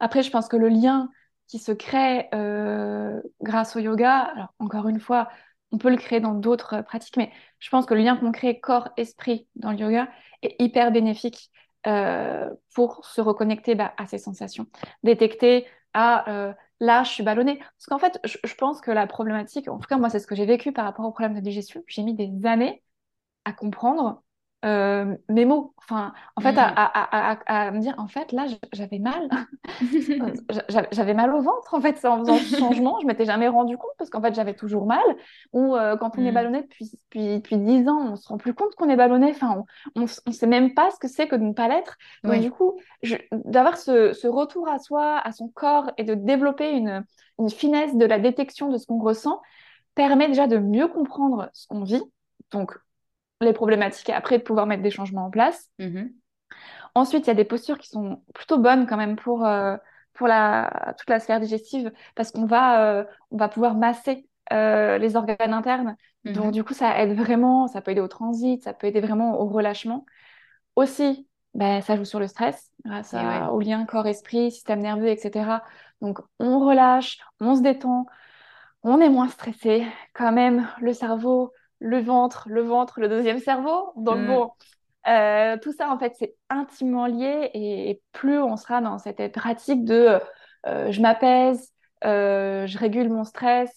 Après, 0.00 0.22
je 0.22 0.30
pense 0.30 0.48
que 0.48 0.56
le 0.56 0.68
lien 0.68 1.08
qui 1.48 1.58
se 1.58 1.72
crée 1.72 2.28
grâce 3.42 3.76
au 3.76 3.80
yoga, 3.80 4.20
alors 4.20 4.54
encore 4.58 4.88
une 4.88 5.00
fois, 5.00 5.28
on 5.72 5.78
peut 5.78 5.90
le 5.90 5.96
créer 5.96 6.20
dans 6.20 6.34
d'autres 6.34 6.80
pratiques, 6.82 7.16
mais 7.16 7.30
je 7.58 7.70
pense 7.70 7.86
que 7.86 7.94
le 7.94 8.00
lien 8.02 8.16
qu'on 8.16 8.32
crée 8.32 8.60
corps-esprit 8.60 9.46
dans 9.56 9.72
le 9.72 9.78
yoga 9.78 10.08
est 10.42 10.56
hyper 10.60 10.92
bénéfique 10.92 11.50
euh, 11.86 12.48
pour 12.74 13.04
se 13.04 13.20
reconnecter 13.20 13.74
bah, 13.74 13.94
à 13.96 14.06
ces 14.06 14.18
sensations, 14.18 14.66
détecter 15.02 15.66
ah 15.94 16.24
euh, 16.28 16.52
là 16.80 17.02
je 17.04 17.10
suis 17.10 17.22
ballonnée. 17.22 17.58
Parce 17.58 17.86
qu'en 17.86 17.98
fait, 17.98 18.18
je, 18.24 18.38
je, 18.44 18.54
pense 18.54 18.80
que 18.80 18.90
la 18.90 19.06
problématique, 19.06 19.68
en 19.68 19.78
tout 19.78 19.88
cas 19.88 19.96
moi 19.98 20.10
c'est 20.10 20.18
ce 20.18 20.26
que 20.26 20.34
j'ai 20.34 20.46
vécu 20.46 20.72
par 20.72 20.84
rapport 20.84 21.04
au 21.04 21.12
problème 21.12 21.34
de 21.34 21.40
digestion, 21.40 21.82
j'ai 21.86 22.02
mis 22.02 22.14
des 22.14 22.46
années 22.46 22.82
à 23.44 23.52
comprendre 23.52 24.22
euh, 24.64 25.14
mes 25.28 25.44
mots. 25.44 25.74
Enfin, 25.78 26.12
en 26.36 26.40
fait, 26.40 26.54
à, 26.58 27.70
me 27.70 27.78
dire, 27.78 27.94
en 27.96 28.08
fait, 28.08 28.32
là, 28.32 28.46
j'avais 28.72 28.98
mal. 28.98 29.28
j'avais 30.90 31.14
mal 31.14 31.32
au 31.32 31.40
ventre, 31.40 31.72
en 31.74 31.80
fait, 31.80 32.04
en 32.04 32.18
faisant 32.18 32.36
ce 32.36 32.56
changement. 32.56 32.98
Je 33.00 33.06
m'étais 33.06 33.24
jamais 33.24 33.48
rendu 33.48 33.78
compte 33.78 33.92
parce 33.96 34.10
qu'en 34.10 34.20
fait, 34.20 34.34
j'avais 34.34 34.54
toujours 34.54 34.86
mal. 34.86 35.04
Ou 35.52 35.76
euh, 35.76 35.96
quand 35.96 36.18
on 36.18 36.24
est 36.24 36.30
mm. 36.30 36.34
ballonné 36.34 36.62
depuis, 36.62 36.90
depuis, 36.90 37.36
depuis 37.36 37.56
10 37.56 37.88
ans, 37.88 38.12
on 38.12 38.16
se 38.16 38.28
rend 38.28 38.36
plus 38.36 38.52
compte 38.52 38.74
qu'on 38.74 38.88
est 38.88 38.96
ballonné. 38.96 39.30
Enfin, 39.30 39.64
on, 39.94 40.02
ne 40.02 40.32
sait 40.32 40.46
même 40.46 40.74
pas 40.74 40.90
ce 40.90 40.98
que 40.98 41.08
c'est 41.08 41.28
que 41.28 41.36
de 41.36 41.44
ne 41.44 41.52
pas 41.52 41.68
l'être. 41.68 41.96
Donc, 42.24 42.40
du 42.40 42.50
coup, 42.50 42.78
d'avoir 43.32 43.78
ce, 43.78 44.12
ce, 44.12 44.26
retour 44.26 44.68
à 44.68 44.78
soi, 44.78 45.18
à 45.18 45.32
son 45.32 45.48
corps 45.48 45.90
et 45.96 46.04
de 46.04 46.14
développer 46.14 46.72
une, 46.72 47.04
une 47.38 47.50
finesse 47.50 47.96
de 47.96 48.04
la 48.04 48.18
détection 48.18 48.68
de 48.70 48.76
ce 48.76 48.86
qu'on 48.86 48.98
ressent 48.98 49.40
permet 49.94 50.28
déjà 50.28 50.46
de 50.46 50.58
mieux 50.58 50.88
comprendre 50.88 51.48
ce 51.52 51.66
qu'on 51.66 51.82
vit. 51.82 52.02
Donc, 52.50 52.78
les 53.40 53.52
problématiques 53.52 54.08
et 54.08 54.12
après 54.12 54.38
de 54.38 54.42
pouvoir 54.42 54.66
mettre 54.66 54.82
des 54.82 54.90
changements 54.90 55.26
en 55.26 55.30
place. 55.30 55.70
Mm-hmm. 55.78 56.12
Ensuite, 56.94 57.26
il 57.26 57.28
y 57.28 57.30
a 57.30 57.34
des 57.34 57.44
postures 57.44 57.78
qui 57.78 57.88
sont 57.88 58.22
plutôt 58.34 58.58
bonnes 58.58 58.86
quand 58.86 58.96
même 58.96 59.16
pour, 59.16 59.46
euh, 59.46 59.76
pour 60.14 60.26
la, 60.26 60.94
toute 60.98 61.08
la 61.10 61.20
sphère 61.20 61.40
digestive 61.40 61.92
parce 62.14 62.32
qu'on 62.32 62.46
va, 62.46 62.82
euh, 62.84 63.04
on 63.30 63.36
va 63.36 63.48
pouvoir 63.48 63.74
masser 63.74 64.28
euh, 64.52 64.98
les 64.98 65.16
organes 65.16 65.52
internes. 65.52 65.96
Mm-hmm. 66.24 66.32
Donc, 66.32 66.52
du 66.52 66.64
coup, 66.64 66.74
ça 66.74 66.98
aide 66.98 67.16
vraiment, 67.16 67.68
ça 67.68 67.80
peut 67.80 67.92
aider 67.92 68.00
au 68.00 68.08
transit, 68.08 68.62
ça 68.62 68.72
peut 68.72 68.86
aider 68.86 69.00
vraiment 69.00 69.40
au 69.40 69.46
relâchement. 69.46 70.04
Aussi, 70.76 71.28
ben, 71.54 71.80
ça 71.82 71.96
joue 71.96 72.04
sur 72.04 72.20
le 72.20 72.26
stress 72.26 72.70
grâce 72.84 73.14
au 73.50 73.60
lien 73.60 73.84
corps-esprit, 73.84 74.50
système 74.50 74.80
nerveux, 74.80 75.08
etc. 75.08 75.62
Donc, 76.00 76.20
on 76.38 76.60
relâche, 76.60 77.18
on 77.40 77.56
se 77.56 77.62
détend, 77.62 78.06
on 78.82 79.00
est 79.00 79.08
moins 79.08 79.28
stressé. 79.28 79.86
Quand 80.14 80.32
même, 80.32 80.68
le 80.80 80.92
cerveau 80.92 81.52
le 81.80 82.00
ventre, 82.00 82.48
le 82.48 82.62
ventre, 82.62 83.00
le 83.00 83.08
deuxième 83.08 83.38
cerveau. 83.38 83.92
Donc 83.96 84.18
mm. 84.18 84.26
bon, 84.26 84.50
euh, 85.06 85.56
tout 85.58 85.72
ça 85.72 85.90
en 85.90 85.98
fait 85.98 86.14
c'est 86.18 86.34
intimement 86.50 87.06
lié 87.06 87.50
et, 87.54 88.02
plus 88.12 88.38
on 88.40 88.56
sera 88.56 88.80
dans 88.80 88.98
cette 88.98 89.32
pratique 89.32 89.84
de 89.84 90.18
euh, 90.66 90.90
je 90.90 91.00
m'apaise, 91.00 91.72
euh, 92.04 92.66
je 92.66 92.78
régule 92.78 93.08
mon 93.08 93.24
stress, 93.24 93.70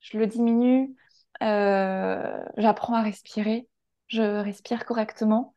je 0.00 0.18
le 0.18 0.26
diminue, 0.26 0.94
j'apprends 1.40 2.94
à 2.94 3.02
respirer, 3.02 3.68
je 4.08 4.22
respire 4.22 4.84
correctement. 4.84 5.54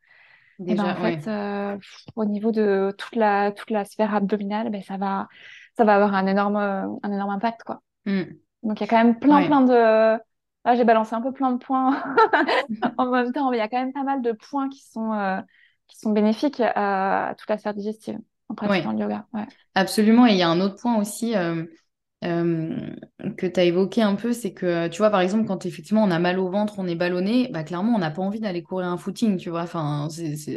Et 0.58 0.74
ben, 0.74 0.82
Déjà, 0.82 0.92
en 0.92 0.96
fait, 0.96 1.26
ouais. 1.26 1.78
au 2.16 2.24
niveau 2.26 2.52
de 2.52 2.94
toute 2.98 3.16
la, 3.16 3.50
toute 3.50 3.70
la 3.70 3.86
sphère 3.86 4.14
abdominale, 4.14 4.68
ben, 4.68 4.82
ça 4.82 4.98
va, 4.98 5.26
ça 5.74 5.84
va 5.84 5.94
avoir 5.94 6.14
un 6.14 6.26
énorme, 6.26 6.56
un 6.56 7.12
énorme 7.12 7.30
impact, 7.30 7.62
quoi. 7.62 7.80
Mm. 8.04 8.24
Donc, 8.62 8.78
il 8.78 8.84
y 8.84 8.84
a 8.84 8.86
quand 8.86 9.02
même 9.02 9.18
plein, 9.18 9.36
Ouais. 9.36 9.46
plein 9.46 9.62
de... 9.62 10.20
Là, 10.64 10.76
j'ai 10.76 10.84
balancé 10.84 11.14
un 11.14 11.22
peu 11.22 11.32
plein 11.32 11.52
de 11.52 11.58
points 11.58 12.02
en 12.98 13.10
même 13.10 13.32
temps, 13.32 13.50
mais 13.50 13.56
il 13.56 13.60
y 13.60 13.62
a 13.62 13.68
quand 13.68 13.80
même 13.80 13.92
pas 13.92 14.02
mal 14.04 14.22
de 14.22 14.32
points 14.32 14.68
qui 14.68 14.82
sont, 14.84 15.12
euh, 15.14 15.40
qui 15.86 15.98
sont 15.98 16.12
bénéfiques 16.12 16.60
à 16.60 17.34
toute 17.38 17.48
la 17.48 17.58
sphère 17.58 17.74
digestive 17.74 18.18
en 18.48 18.54
pratiquant 18.54 18.90
Ouais. 18.90 18.94
le 18.94 19.00
yoga. 19.00 19.26
Ouais. 19.32 19.46
Absolument. 19.74 20.26
Et 20.26 20.32
il 20.32 20.38
y 20.38 20.42
a 20.42 20.48
un 20.48 20.60
autre 20.60 20.76
point 20.80 20.98
aussi 20.98 21.36
euh, 21.36 21.64
euh, 22.24 22.76
que 23.38 23.46
tu 23.46 23.60
as 23.60 23.64
évoqué 23.64 24.02
un 24.02 24.16
peu, 24.16 24.32
c'est 24.32 24.54
que, 24.54 24.88
tu 24.88 24.98
vois, 24.98 25.10
par 25.10 25.20
exemple, 25.20 25.46
quand 25.46 25.66
effectivement 25.66 26.04
on 26.04 26.10
a 26.10 26.18
mal 26.18 26.38
au 26.38 26.50
ventre, 26.50 26.74
on 26.78 26.86
est 26.88 26.96
ballonné, 26.96 27.48
bah 27.52 27.64
clairement, 27.64 27.94
on 27.94 27.98
n'a 27.98 28.10
pas 28.10 28.22
envie 28.22 28.40
d'aller 28.40 28.62
courir 28.62 28.88
un 28.88 28.98
footing, 28.98 29.38
tu 29.38 29.50
vois. 29.50 29.62
Enfin, 29.62 30.08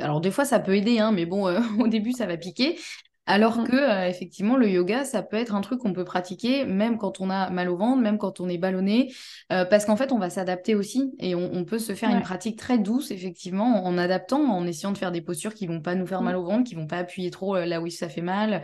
Alors, 0.01 0.21
des 0.21 0.31
fois, 0.31 0.45
ça 0.45 0.59
peut 0.59 0.75
aider, 0.75 0.99
hein, 0.99 1.11
mais 1.13 1.25
bon, 1.25 1.47
au 1.79 1.87
début, 1.87 2.13
ça 2.13 2.25
va 2.27 2.37
piquer. 2.37 2.77
Alors 3.25 3.63
que, 3.63 3.71
Mm. 3.71 3.75
euh, 3.75 4.07
effectivement, 4.09 4.57
le 4.57 4.69
yoga, 4.69 5.05
ça 5.05 5.23
peut 5.23 5.37
être 5.37 5.55
un 5.55 5.61
truc 5.61 5.79
qu'on 5.79 5.93
peut 5.93 6.03
pratiquer 6.03 6.65
même 6.65 6.97
quand 6.97 7.21
on 7.21 7.29
a 7.29 7.49
mal 7.51 7.69
au 7.69 7.77
ventre, 7.77 8.01
même 8.01 8.17
quand 8.17 8.41
on 8.41 8.49
est 8.49 8.57
ballonné, 8.57 9.13
euh, 9.51 9.63
parce 9.63 9.85
qu'en 9.85 9.95
fait, 9.95 10.11
on 10.11 10.19
va 10.19 10.29
s'adapter 10.29 10.75
aussi 10.75 11.13
et 11.19 11.33
on, 11.33 11.49
on 11.53 11.63
peut 11.63 11.79
se 11.79 11.95
faire 11.95 12.09
une 12.09 12.21
pratique 12.21 12.59
très 12.59 12.77
douce, 12.77 13.11
effectivement, 13.11 13.85
en, 13.85 13.93
en 13.93 13.97
adaptant, 13.97 14.41
en 14.43 14.67
essayant 14.67 14.91
de 14.91 14.97
faire 14.97 15.11
des 15.13 15.21
postures 15.21 15.53
qui 15.53 15.67
vont 15.67 15.79
pas 15.81 15.95
nous 15.95 16.05
faire 16.05 16.21
mal 16.21 16.35
Mm. 16.35 16.39
au 16.39 16.43
ventre, 16.43 16.63
qui 16.65 16.75
vont 16.75 16.87
pas 16.87 16.97
appuyer 16.97 17.31
trop 17.31 17.55
euh, 17.55 17.65
là 17.65 17.79
où 17.81 17.89
ça 17.89 18.09
fait 18.09 18.21
mal. 18.21 18.61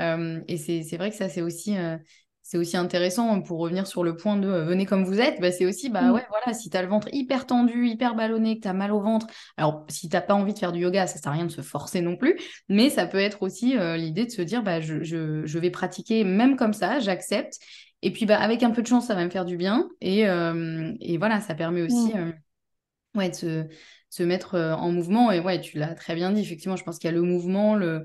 Euh, 0.00 0.40
et 0.48 0.56
c'est, 0.56 0.82
c'est 0.82 0.96
vrai 0.96 1.10
que 1.10 1.16
ça, 1.16 1.28
c'est 1.28 1.42
aussi, 1.42 1.76
c'est 2.50 2.58
aussi 2.58 2.76
intéressant 2.76 3.40
pour 3.42 3.60
revenir 3.60 3.86
sur 3.86 4.02
le 4.02 4.16
point 4.16 4.36
de 4.36 4.48
euh, 4.48 4.64
venez 4.64 4.84
comme 4.84 5.04
vous 5.04 5.20
êtes. 5.20 5.40
Bah, 5.40 5.52
c'est 5.52 5.66
aussi, 5.66 5.88
bah 5.88 6.12
ouais, 6.12 6.20
Mm. 6.22 6.24
voilà, 6.30 6.52
si 6.52 6.68
tu 6.68 6.76
as 6.76 6.82
le 6.82 6.88
ventre 6.88 7.08
hyper 7.12 7.46
tendu, 7.46 7.86
hyper 7.86 8.16
ballonné, 8.16 8.56
que 8.56 8.62
tu 8.62 8.68
as 8.68 8.72
mal 8.72 8.90
au 8.90 9.00
ventre, 9.00 9.28
alors 9.56 9.84
si 9.88 10.08
t'as 10.08 10.20
pas 10.20 10.34
envie 10.34 10.52
de 10.52 10.58
faire 10.58 10.72
du 10.72 10.80
yoga, 10.80 11.06
ça 11.06 11.18
sert 11.18 11.30
à 11.30 11.34
rien 11.36 11.44
de 11.44 11.50
se 11.52 11.60
forcer 11.62 12.00
non 12.00 12.16
plus, 12.16 12.36
mais 12.68 12.90
ça 12.90 13.06
peut 13.06 13.18
être 13.18 13.42
aussi 13.44 13.78
euh, 13.78 13.96
l'idée 13.96 14.24
de 14.26 14.30
se 14.32 14.42
dire, 14.42 14.64
bah, 14.64 14.80
je, 14.80 15.04
je, 15.04 15.46
je 15.46 15.58
vais 15.60 15.70
pratiquer 15.70 16.24
même 16.24 16.56
comme 16.56 16.72
ça, 16.72 16.98
j'accepte. 16.98 17.58
Et 18.02 18.12
puis, 18.12 18.26
bah, 18.26 18.40
avec 18.40 18.64
un 18.64 18.70
peu 18.72 18.82
de 18.82 18.86
chance, 18.88 19.06
ça 19.06 19.14
va 19.14 19.24
me 19.24 19.30
faire 19.30 19.44
du 19.44 19.56
bien. 19.56 19.88
Et, 20.00 20.26
euh, 20.28 20.92
et 21.00 21.18
voilà, 21.18 21.40
ça 21.40 21.54
permet 21.54 21.82
aussi 21.82 22.12
Mm. 22.14 22.32
ouais, 23.14 23.30
de 23.30 23.34
se, 23.34 23.64
se 24.08 24.22
mettre 24.22 24.56
en 24.58 24.90
mouvement. 24.92 25.30
Et 25.32 25.40
ouais, 25.40 25.60
tu 25.60 25.78
l'as 25.78 25.94
très 25.94 26.14
bien 26.14 26.30
dit, 26.32 26.40
effectivement, 26.40 26.76
je 26.76 26.84
pense 26.84 26.98
qu'il 26.98 27.08
y 27.08 27.12
a 27.12 27.14
le 27.14 27.22
mouvement, 27.22 27.74
le 27.74 28.04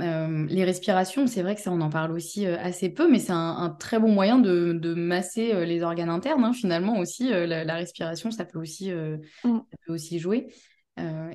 euh, 0.00 0.46
les 0.48 0.64
respirations, 0.64 1.26
c'est 1.26 1.42
vrai 1.42 1.54
que 1.54 1.60
ça, 1.60 1.70
on 1.70 1.80
en 1.80 1.90
parle 1.90 2.10
aussi 2.12 2.46
euh, 2.46 2.56
assez 2.58 2.88
peu, 2.88 3.10
mais 3.10 3.18
c'est 3.18 3.32
un, 3.32 3.56
un 3.56 3.70
très 3.70 3.98
bon 4.00 4.10
moyen 4.10 4.38
de, 4.38 4.72
de 4.72 4.94
masser 4.94 5.52
euh, 5.52 5.64
les 5.64 5.82
organes 5.82 6.10
internes. 6.10 6.44
hein, 6.44 6.52
finalement 6.52 6.98
aussi, 6.98 7.28
la, 7.28 7.64
la 7.64 7.74
respiration, 7.74 8.30
ça 8.30 8.44
peut 8.44 8.58
aussi, 8.58 8.90
Mm. 9.44 9.58
ça 9.70 9.76
peut 9.86 9.92
aussi 9.92 10.18
jouer. 10.18 10.48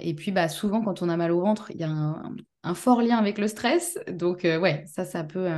Et 0.01 0.13
puis, 0.13 0.31
bah, 0.31 0.47
souvent, 0.47 0.81
quand 0.81 1.01
on 1.01 1.09
a 1.09 1.17
mal 1.17 1.31
au 1.31 1.41
ventre, 1.41 1.71
il 1.71 1.81
y 1.81 1.83
a 1.83 1.89
un, 1.89 2.35
un 2.63 2.73
fort 2.73 3.01
lien 3.01 3.17
avec 3.17 3.37
le 3.37 3.47
stress. 3.47 3.99
Donc, 4.09 4.41
ouais, 4.43 4.83
ça, 4.87 5.03
ça 5.03 5.23
peut, 5.23 5.49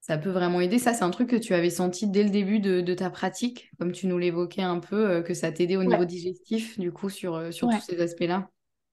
ça 0.00 0.18
peut 0.18 0.30
vraiment 0.30 0.60
aider. 0.60 0.78
Ça, 0.78 0.94
c'est 0.94 1.02
un 1.04 1.10
truc 1.10 1.28
que 1.28 1.36
tu 1.36 1.52
avais 1.52 1.70
senti 1.70 2.08
dès 2.08 2.22
le 2.22 2.30
début 2.30 2.60
de, 2.60 2.80
de 2.80 2.94
ta 2.94 3.10
pratique, 3.10 3.70
comme 3.78 3.92
tu 3.92 4.06
nous 4.06 4.18
l'évoquais 4.18 4.62
un 4.62 4.78
peu, 4.78 5.22
que 5.22 5.34
ça 5.34 5.50
t'aidait 5.50 5.76
au 5.76 5.84
niveau 5.84 6.04
digestif, 6.04 6.78
du 6.78 6.92
coup, 6.92 7.10
sur, 7.10 7.52
sur 7.52 7.68
tous 7.68 7.80
ces 7.80 8.00
aspects-là? 8.00 8.48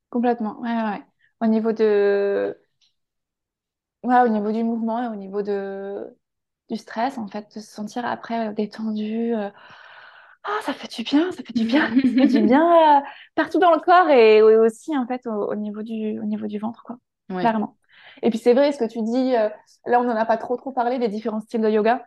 Complètement. 0.10 0.60
Ouais. 0.62 0.70
ouais. 0.70 1.02
Au 1.42 1.46
niveau 1.48 1.72
de... 1.72 2.58
ouais, 4.06 4.22
au 4.22 4.28
niveau 4.30 4.51
du 4.51 4.64
mouvement 4.64 5.03
et 5.03 5.08
au 5.08 5.16
niveau 5.16 5.41
de... 5.41 6.18
du 6.70 6.78
stress, 6.78 7.18
en 7.18 7.28
fait, 7.28 7.47
de 7.56 7.62
se 7.62 7.72
sentir 7.72 8.06
après 8.06 8.49
euh, 8.49 8.53
détendu. 8.53 9.36
euh, 9.36 9.49
Ah, 10.43 10.60
ça 10.64 10.74
fait 10.74 10.88
du 10.95 11.03
bien, 11.03 11.32
ça 11.32 11.43
fait 11.43 11.53
du 11.53 11.66
bien, 11.66 11.88
ça 11.89 12.14
fait 12.16 12.28
du 12.28 12.41
bien 12.45 12.99
euh, 12.99 13.01
partout 13.36 13.60
dans 13.60 13.74
le 13.74 13.80
corps 13.80 14.10
et, 14.10 14.38
et 14.38 14.43
aussi, 14.43 14.95
en 14.97 15.08
fait, 15.08 15.26
au, 15.28 15.51
au 15.51 15.56
niveau 15.56 15.82
du, 15.84 16.20
au 16.20 16.24
niveau 16.26 16.47
du 16.47 16.60
ventre, 16.60 16.84
quoi. 16.84 16.97
Ouais. 17.30 17.41
Clairement. 17.41 17.78
Et 18.22 18.30
puis, 18.30 18.39
c'est 18.39 18.53
vrai, 18.53 18.72
ce 18.72 18.78
que 18.80 18.86
tu 18.89 19.01
dis, 19.01 19.36
euh, 19.36 19.49
là, 19.88 19.99
on 19.99 20.03
n'en 20.03 20.16
a 20.16 20.26
pas 20.26 20.38
trop, 20.38 20.56
trop 20.58 20.72
parlé 20.72 20.99
des 20.99 21.08
différents 21.10 21.41
styles 21.41 21.62
de 21.62 21.70
yoga. 21.70 22.06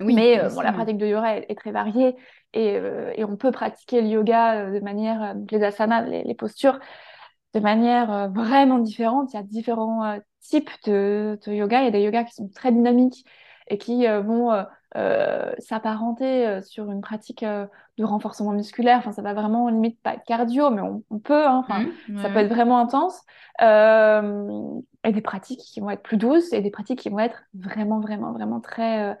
Oui, 0.00 0.14
Mais 0.14 0.38
bon, 0.50 0.60
la 0.62 0.72
pratique 0.72 0.98
de 0.98 1.06
yoga 1.06 1.36
est, 1.38 1.46
est 1.50 1.54
très 1.56 1.72
variée 1.72 2.16
et, 2.54 2.80
et 3.16 3.24
on 3.24 3.36
peut 3.36 3.50
pratiquer 3.52 4.00
le 4.02 4.08
yoga 4.08 4.70
de 4.70 4.80
manière, 4.80 5.34
les 5.50 5.62
asanas, 5.62 6.02
les, 6.02 6.24
les 6.24 6.34
postures, 6.34 6.80
de 7.54 7.60
manière 7.60 8.10
euh, 8.12 8.28
vraiment 8.28 8.78
différente. 8.78 9.32
Il 9.32 9.36
y 9.36 9.38
a 9.40 9.42
différents 9.42 10.04
euh, 10.04 10.18
types 10.40 10.70
de, 10.86 11.38
de 11.46 11.52
yoga. 11.52 11.80
Il 11.82 11.84
y 11.84 11.88
a 11.88 11.90
des 11.90 12.02
yogas 12.02 12.24
qui 12.24 12.34
sont 12.34 12.48
très 12.48 12.72
dynamiques 12.72 13.24
et 13.68 13.78
qui 13.78 14.06
euh, 14.06 14.20
vont 14.20 14.50
s'apparenter 15.60 16.60
sur 16.62 16.90
une 16.90 17.00
pratique 17.00 17.44
de 17.44 18.04
renforcement 18.04 18.52
musculaire. 18.52 18.98
Enfin, 18.98 19.12
ça 19.12 19.22
va 19.22 19.34
vraiment 19.34 19.68
limite 19.68 20.00
pas 20.02 20.16
cardio, 20.16 20.70
mais 20.70 20.82
on, 20.82 21.04
on 21.10 21.18
peut. 21.20 21.46
hein. 21.46 21.60
Enfin, 21.64 21.84
Mhm, 22.08 22.16
ça 22.16 22.30
peut 22.30 22.40
être 22.40 22.52
vraiment 22.52 22.78
intense. 22.80 23.22
Et 25.04 25.12
des 25.12 25.20
pratiques 25.22 25.60
qui 25.60 25.80
vont 25.80 25.90
être 25.90 26.02
plus 26.02 26.16
douces 26.18 26.52
et 26.52 26.60
des 26.60 26.70
pratiques 26.70 27.00
qui 27.00 27.08
vont 27.08 27.20
être 27.20 27.42
vraiment, 27.54 28.00
vraiment, 28.00 28.32
vraiment 28.32 28.60
très, 28.60 29.16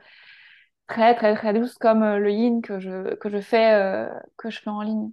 très, 0.88 1.14
très, 1.14 1.34
très 1.36 1.54
douces, 1.54 1.74
comme 1.78 2.04
le 2.04 2.30
yin 2.32 2.62
que 2.62 2.80
je, 2.80 3.14
que 3.16 3.30
je 3.30 3.40
fais, 3.40 3.74
euh, 3.74 4.08
que 4.36 4.50
je 4.50 4.60
fais 4.60 4.70
en 4.70 4.82
ligne 4.82 5.10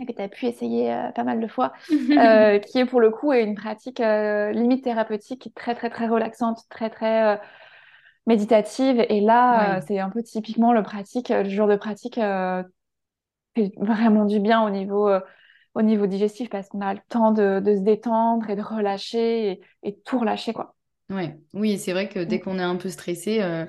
Et 0.00 0.06
que 0.06 0.12
tu 0.12 0.22
as 0.22 0.28
pu 0.28 0.46
essayer 0.46 0.92
euh, 0.92 1.10
pas 1.12 1.24
mal 1.24 1.40
de 1.40 1.48
fois, 1.48 1.72
euh, 2.18 2.58
qui 2.60 2.78
est 2.78 2.86
pour 2.86 3.00
le 3.00 3.10
coup 3.10 3.32
une 3.32 3.54
pratique 3.56 4.00
euh, 4.00 4.52
limite 4.52 4.84
thérapeutique, 4.84 5.50
très 5.56 5.74
très 5.74 5.90
très 5.90 6.06
relaxante, 6.08 6.60
très 6.70 6.88
très 6.90 7.40
méditative. 8.26 9.04
Et 9.08 9.20
là, 9.20 9.80
c'est 9.82 9.98
un 10.00 10.10
peu 10.10 10.22
typiquement 10.22 10.72
le 10.72 10.82
pratique, 10.82 11.30
le 11.30 11.48
genre 11.48 11.68
de 11.68 11.76
pratique 11.76 12.18
euh, 12.18 12.62
fait 13.56 13.72
vraiment 13.78 14.24
du 14.26 14.40
bien 14.40 14.62
au 14.64 14.70
niveau, 14.70 15.10
au 15.74 15.82
niveau 15.82 16.06
digestif 16.06 16.50
parce 16.50 16.68
qu'on 16.68 16.80
a 16.82 16.94
le 16.94 17.00
temps 17.08 17.32
de, 17.32 17.60
de 17.60 17.76
se 17.76 17.80
détendre 17.82 18.48
et 18.50 18.56
de 18.56 18.62
relâcher 18.62 19.52
et, 19.52 19.60
et 19.84 20.00
tout 20.00 20.18
relâcher 20.18 20.52
quoi. 20.54 20.74
ouais. 21.10 21.38
Oui, 21.54 21.78
c'est 21.78 21.92
vrai 21.92 22.08
que 22.08 22.20
dès 22.24 22.38
Mm, 22.38 22.40
qu'on 22.40 22.58
est 22.58 22.62
un 22.62 22.76
peu 22.76 22.88
stressé, 22.90 23.40
euh, 23.42 23.66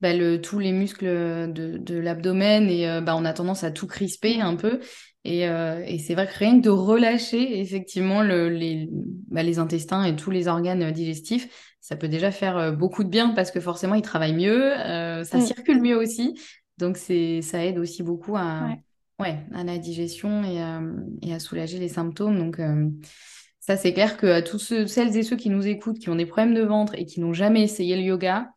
bah, 0.00 0.14
le, 0.14 0.40
tous 0.40 0.58
les 0.58 0.72
muscles 0.72 1.06
de, 1.06 1.78
de 1.78 1.98
l'abdomen 1.98 2.68
et 2.68 2.88
euh, 2.88 3.00
bah, 3.00 3.14
on 3.16 3.24
a 3.24 3.32
tendance 3.32 3.64
à 3.64 3.70
tout 3.70 3.86
crisper 3.86 4.40
un 4.40 4.56
peu. 4.56 4.80
Et, 5.24 5.46
euh, 5.48 5.82
et 5.86 5.98
c'est 5.98 6.14
vrai 6.14 6.26
que 6.26 6.38
rien 6.38 6.58
que 6.58 6.64
de 6.64 6.70
relâcher 6.70 7.60
effectivement 7.60 8.22
le, 8.22 8.48
les, 8.48 8.88
bah, 8.90 9.42
les 9.42 9.58
intestins 9.58 10.04
et 10.04 10.16
tous 10.16 10.30
les 10.30 10.48
organes 10.48 10.90
digestifs, 10.92 11.74
ça 11.80 11.96
peut 11.96 12.08
déjà 12.08 12.30
faire 12.30 12.56
euh, 12.56 12.72
beaucoup 12.72 13.04
de 13.04 13.10
bien 13.10 13.30
parce 13.30 13.50
que 13.50 13.60
forcément 13.60 13.94
ils 13.94 14.02
travaillent 14.02 14.34
mieux, 14.34 14.78
euh, 14.78 15.24
ça 15.24 15.38
mm, 15.38 15.42
circule 15.42 15.80
mieux 15.82 15.96
aussi. 15.96 16.34
Donc 16.78 16.96
c'est, 16.96 17.42
ça 17.42 17.64
aide 17.64 17.78
aussi 17.78 18.02
beaucoup 18.02 18.36
à, 18.36 18.68
ouais. 18.68 18.82
ouais, 19.18 19.38
à 19.54 19.64
la 19.64 19.76
digestion 19.78 20.42
et 20.44 20.60
à, 20.62 20.80
et 21.22 21.34
à 21.34 21.38
soulager 21.38 21.78
les 21.78 21.88
symptômes. 21.88 22.38
Donc 22.38 22.58
euh, 22.58 22.88
Ça, 23.58 23.76
c'est 23.76 23.92
clair 23.92 24.16
que 24.16 24.26
à 24.26 24.42
tous 24.42 24.58
ceux, 24.58 24.86
celles 24.86 25.16
et 25.16 25.22
ceux 25.22 25.36
qui 25.36 25.50
nous 25.50 25.66
écoutent, 25.66 25.98
qui 25.98 26.08
ont 26.08 26.16
des 26.16 26.26
problèmes 26.26 26.54
de 26.54 26.62
ventre 26.62 26.94
et 26.96 27.04
qui 27.04 27.20
n'ont 27.20 27.34
jamais 27.34 27.62
essayé 27.62 27.94
le 27.96 28.02
yoga, 28.02 28.48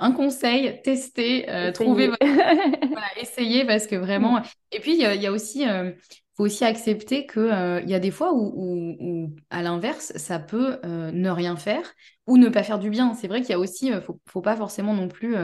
un 0.00 0.12
conseil, 0.12 0.80
testez, 0.82 1.48
euh, 1.50 1.72
trouvez 1.72 2.08
Essayez. 2.08 2.08
votre... 2.08 2.20
Voilà, 2.92 3.06
essayez 3.20 3.64
parce 3.66 3.86
que 3.86 3.96
Mm, 4.16 4.34
vraiment... 4.34 4.42
Et 4.72 4.80
puis, 4.80 4.92
il 4.94 4.98
y 5.00 5.04
a, 5.06 5.14
il 5.14 5.22
y 5.22 5.26
a 5.26 5.32
aussi... 5.32 5.68
euh, 5.68 5.92
faut 6.36 6.44
aussi 6.44 6.64
accepter 6.64 7.26
que, 7.26 7.40
euh, 7.40 7.80
y 7.86 7.94
a 7.94 8.00
des 8.00 8.10
fois 8.10 8.32
où, 8.34 8.52
où- 8.56 8.96
où, 9.00 9.36
à 9.50 9.62
l'inverse, 9.62 10.12
ça 10.16 10.38
peut 10.38 10.78
euh, 10.84 11.10
ne 11.12 11.30
rien 11.30 11.56
faire 11.56 11.92
ou 12.26 12.38
ne 12.38 12.48
pas 12.48 12.62
faire 12.62 12.78
du 12.78 12.90
bien. 12.90 13.14
C'est 13.14 13.28
vrai 13.28 13.40
qu'il 13.42 13.50
y 13.50 13.54
a 13.54 13.58
aussi, 13.58 13.92
faut, 14.02 14.20
faut 14.28 14.40
pas 14.42 14.56
forcément 14.56 14.94
non 14.94 15.08
plus 15.08 15.36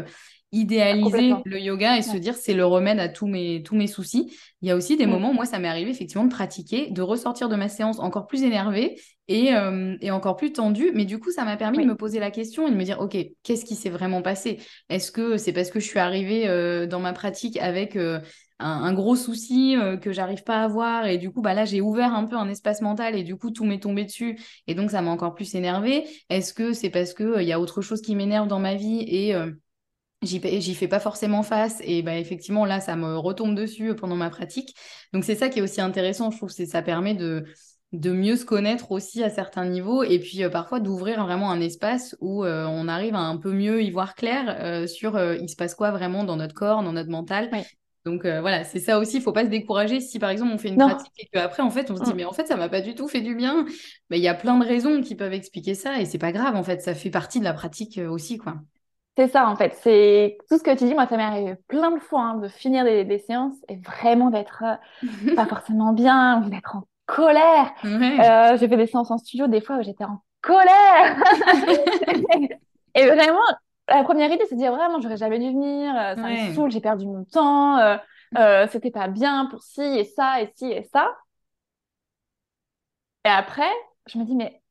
ah, 0.91 0.97
idéaliser 1.01 1.43
le 1.45 1.61
yoga 1.61 1.99
et 1.99 2.03
se 2.03 2.17
Ouais. 2.17 2.19
dire 2.19 2.35
c'est 2.37 2.55
le 2.55 2.65
remède 2.67 2.99
à 2.99 3.09
tous 3.09 3.27
mes, 3.27 3.63
tous 3.63 3.77
mes 3.77 3.87
soucis. 3.87 4.33
Il 4.63 4.69
y 4.69 4.71
a 4.71 4.77
aussi 4.77 4.97
des 4.97 5.07
Mm, 5.07 5.07
moments, 5.07 5.33
moi, 5.35 5.47
ça 5.47 5.59
m'est 5.59 5.69
arrivé 5.69 5.91
effectivement 5.91 6.25
de 6.25 6.31
pratiquer, 6.33 6.91
de 6.91 7.03
ressortir 7.03 7.49
de 7.49 7.57
ma 7.57 7.69
séance 7.69 7.99
encore 8.01 8.27
plus 8.27 8.43
énervée 8.43 8.97
et, 9.29 9.55
euh, 9.55 9.97
et 10.01 10.11
encore 10.11 10.37
plus 10.37 10.53
tendue. 10.53 10.91
Mais 10.95 11.05
du 11.05 11.19
coup, 11.19 11.31
ça 11.31 11.45
m'a 11.45 11.57
permis 11.57 11.81
de 11.81 11.85
me 11.87 11.97
poser 11.97 12.21
la 12.21 12.31
question 12.31 12.67
et 12.67 12.71
de 12.71 12.77
me 12.77 12.85
dire, 12.85 13.01
OK, 13.01 13.17
qu'est-ce 13.43 13.65
qui 13.65 13.75
s'est 13.77 13.91
vraiment 13.91 14.23
passé? 14.23 14.59
Est-ce 14.89 15.13
que 15.13 15.37
c'est 15.37 15.53
parce 15.53 15.71
que 15.71 15.81
je 15.81 15.87
suis 15.87 15.99
arrivée 15.99 16.49
euh, 16.49 16.87
dans 16.87 17.01
ma 17.01 17.13
pratique 17.13 17.57
avec 17.59 17.97
euh, 17.97 18.21
un, 18.59 18.69
un 18.85 18.93
gros 18.95 19.17
souci 19.17 19.77
euh, 19.77 19.97
que 19.97 20.13
j'arrive 20.13 20.43
pas 20.43 20.63
à 20.65 20.69
voir 20.69 21.07
et 21.07 21.19
du 21.19 21.31
coup, 21.31 21.43
bah 21.43 21.55
là, 21.55 21.65
j'ai 21.65 21.81
ouvert 21.81 22.15
un 22.15 22.25
peu 22.25 22.37
un 22.37 22.49
espace 22.49 22.81
mental 22.81 23.15
et 23.17 23.23
du 23.23 23.37
coup, 23.37 23.51
tout 23.51 23.65
m'est 23.65 23.81
tombé 23.81 24.05
dessus 24.05 24.39
et 24.67 24.75
donc 24.75 24.91
ça 24.91 25.03
m'a 25.03 25.11
encore 25.11 25.35
plus 25.35 25.55
énervée? 25.55 26.05
Est-ce 26.31 26.55
que 26.55 26.73
c'est 26.73 26.91
parce 26.91 27.13
que 27.15 27.23
euh, 27.25 27.43
il 27.43 27.49
y 27.49 27.53
a 27.53 27.61
autre 27.61 27.83
chose 27.83 28.01
qui 28.03 28.15
m'énerve 28.17 28.49
dans 28.49 28.59
ma 28.61 28.75
vie 28.75 29.05
et 29.07 29.35
euh, 29.35 29.51
J'y, 30.27 30.75
fais 30.75 30.89
pas 30.89 31.01
forcément 31.01 31.43
face 31.43 31.79
et 31.85 32.03
bah 32.03 32.17
effectivement 32.17 32.65
là 32.65 32.81
ça 32.81 32.97
me 32.97 33.17
retombe 33.17 33.55
dessus 33.55 33.95
pendant 33.95 34.17
ma 34.17 34.31
pratique. 34.31 34.75
Donc 35.13 35.25
c'est 35.25 35.35
ça 35.37 35.49
qui 35.49 35.61
est 35.61 35.63
aussi 35.63 35.81
intéressant, 35.81 36.31
je 36.31 36.37
trouve, 36.39 36.51
c'est 36.51 36.67
ça 36.67 36.83
permet 36.83 37.15
de 37.15 37.45
de 37.93 38.11
mieux 38.13 38.37
se 38.37 38.45
connaître 38.45 38.91
aussi 38.91 39.23
à 39.23 39.31
certains 39.31 39.65
niveaux 39.65 40.03
et 40.03 40.19
puis 40.19 40.43
euh, 40.43 40.51
parfois 40.51 40.81
d'ouvrir 40.81 41.25
vraiment 41.25 41.51
un 41.53 41.61
espace 41.61 42.17
où 42.21 42.45
euh, 42.45 42.67
on 42.67 42.89
arrive 42.89 43.15
à 43.15 43.21
un 43.21 43.37
peu 43.37 43.53
mieux 43.53 43.83
y 43.83 43.91
voir 43.91 44.15
clair 44.17 44.57
euh, 44.61 44.87
sur 44.89 45.17
euh, 45.17 45.37
il 45.37 45.49
se 45.49 45.57
passe 45.57 45.75
quoi 45.77 45.93
vraiment 45.93 46.25
dans 46.25 46.37
notre 46.37 46.55
corps, 46.55 46.83
dans 46.83 46.93
notre 46.93 47.11
mental. 47.11 47.49
Oui. 47.53 47.61
Donc 48.05 48.25
euh, 48.25 48.41
voilà, 48.41 48.63
c'est 48.63 48.79
ça 48.79 48.99
aussi, 49.01 49.17
il 49.17 49.23
faut 49.23 49.33
pas 49.33 49.45
se 49.45 49.51
décourager 49.51 50.01
si 50.01 50.19
par 50.21 50.31
exemple 50.31 50.53
on 50.55 50.59
fait 50.59 50.69
une 50.69 50.79
Non. 50.79 50.89
pratique 50.89 51.13
et 51.19 51.27
qu'après 51.33 51.63
en 51.63 51.71
fait 51.71 51.91
on 51.91 51.97
se 51.97 52.03
dit 52.05 52.13
Mm. 52.13 52.17
mais 52.17 52.25
en 52.25 52.33
fait 52.33 52.47
ça 52.47 52.57
m'a 52.57 52.69
pas 52.69 52.81
du 52.81 52.95
tout 52.95 53.09
fait 53.09 53.21
du 53.21 53.35
bien. 53.35 53.67
Mais 54.11 54.19
il 54.19 54.23
y 54.23 54.29
a 54.29 54.35
plein 54.35 54.59
de 54.59 54.65
raisons 54.65 55.01
qui 55.01 55.15
peuvent 55.17 55.33
expliquer 55.33 55.75
ça 55.75 56.01
et 56.01 56.05
c'est 56.05 56.19
pas 56.19 56.31
grave 56.33 56.55
en 56.57 56.63
fait, 56.63 56.83
ça 56.83 56.95
fait 56.95 57.11
partie 57.11 57.39
de 57.41 57.45
la 57.45 57.53
pratique 57.53 57.99
euh, 57.99 58.09
aussi 58.09 58.37
quoi. 58.39 58.57
C'est 59.17 59.29
ça, 59.29 59.49
en 59.49 59.57
fait. 59.57 59.75
C'est 59.83 60.39
tout 60.49 60.59
ce 60.59 60.63
que 60.63 60.77
tu 60.77 60.85
dis. 60.85 60.95
Moi, 60.95 61.07
ça 61.07 61.17
m'est 61.17 61.23
arrivé 61.23 61.55
plein 61.69 61.91
de 61.91 61.99
fois 62.01 62.21
hein, 62.23 62.37
de 62.37 62.49
finir 62.49 62.85
des, 62.85 63.05
des 63.05 63.19
séances 63.19 63.57
et 63.69 63.77
vraiment 63.77 64.31
d'être 64.31 64.63
euh, 64.65 65.35
pas 65.37 65.47
forcément 65.47 65.93
bien, 65.93 66.43
ou 66.43 66.51
d'être 66.51 66.77
en 66.77 66.85
colère. 67.07 67.73
Euh, 67.85 68.57
j'ai 68.59 68.69
fait 68.69 68.77
des 68.77 68.87
séances 68.87 69.11
en 69.11 69.19
studio 69.19 69.47
des 69.47 69.61
fois 69.61 69.77
où 69.79 69.83
j'étais 69.83 70.05
en 70.05 70.23
colère. 70.43 71.17
et 72.95 73.07
vraiment, 73.07 73.41
la 73.89 74.03
première 74.05 74.31
idée, 74.31 74.45
c'est 74.49 74.57
de 74.57 74.61
dire 74.61 74.75
vraiment, 74.75 75.01
j'aurais 75.01 75.17
jamais 75.17 75.39
dû 75.39 75.47
venir, 75.47 75.95
euh, 75.97 76.17
ça 76.17 76.23
me 76.23 76.55
saoule, 76.55 76.71
j'ai 76.71 76.81
perdu 76.81 77.07
mon 77.07 77.25
temps, 77.25 77.79
euh, 77.79 78.67
c'était 78.71 78.91
pas 78.91 79.09
bien 79.09 79.47
pour 79.47 79.63
ci 79.63 79.81
et 79.83 80.05
ça 80.05 80.43
et 80.43 80.53
ci 80.57 80.67
et 80.67 80.83
ça. 80.93 81.15
Et 83.25 83.29
après, 83.29 83.71
je 84.07 84.19
me 84.19 84.25
dis, 84.25 84.35
mais, 84.35 84.63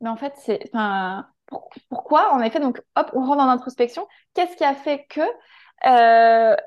mais 0.00 0.08
en 0.10 0.16
fait, 0.16 0.34
c'est, 0.38 0.60
enfin, 0.72 1.28
pourquoi 1.88 2.32
En 2.32 2.40
effet, 2.40 2.60
donc, 2.60 2.82
hop, 2.96 3.10
on 3.12 3.20
rentre 3.20 3.38
dans 3.38 3.46
l'introspection. 3.46 4.06
Qu'est-ce 4.34 4.56
qui 4.56 4.64
a 4.64 4.74
fait 4.74 5.06
que 5.08 5.20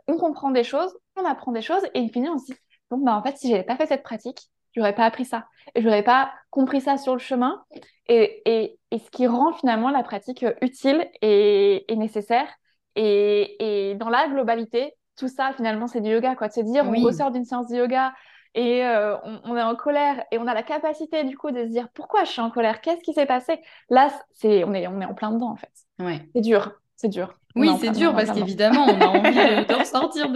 on 0.08 0.18
comprend 0.18 0.52
des 0.52 0.64
choses, 0.64 0.98
on 1.16 1.26
apprend 1.26 1.52
des 1.52 1.62
choses, 1.62 1.84
et 1.94 2.00
in 2.00 2.08
fine, 2.10 2.30
on 2.30 2.38
se 2.38 2.46
dit, 2.46 2.60
bon, 2.90 2.98
bah, 2.98 3.16
en 3.16 3.24
fait, 3.24 3.38
si 3.38 3.50
j'avais 3.50 3.64
pas 3.64 3.76
fait 3.76 3.88
cette 3.88 4.04
pratique, 4.04 4.50
j'aurais 4.76 4.96
pas 4.96 5.06
appris 5.06 5.26
ça. 5.26 5.48
Et 5.76 5.82
j'aurais 5.82 6.04
pas 6.04 6.32
compris 6.50 6.82
ça 6.82 6.98
sur 6.98 7.14
le 7.14 7.20
chemin. 7.20 7.64
Et, 8.08 8.42
et, 8.46 8.80
et, 8.92 9.00
ce 9.00 9.10
qui 9.12 9.28
rend 9.28 9.54
finalement 9.54 9.90
la 9.90 10.04
pratique 10.04 10.46
utile 10.62 11.08
et, 11.22 11.92
et 11.92 11.96
nécessaire. 11.96 12.48
Et, 12.96 13.92
et, 13.92 13.96
dans 13.96 14.10
la 14.10 14.28
globalité, 14.28 14.94
tout 15.16 15.28
ça, 15.28 15.54
finalement, 15.56 15.88
c'est 15.88 16.02
du 16.02 16.10
yoga, 16.10 16.36
quoi. 16.36 16.48
De 16.48 16.54
se 16.54 16.62
dire, 16.62 16.86
on 16.86 17.04
ressort 17.04 17.32
d'une 17.32 17.46
séance 17.46 17.68
de 17.68 17.78
yoga 17.78 18.14
et 18.56 18.86
euh, 18.86 19.16
on, 19.44 19.56
est 19.56 19.62
en 19.62 19.76
colère 19.76 20.24
et 20.32 20.38
on 20.38 20.48
a 20.48 20.54
la 20.54 20.64
capacité, 20.64 21.24
du 21.24 21.38
coup, 21.38 21.52
de 21.52 21.66
se 21.66 21.70
dire, 21.70 21.88
pourquoi 21.94 22.24
je 22.24 22.32
suis 22.32 22.42
en 22.42 22.50
colère? 22.50 22.82
Qu'est-ce 22.82 23.04
qui 23.04 23.14
s'est 23.14 23.26
passé? 23.26 23.60
Là, 23.90 24.12
c'est, 24.34 24.64
on, 24.64 24.74
est, 24.74 24.88
on 24.88 25.00
est 25.02 25.06
en 25.06 25.14
plein 25.14 25.32
dedans, 25.32 25.52
en 25.52 25.56
fait. 25.56 25.72
Ouais. 26.00 26.28
C'est 26.34 26.42
dur. 26.42 26.74
C'est 26.96 27.10
dur. 27.10 27.40
Oui, 27.56 27.70
c'est 27.80 27.92
dur 27.92 28.14
parce 28.14 28.32
qu'évidemment, 28.32 28.86
on 28.86 29.02
a 29.02 29.06
envie 29.08 29.36
de, 29.36 29.74
ressortir 29.74 30.30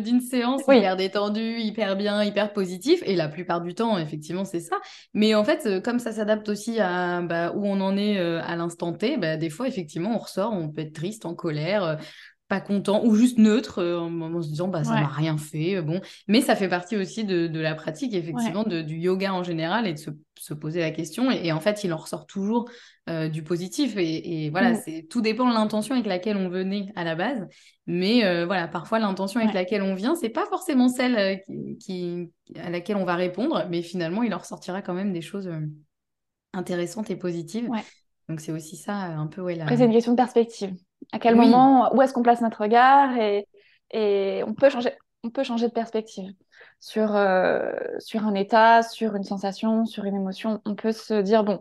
d'une 0.00 0.20
séance 0.20 0.62
hyper 0.62 0.96
détendue, 0.96 1.58
hyper 1.58 1.96
bien, 1.96 2.22
hyper 2.24 2.52
positif. 2.52 3.02
Et 3.04 3.14
la 3.14 3.28
plupart 3.28 3.60
du 3.60 3.74
temps, 3.74 3.98
effectivement, 3.98 4.44
c'est 4.44 4.60
ça. 4.60 4.76
Mais 5.14 5.34
en 5.34 5.44
fait, 5.44 5.66
euh, 5.66 5.80
comme 5.80 5.98
ça 5.98 6.12
s'adapte 6.12 6.48
aussi 6.48 6.80
à 6.80 7.20
bah, 7.22 7.52
où 7.54 7.66
on 7.66 7.80
en 7.80 7.96
est 7.96 8.18
euh, 8.18 8.40
à 8.42 8.56
l'instant 8.56 8.92
T, 8.92 9.16
bah, 9.16 9.36
des 9.36 9.50
fois, 9.50 9.68
effectivement, 9.68 10.14
on 10.14 10.18
ressort, 10.18 10.52
on 10.52 10.68
peut 10.68 10.82
être 10.82 10.94
triste, 10.94 11.26
en 11.26 11.34
colère, 11.34 11.98
pas 12.48 12.60
content 12.60 13.04
ou 13.04 13.14
juste 13.14 13.38
neutre 13.38 13.82
en, 13.82 14.42
se 14.42 14.48
disant 14.48 14.68
bah 14.68 14.84
ça 14.84 14.92
m'a 14.92 15.08
rien 15.08 15.36
fait 15.36 15.82
bon 15.82 16.00
mais 16.28 16.40
ça 16.40 16.54
fait 16.54 16.68
partie 16.68 16.96
aussi 16.96 17.24
de, 17.24 17.48
la 17.58 17.74
pratique 17.74 18.14
effectivement 18.14 18.62
du 18.62 18.96
yoga 18.96 19.32
en 19.32 19.42
général 19.42 19.86
et 19.86 19.94
de 19.94 19.98
se, 19.98 20.54
poser 20.54 20.80
la 20.80 20.92
question 20.92 21.30
et, 21.30 21.50
en 21.50 21.60
fait 21.60 21.82
il 21.82 21.92
en 21.92 21.96
ressort 21.96 22.26
toujours 22.26 22.68
euh, 23.08 23.28
du 23.28 23.44
positif. 23.44 23.94
Et, 23.96 24.50
voilà, 24.50 24.72
mm. 24.72 24.80
c'est 24.84 25.06
tout 25.08 25.20
dépend 25.20 25.48
de 25.48 25.54
l'intention 25.54 25.94
avec 25.94 26.06
laquelle 26.06 26.36
on 26.36 26.48
venait 26.48 26.86
à 26.96 27.04
la 27.04 27.14
base. 27.14 27.46
Mais 27.86 28.24
euh, 28.24 28.46
voilà, 28.46 28.66
parfois 28.66 28.98
l'intention 28.98 29.38
avec 29.38 29.54
laquelle 29.54 29.82
on 29.82 29.94
vient, 29.94 30.16
c'est 30.16 30.28
pas 30.28 30.44
forcément 30.46 30.88
celle 30.88 31.16
euh, 31.16 31.36
qui, 31.78 32.28
à 32.56 32.68
laquelle 32.68 32.96
on 32.96 33.04
va 33.04 33.14
répondre, 33.14 33.64
mais 33.70 33.82
finalement, 33.82 34.24
il 34.24 34.34
en 34.34 34.38
ressortira 34.38 34.82
quand 34.82 34.92
même 34.92 35.12
des 35.12 35.20
choses 35.20 35.48
intéressantes 36.52 37.08
et 37.08 37.16
positives. 37.16 37.68
Donc 38.28 38.40
c'est 38.40 38.50
aussi 38.50 38.76
ça 38.76 38.94
un 38.94 39.28
peu 39.28 39.40
ouais, 39.40 39.60
Après, 39.60 39.76
c'est 39.76 39.84
une 39.84 39.92
question 39.92 40.10
de 40.10 40.16
perspective. 40.16 40.74
À 41.12 41.18
quel 41.18 41.34
moment, 41.36 41.94
où 41.94 42.02
est-ce 42.02 42.12
qu'on 42.12 42.22
place 42.22 42.40
notre 42.40 42.62
regard 42.62 43.16
et, 43.16 43.46
et 43.90 44.42
on 44.46 44.54
peut 44.54 44.70
changer, 44.70 44.90
on 45.22 45.30
peut 45.30 45.44
changer 45.44 45.68
de 45.68 45.72
perspective 45.72 46.32
sur, 46.80 47.08
sur 47.98 48.26
un 48.26 48.34
état, 48.34 48.82
sur 48.82 49.14
une 49.14 49.24
sensation, 49.24 49.86
sur 49.86 50.04
une 50.04 50.16
émotion. 50.16 50.60
On 50.64 50.74
peut 50.74 50.92
se 50.92 51.14
dire, 51.20 51.44
bon, 51.44 51.60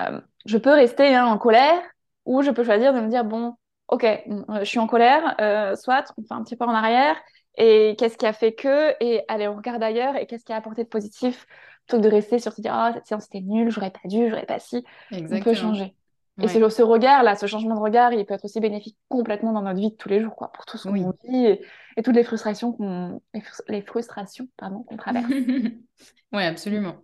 euh, 0.00 0.20
je 0.46 0.58
peux 0.58 0.72
rester 0.72 1.14
hein, 1.14 1.26
en 1.26 1.38
colère 1.38 1.80
ou 2.24 2.42
je 2.42 2.50
peux 2.50 2.64
choisir 2.64 2.92
de 2.92 3.00
me 3.00 3.08
dire, 3.08 3.24
bon, 3.24 3.54
ok, 3.88 4.04
euh, 4.04 4.44
je 4.60 4.64
suis 4.64 4.78
en 4.78 4.86
colère, 4.86 5.34
euh, 5.40 5.74
soit 5.76 6.12
on 6.16 6.22
fait 6.22 6.34
un 6.34 6.42
petit 6.44 6.56
peu 6.56 6.64
en 6.64 6.74
arrière 6.74 7.16
et 7.56 7.96
qu'est-ce 7.98 8.16
qui 8.16 8.26
a 8.26 8.32
fait 8.32 8.54
que, 8.54 8.94
et 9.02 9.22
allez, 9.28 9.48
on 9.48 9.56
regarde 9.56 9.82
ailleurs 9.82 10.16
et 10.16 10.26
qu'est-ce 10.26 10.44
qui 10.44 10.52
a 10.52 10.56
apporté 10.56 10.84
de 10.84 10.88
positif 10.88 11.46
plutôt 11.86 12.02
que 12.02 12.08
de 12.08 12.12
rester 12.14 12.38
sur 12.38 12.52
se 12.52 12.60
dire, 12.60 12.74
ah, 12.74 12.92
cette 12.94 13.06
séance 13.06 13.24
c'était 13.24 13.40
nul, 13.40 13.70
j'aurais 13.70 13.90
pas 13.90 14.06
dû, 14.06 14.28
j'aurais 14.30 14.46
pas 14.46 14.58
si. 14.60 14.84
On 15.30 15.38
peut 15.38 15.54
changer. 15.54 15.94
Et 16.40 16.48
ce, 16.48 16.68
ce 16.68 16.82
regard-là, 16.82 17.34
ce 17.34 17.46
changement 17.46 17.74
de 17.74 17.80
regard, 17.80 18.12
il 18.12 18.24
peut 18.24 18.34
être 18.34 18.44
aussi 18.44 18.60
bénéfique 18.60 18.96
complètement 19.08 19.52
dans 19.52 19.62
notre 19.62 19.80
vie 19.80 19.90
de 19.90 19.96
tous 19.96 20.08
les 20.08 20.20
jours, 20.20 20.36
quoi, 20.36 20.52
pour 20.52 20.64
tout 20.66 20.78
ce 20.78 20.88
qu'on 20.88 20.94
vit 20.94 21.58
et, 21.96 22.02
toutes 22.02 22.14
les 22.14 22.22
frustrations 22.22 22.72
qu'on, 22.72 23.20
les, 23.68 23.82
frustrations, 23.82 24.48
pardon, 24.56 24.84
qu'on 24.84 24.96
traverse. 24.96 25.26
oui, 26.32 26.42
absolument. 26.44 26.96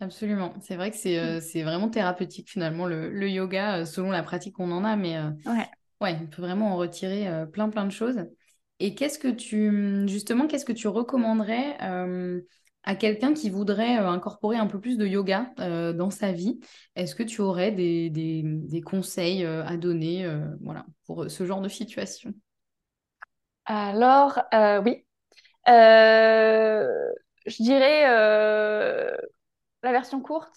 Absolument. 0.00 0.54
C'est 0.60 0.76
vrai 0.76 0.90
que 0.90 0.96
c'est 0.96 1.18
euh, 1.18 1.40
c'est 1.40 1.62
vraiment 1.64 1.88
thérapeutique 1.88 2.48
finalement 2.48 2.86
le, 2.86 3.10
le 3.10 3.28
yoga 3.28 3.78
euh, 3.78 3.84
selon 3.84 4.10
la 4.10 4.22
pratique 4.22 4.54
qu'on 4.54 4.70
en 4.70 4.84
a, 4.84 4.94
mais 4.94 5.16
euh, 5.16 5.30
ouais. 5.46 5.66
ouais, 6.00 6.16
on 6.22 6.26
peut 6.26 6.40
vraiment 6.40 6.72
en 6.72 6.76
retirer 6.76 7.28
plein 7.52 7.68
plein 7.68 7.84
de 7.84 7.90
choses. 7.90 8.24
Et 8.78 8.94
qu'est-ce 8.94 9.18
que 9.18 9.28
tu 9.28 10.06
justement 10.08 10.46
qu'est-ce 10.46 10.64
que 10.64 10.72
tu 10.72 10.86
recommanderais 10.86 11.76
à 12.88 12.96
quelqu'un 12.96 13.34
qui 13.34 13.50
voudrait 13.50 13.96
incorporer 13.96 14.56
un 14.56 14.66
peu 14.66 14.80
plus 14.80 14.96
de 14.96 15.06
yoga 15.06 15.52
dans 15.58 16.10
sa 16.10 16.32
vie. 16.32 16.58
Est-ce 16.96 17.14
que 17.14 17.22
tu 17.22 17.42
aurais 17.42 17.70
des, 17.70 18.08
des, 18.08 18.42
des 18.44 18.80
conseils 18.80 19.44
à 19.44 19.76
donner 19.76 20.26
voilà 20.62 20.86
pour 21.04 21.30
ce 21.30 21.44
genre 21.46 21.60
de 21.60 21.68
situation? 21.68 22.32
Alors 23.66 24.40
oui, 24.84 25.04
je 25.66 27.62
dirais 27.62 28.04
la 29.82 29.92
version 29.92 30.20
courte, 30.20 30.54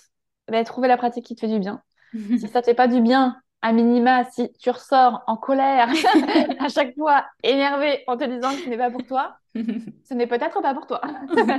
bah, 0.49 0.63
trouver 0.63 0.87
la 0.87 0.97
pratique 0.97 1.25
qui 1.25 1.35
te 1.35 1.41
fait 1.41 1.47
du 1.47 1.59
bien. 1.59 1.83
si 2.35 2.47
ça 2.47 2.61
te 2.61 2.65
fait 2.67 2.73
pas 2.75 2.87
du 2.87 3.01
bien, 3.01 3.41
à 3.61 3.73
minima, 3.73 4.23
si 4.25 4.51
tu 4.53 4.69
ressors 4.69 5.23
en 5.27 5.37
colère 5.37 5.89
à 6.59 6.69
chaque 6.69 6.95
fois, 6.95 7.25
énervé 7.43 8.03
en 8.07 8.17
te 8.17 8.23
disant 8.23 8.49
que 8.51 8.63
ce 8.63 8.69
n'est 8.69 8.77
pas 8.77 8.91
pour 8.91 9.05
toi, 9.05 9.37
ce 9.55 10.13
n'est 10.13 10.27
peut-être 10.27 10.61
pas 10.61 10.73
pour 10.73 10.87
toi. 10.87 11.01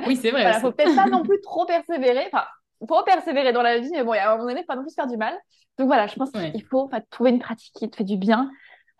oui, 0.07 0.17
c'est 0.17 0.31
vrai. 0.31 0.51
Il 0.55 0.61
faut 0.61 0.73
peut-être 0.73 0.97
pas 0.97 1.07
non 1.07 1.23
plus 1.23 1.41
trop 1.41 1.67
persévérer. 1.67 2.29
Enfin, 2.33 2.45
faut 2.89 3.03
persévérer 3.05 3.53
dans 3.53 3.63
la 3.63 3.79
vie, 3.79 3.91
mais 3.93 4.03
bon, 4.03 4.13
à 4.13 4.31
un 4.31 4.37
moment 4.37 4.49
donné, 4.49 4.61
faut 4.61 4.67
pas 4.67 4.77
non 4.77 4.83
plus 4.83 4.95
faire 4.95 5.07
du 5.07 5.17
mal. 5.17 5.39
Donc 5.79 5.87
voilà, 5.87 6.07
je 6.07 6.17
pense 6.17 6.31
qu'il 6.31 6.65
faut 6.65 6.91
trouver 7.11 7.31
une 7.31 7.39
pratique 7.39 7.73
qui 7.75 7.89
te 7.89 7.97
fait 7.97 8.05
du 8.05 8.17
bien. 8.17 8.51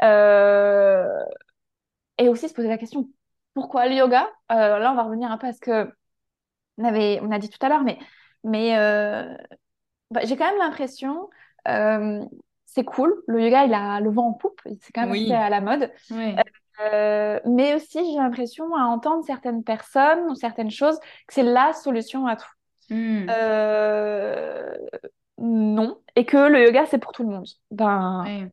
Euh, 0.03 1.07
et 2.19 2.29
aussi 2.29 2.49
se 2.49 2.55
poser 2.55 2.69
la 2.69 2.79
question, 2.79 3.09
pourquoi 3.55 3.87
le 3.87 3.95
yoga? 3.95 4.29
Euh, 4.51 4.79
Là, 4.79 4.93
on 4.93 4.95
va 4.95 5.03
revenir 5.03 5.31
un 5.31 5.39
peu 5.39 5.47
à 5.47 5.53
ce 5.53 5.61
que 5.61 5.93
on, 6.79 6.85
avait, 6.85 7.21
on 7.23 7.31
a 7.31 7.39
dit 7.39 7.51
tout 7.51 7.65
à 7.65 7.69
l'heure, 7.69 7.83
mais 7.83 7.99
mais 8.45 8.77
euh, 8.79 9.37
bah, 10.11 10.23
j'ai 10.25 10.37
quand 10.37 10.47
même 10.47 10.59
l'impression, 10.59 11.29
c'est 12.75 12.85
cool, 12.85 13.23
le 13.27 13.43
yoga, 13.43 13.65
il 13.65 13.75
a 13.75 14.01
le 14.01 14.11
vent 14.11 14.29
en 14.29 14.33
poupe, 14.33 14.61
c'est 14.81 14.93
quand 14.93 15.07
même 15.07 15.33
à 15.33 15.51
la 15.51 15.61
mode. 15.61 15.91
Euh, 16.81 17.39
mais 17.45 17.75
aussi, 17.75 17.99
j'ai 18.11 18.19
l'impression 18.19 18.75
à 18.75 18.85
entendre 18.85 19.25
certaines 19.25 19.63
personnes 19.63 20.31
ou 20.31 20.35
certaines 20.35 20.71
choses 20.71 20.99
que 21.27 21.35
c'est 21.35 21.43
la 21.43 21.73
solution 21.75 22.27
à 22.27 22.37
tout. 22.37 22.47
Hmm. 22.91 23.27
non, 25.39 25.99
et 26.17 26.25
que 26.25 26.37
le 26.37 26.65
yoga, 26.65 26.87
c'est 26.87 26.99
pour 26.99 27.13
tout 27.13 27.23
le 27.23 27.31
monde. 27.31 27.47
Ben, 27.71 28.49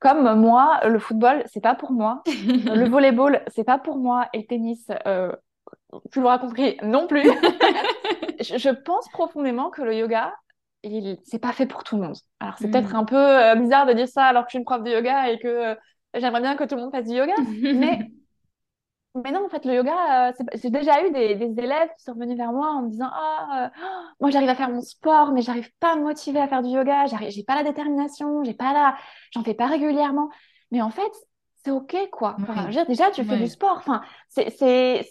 Comme 0.00 0.40
moi, 0.40 0.80
le 0.86 0.98
football, 0.98 1.42
c'est 1.46 1.60
pas 1.60 1.74
pour 1.74 1.92
moi. 1.92 2.22
le 2.26 2.88
volleyball, 2.88 3.42
c'est 3.48 3.64
pas 3.64 3.78
pour 3.78 3.96
moi. 3.96 4.28
Et 4.32 4.38
le 4.38 4.46
tennis, 4.46 4.88
tu 6.12 6.20
l'auras 6.20 6.38
compris, 6.38 6.76
non 6.82 7.06
plus. 7.06 7.22
je, 8.40 8.70
pense 8.70 9.08
profondément 9.10 9.70
que 9.70 9.82
le 9.82 9.94
yoga, 9.94 10.34
il 10.82 11.18
c'est 11.24 11.38
pas 11.38 11.52
fait 11.52 11.66
pour 11.66 11.84
tout 11.84 11.96
le 11.96 12.02
monde. 12.02 12.16
Alors 12.40 12.56
c'est 12.58 12.70
peut-être 12.70 12.92
hmm. 12.92 12.96
un 12.96 13.04
peu 13.04 13.16
euh, 13.16 13.54
bizarre 13.56 13.86
de 13.86 13.92
dire 13.92 14.08
ça 14.08 14.24
alors 14.24 14.44
que 14.44 14.48
je 14.48 14.52
suis 14.52 14.58
une 14.58 14.64
prof 14.64 14.82
de 14.82 14.90
yoga 14.90 15.30
et 15.30 15.38
que 15.38 15.48
euh, 15.48 15.74
j'aimerais 16.14 16.40
bien 16.40 16.56
que 16.56 16.64
tout 16.64 16.76
le 16.76 16.82
monde 16.82 16.92
fasse 16.92 17.06
du 17.06 17.16
yoga, 17.16 17.34
mais 17.62 18.10
mais 19.14 19.32
non, 19.32 19.46
en 19.46 19.48
fait, 19.48 19.64
le 19.64 19.74
yoga, 19.74 20.28
euh, 20.28 20.32
j'ai 20.54 20.70
déjà 20.70 21.04
eu 21.04 21.10
des, 21.10 21.32
élèves 21.58 21.88
qui 21.96 22.04
sont 22.04 22.14
venus 22.14 22.36
vers 22.36 22.52
moi 22.52 22.70
en 22.70 22.82
me 22.82 22.90
disant 22.90 23.08
Ah, 23.10 23.70
moi 24.20 24.30
j'arrive 24.30 24.48
à 24.48 24.54
faire 24.54 24.70
mon 24.70 24.80
sport, 24.80 25.32
mais 25.32 25.42
j'arrive 25.42 25.70
pas 25.80 25.92
à 25.92 25.96
me 25.96 26.02
motiver 26.02 26.40
à 26.40 26.48
faire 26.48 26.62
du 26.62 26.70
yoga, 26.70 27.06
j'ai 27.06 27.42
pas 27.42 27.56
la 27.56 27.64
détermination, 27.64 28.44
j'ai 28.44 28.54
pas 28.54 28.72
la... 28.72 28.96
j'en 29.32 29.42
fais 29.42 29.54
pas 29.54 29.66
régulièrement. 29.66 30.30
Mais 30.70 30.82
en 30.82 30.90
fait, 30.90 31.10
c'est 31.64 31.70
OK, 31.70 31.96
quoi. 32.12 32.36
déjà, 32.86 33.10
tu 33.10 33.24
fais 33.24 33.38
du 33.38 33.48
sport. 33.48 33.76
Enfin, 33.78 34.02
c'est 34.28 35.06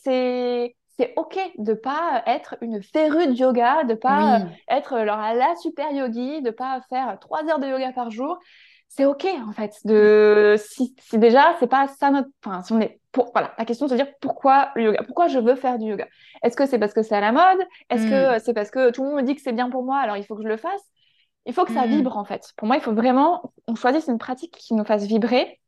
c'est 0.98 1.14
ok 1.16 1.40
de 1.58 1.74
pas 1.74 2.24
être 2.26 2.56
une 2.62 2.82
férue 2.82 3.28
de 3.28 3.34
yoga, 3.34 3.84
de 3.84 3.94
pas 3.94 4.42
être 4.68 4.94
alors, 4.94 5.18
la 5.18 5.56
super 5.56 5.92
yogi, 5.92 6.42
de 6.42 6.50
pas 6.50 6.82
faire 6.90 7.18
trois 7.20 7.48
heures 7.50 7.60
de 7.60 7.68
yoga 7.68 7.92
par 7.94 8.10
jour. 8.10 8.40
C'est 8.88 9.06
ok 9.06 9.28
en 9.48 9.52
fait. 9.52 9.74
De 9.86 10.56
si, 10.58 10.96
si 11.00 11.18
déjà 11.18 11.56
c'est 11.60 11.68
pas 11.68 11.88
ça 11.88 12.10
notre. 12.10 12.30
Enfin, 12.44 12.64
si 12.64 12.74
on 12.74 12.80
est 12.80 13.00
pour 13.12 13.32
voilà 13.34 13.54
la 13.58 13.66
question 13.66 13.88
c'est 13.88 13.96
de 13.96 14.00
se 14.00 14.06
dire 14.06 14.14
pourquoi 14.22 14.72
le 14.76 14.84
yoga, 14.84 15.04
pourquoi 15.04 15.28
je 15.28 15.40
veux 15.40 15.56
faire 15.56 15.78
du 15.78 15.88
yoga. 15.88 16.08
Est-ce 16.42 16.56
que 16.56 16.66
c'est 16.66 16.80
parce 16.80 16.94
que 16.94 17.04
c'est 17.04 17.16
à 17.16 17.22
la 17.22 17.32
mode? 17.32 17.68
Est-ce 17.90 18.06
que 18.08 18.38
mm. 18.38 18.40
c'est 18.40 18.54
parce 18.54 18.72
que 18.72 18.92
tout 18.92 19.04
le 19.04 19.10
monde 19.10 19.18
me 19.18 19.24
dit 19.24 19.36
que 19.36 19.42
c'est 19.42 19.54
bien 19.54 19.70
pour 19.70 19.84
moi 19.84 19.98
alors 20.00 20.18
il 20.18 20.24
faut 20.26 20.36
que 20.36 20.44
je 20.44 20.48
le 20.48 20.58
fasse? 20.58 20.82
Il 21.46 21.54
faut 21.54 21.66
que 21.66 21.74
ça 21.74 21.86
mm. 21.86 21.90
vibre 21.90 22.18
en 22.18 22.26
fait. 22.26 22.54
Pour 22.56 22.68
moi 22.68 22.78
il 22.78 22.82
faut 22.82 22.94
vraiment 22.94 23.54
on 23.68 23.76
choisisse 23.76 24.08
une 24.08 24.18
pratique 24.18 24.56
qui 24.58 24.74
nous 24.74 24.86
fasse 24.86 25.06
vibrer. 25.06 25.60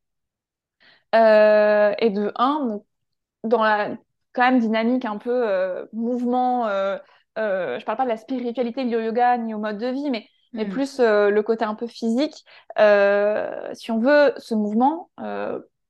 Euh, 1.16 1.94
et 1.98 2.12
de 2.12 2.32
un, 2.36 2.82
dans 3.44 3.64
la 3.64 3.98
quand 4.34 4.44
même 4.44 4.60
dynamique, 4.60 5.06
un 5.06 5.18
peu 5.18 5.48
euh, 5.48 5.86
mouvement. 5.94 6.68
Euh, 6.68 6.98
euh, 7.38 7.80
je 7.80 7.86
parle 7.86 7.98
pas 7.98 8.04
de 8.04 8.10
la 8.10 8.18
spiritualité 8.18 8.84
au 8.84 9.00
yoga 9.00 9.38
ni 9.38 9.54
au 9.54 9.60
mode 9.60 9.78
de 9.78 9.88
vie, 9.88 10.10
mais, 10.10 10.26
mais 10.54 10.66
mm. 10.66 10.70
plus 10.70 11.00
le 11.00 11.42
côté 11.42 11.66
un 11.66 11.76
peu 11.76 11.88
physique. 11.88 12.44
si 12.76 13.92
on 13.92 14.00
veut 14.00 14.34
ce 14.38 14.56
mouvement 14.56 15.10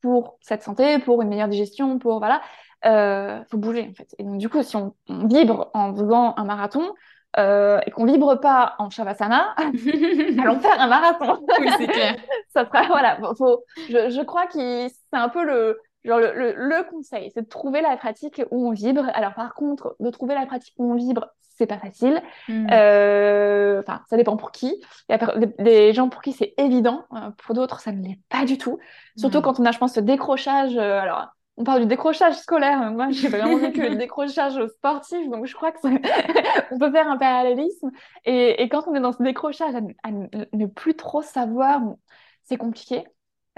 pour 0.02 0.38
cette 0.42 0.64
santé, 0.64 1.00
pour 1.00 1.22
une 1.22 1.30
meilleure 1.30 1.48
digestion, 1.48 2.00
pour 2.00 2.20
voilà, 2.20 2.42
faut 3.50 3.58
bouger 3.58 3.88
en 3.90 3.94
fait. 3.94 4.16
Et 4.18 4.24
donc 4.24 4.38
du 4.38 4.50
coup, 4.50 4.64
si 4.64 4.76
on, 4.76 4.94
vibre 5.08 5.70
en 5.74 5.96
faisant 5.96 6.34
un 6.38 6.44
marathon, 6.44 6.94
et 7.38 7.92
qu'on 7.92 8.06
vibre 8.06 8.40
pas 8.40 8.76
en 8.80 8.90
Shavasana, 8.90 9.54
allons 9.58 10.60
faire 10.60 10.80
un 10.80 10.88
marathon. 10.88 11.40
Oui, 11.60 11.70
c'est 11.78 11.88
clair. 11.88 12.16
Ça 12.50 12.66
sera, 12.66 12.88
voilà, 12.88 13.18
faut, 13.38 13.64
je, 13.90 14.10
je 14.10 14.22
crois 14.24 14.48
que 14.48 14.88
c'est 14.90 14.94
un 15.14 15.30
peu 15.30 15.46
le, 15.46 15.80
genre 16.04 16.20
le, 16.20 16.34
le, 16.34 16.54
le 16.56 16.89
conseil, 16.89 17.32
c'est 17.34 17.41
de 17.43 17.47
trouver 17.50 17.82
la 17.82 17.97
pratique 17.97 18.41
où 18.52 18.68
on 18.68 18.72
vibre. 18.72 19.06
Alors 19.14 19.34
par 19.34 19.54
contre, 19.54 19.95
de 20.00 20.10
trouver 20.10 20.36
la 20.36 20.45
pratique 20.45 20.74
où 20.78 20.91
on 20.91 20.95
vibre, 20.95 21.28
c'est 21.58 21.68
pas 21.68 21.78
facile. 21.80 22.22
Mm. 22.47 22.68
Euh, 22.72 23.82
Enfin, 23.82 24.02
ça 24.10 24.18
dépend 24.18 24.36
pour 24.38 24.52
qui. 24.52 24.82
Il 25.10 25.12
y 25.12 25.14
a 25.16 25.36
des, 25.60 25.93
gens 25.93 26.10
pour 26.10 26.22
qui 26.22 26.34
c'est 26.34 26.54
évident, 26.58 27.06
euh, 27.14 27.32
pour 27.38 27.56
d'autres, 27.56 27.80
ça 27.80 27.91
ne 27.91 28.02
l'est 28.06 28.20
pas 28.30 28.45
du 28.45 28.58
tout. 28.58 28.78
Surtout 29.16 29.38
Ouais. 29.38 29.43
quand 29.43 29.60
on 29.60 29.66
a, 29.66 29.72
je 29.72 29.78
pense, 29.78 29.93
ce 29.93 30.00
décrochage. 30.00 30.78
euh, 30.78 31.00
alors, 31.00 31.28
on 31.58 31.64
parle 31.64 31.82
du 31.82 31.88
décrochage 31.88 32.36
scolaire. 32.36 32.91
Moi, 32.91 33.08
j'ai 33.12 33.28
vraiment 33.30 33.58
vécu 33.58 33.82
le 33.82 33.95
décrochage 33.95 34.60
sportif, 34.68 35.30
donc 35.30 35.45
je 35.45 35.54
crois 35.56 35.72
que 35.72 35.80
on 36.72 36.78
peut 36.80 36.91
faire 36.91 37.10
un 37.10 37.18
parallélisme. 37.18 37.91
Et, 38.26 38.62
et 38.64 38.70
quand 38.70 38.88
on 38.88 38.95
est 38.95 39.00
dans 39.02 39.12
ce 39.14 39.22
décrochage, 39.24 39.76
à, 39.76 39.82
ne- 39.82 39.93
à 40.04 40.12
ne 40.12 40.28
ne 40.54 40.66
plus 40.68 40.95
trop 40.95 41.22
savoir, 41.22 41.82
c'est 42.43 42.58
compliqué. 42.58 43.04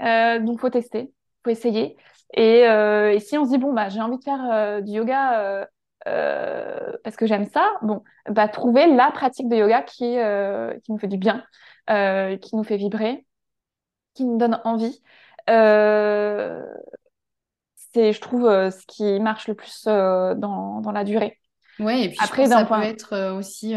Euh, 0.02 0.38
donc, 0.40 0.60
faut 0.60 0.70
tester, 0.70 1.12
faut 1.44 1.50
essayer. 1.50 1.96
Et, 2.34 2.66
euh, 2.68 3.12
et 3.12 3.20
si 3.20 3.36
on 3.38 3.44
se 3.44 3.50
dit, 3.50 3.58
bon, 3.58 3.72
bah, 3.72 3.88
j'ai 3.88 4.00
envie 4.00 4.18
de 4.18 4.24
faire 4.24 4.40
euh, 4.52 4.80
du 4.80 4.92
yoga 4.92 5.66
euh, 6.08 6.92
parce 7.04 7.16
que 7.16 7.26
j'aime 7.26 7.46
ça, 7.46 7.70
bon, 7.82 8.02
bah, 8.28 8.48
trouver 8.48 8.86
la 8.86 9.10
pratique 9.10 9.48
de 9.48 9.56
yoga 9.56 9.82
qui, 9.82 10.16
qui 10.82 10.92
nous 10.92 10.98
fait 10.98 11.08
du 11.08 11.18
bien, 11.18 11.44
qui 11.88 12.56
nous 12.56 12.64
fait 12.64 12.76
vibrer, 12.76 13.26
qui 14.14 14.24
nous 14.24 14.38
donne 14.38 14.60
envie. 14.64 15.02
C'est, 17.94 18.12
je 18.12 18.20
trouve, 18.20 18.44
ce 18.44 18.86
qui 18.86 19.20
marche 19.20 19.48
le 19.48 19.54
plus 19.54 19.84
dans, 19.84 20.80
dans 20.80 20.92
la 20.92 21.04
durée. 21.04 21.38
Ouais, 21.78 22.04
et 22.04 22.08
puis 22.08 22.18
je 22.18 22.24
Après, 22.24 22.42
pense 22.42 22.50
que 22.50 22.50
d'un 22.50 22.58
ça 22.60 22.64
peut 22.64 22.68
point... 22.68 22.82
être 22.82 23.12
euh, 23.14 23.34
aussi 23.34 23.74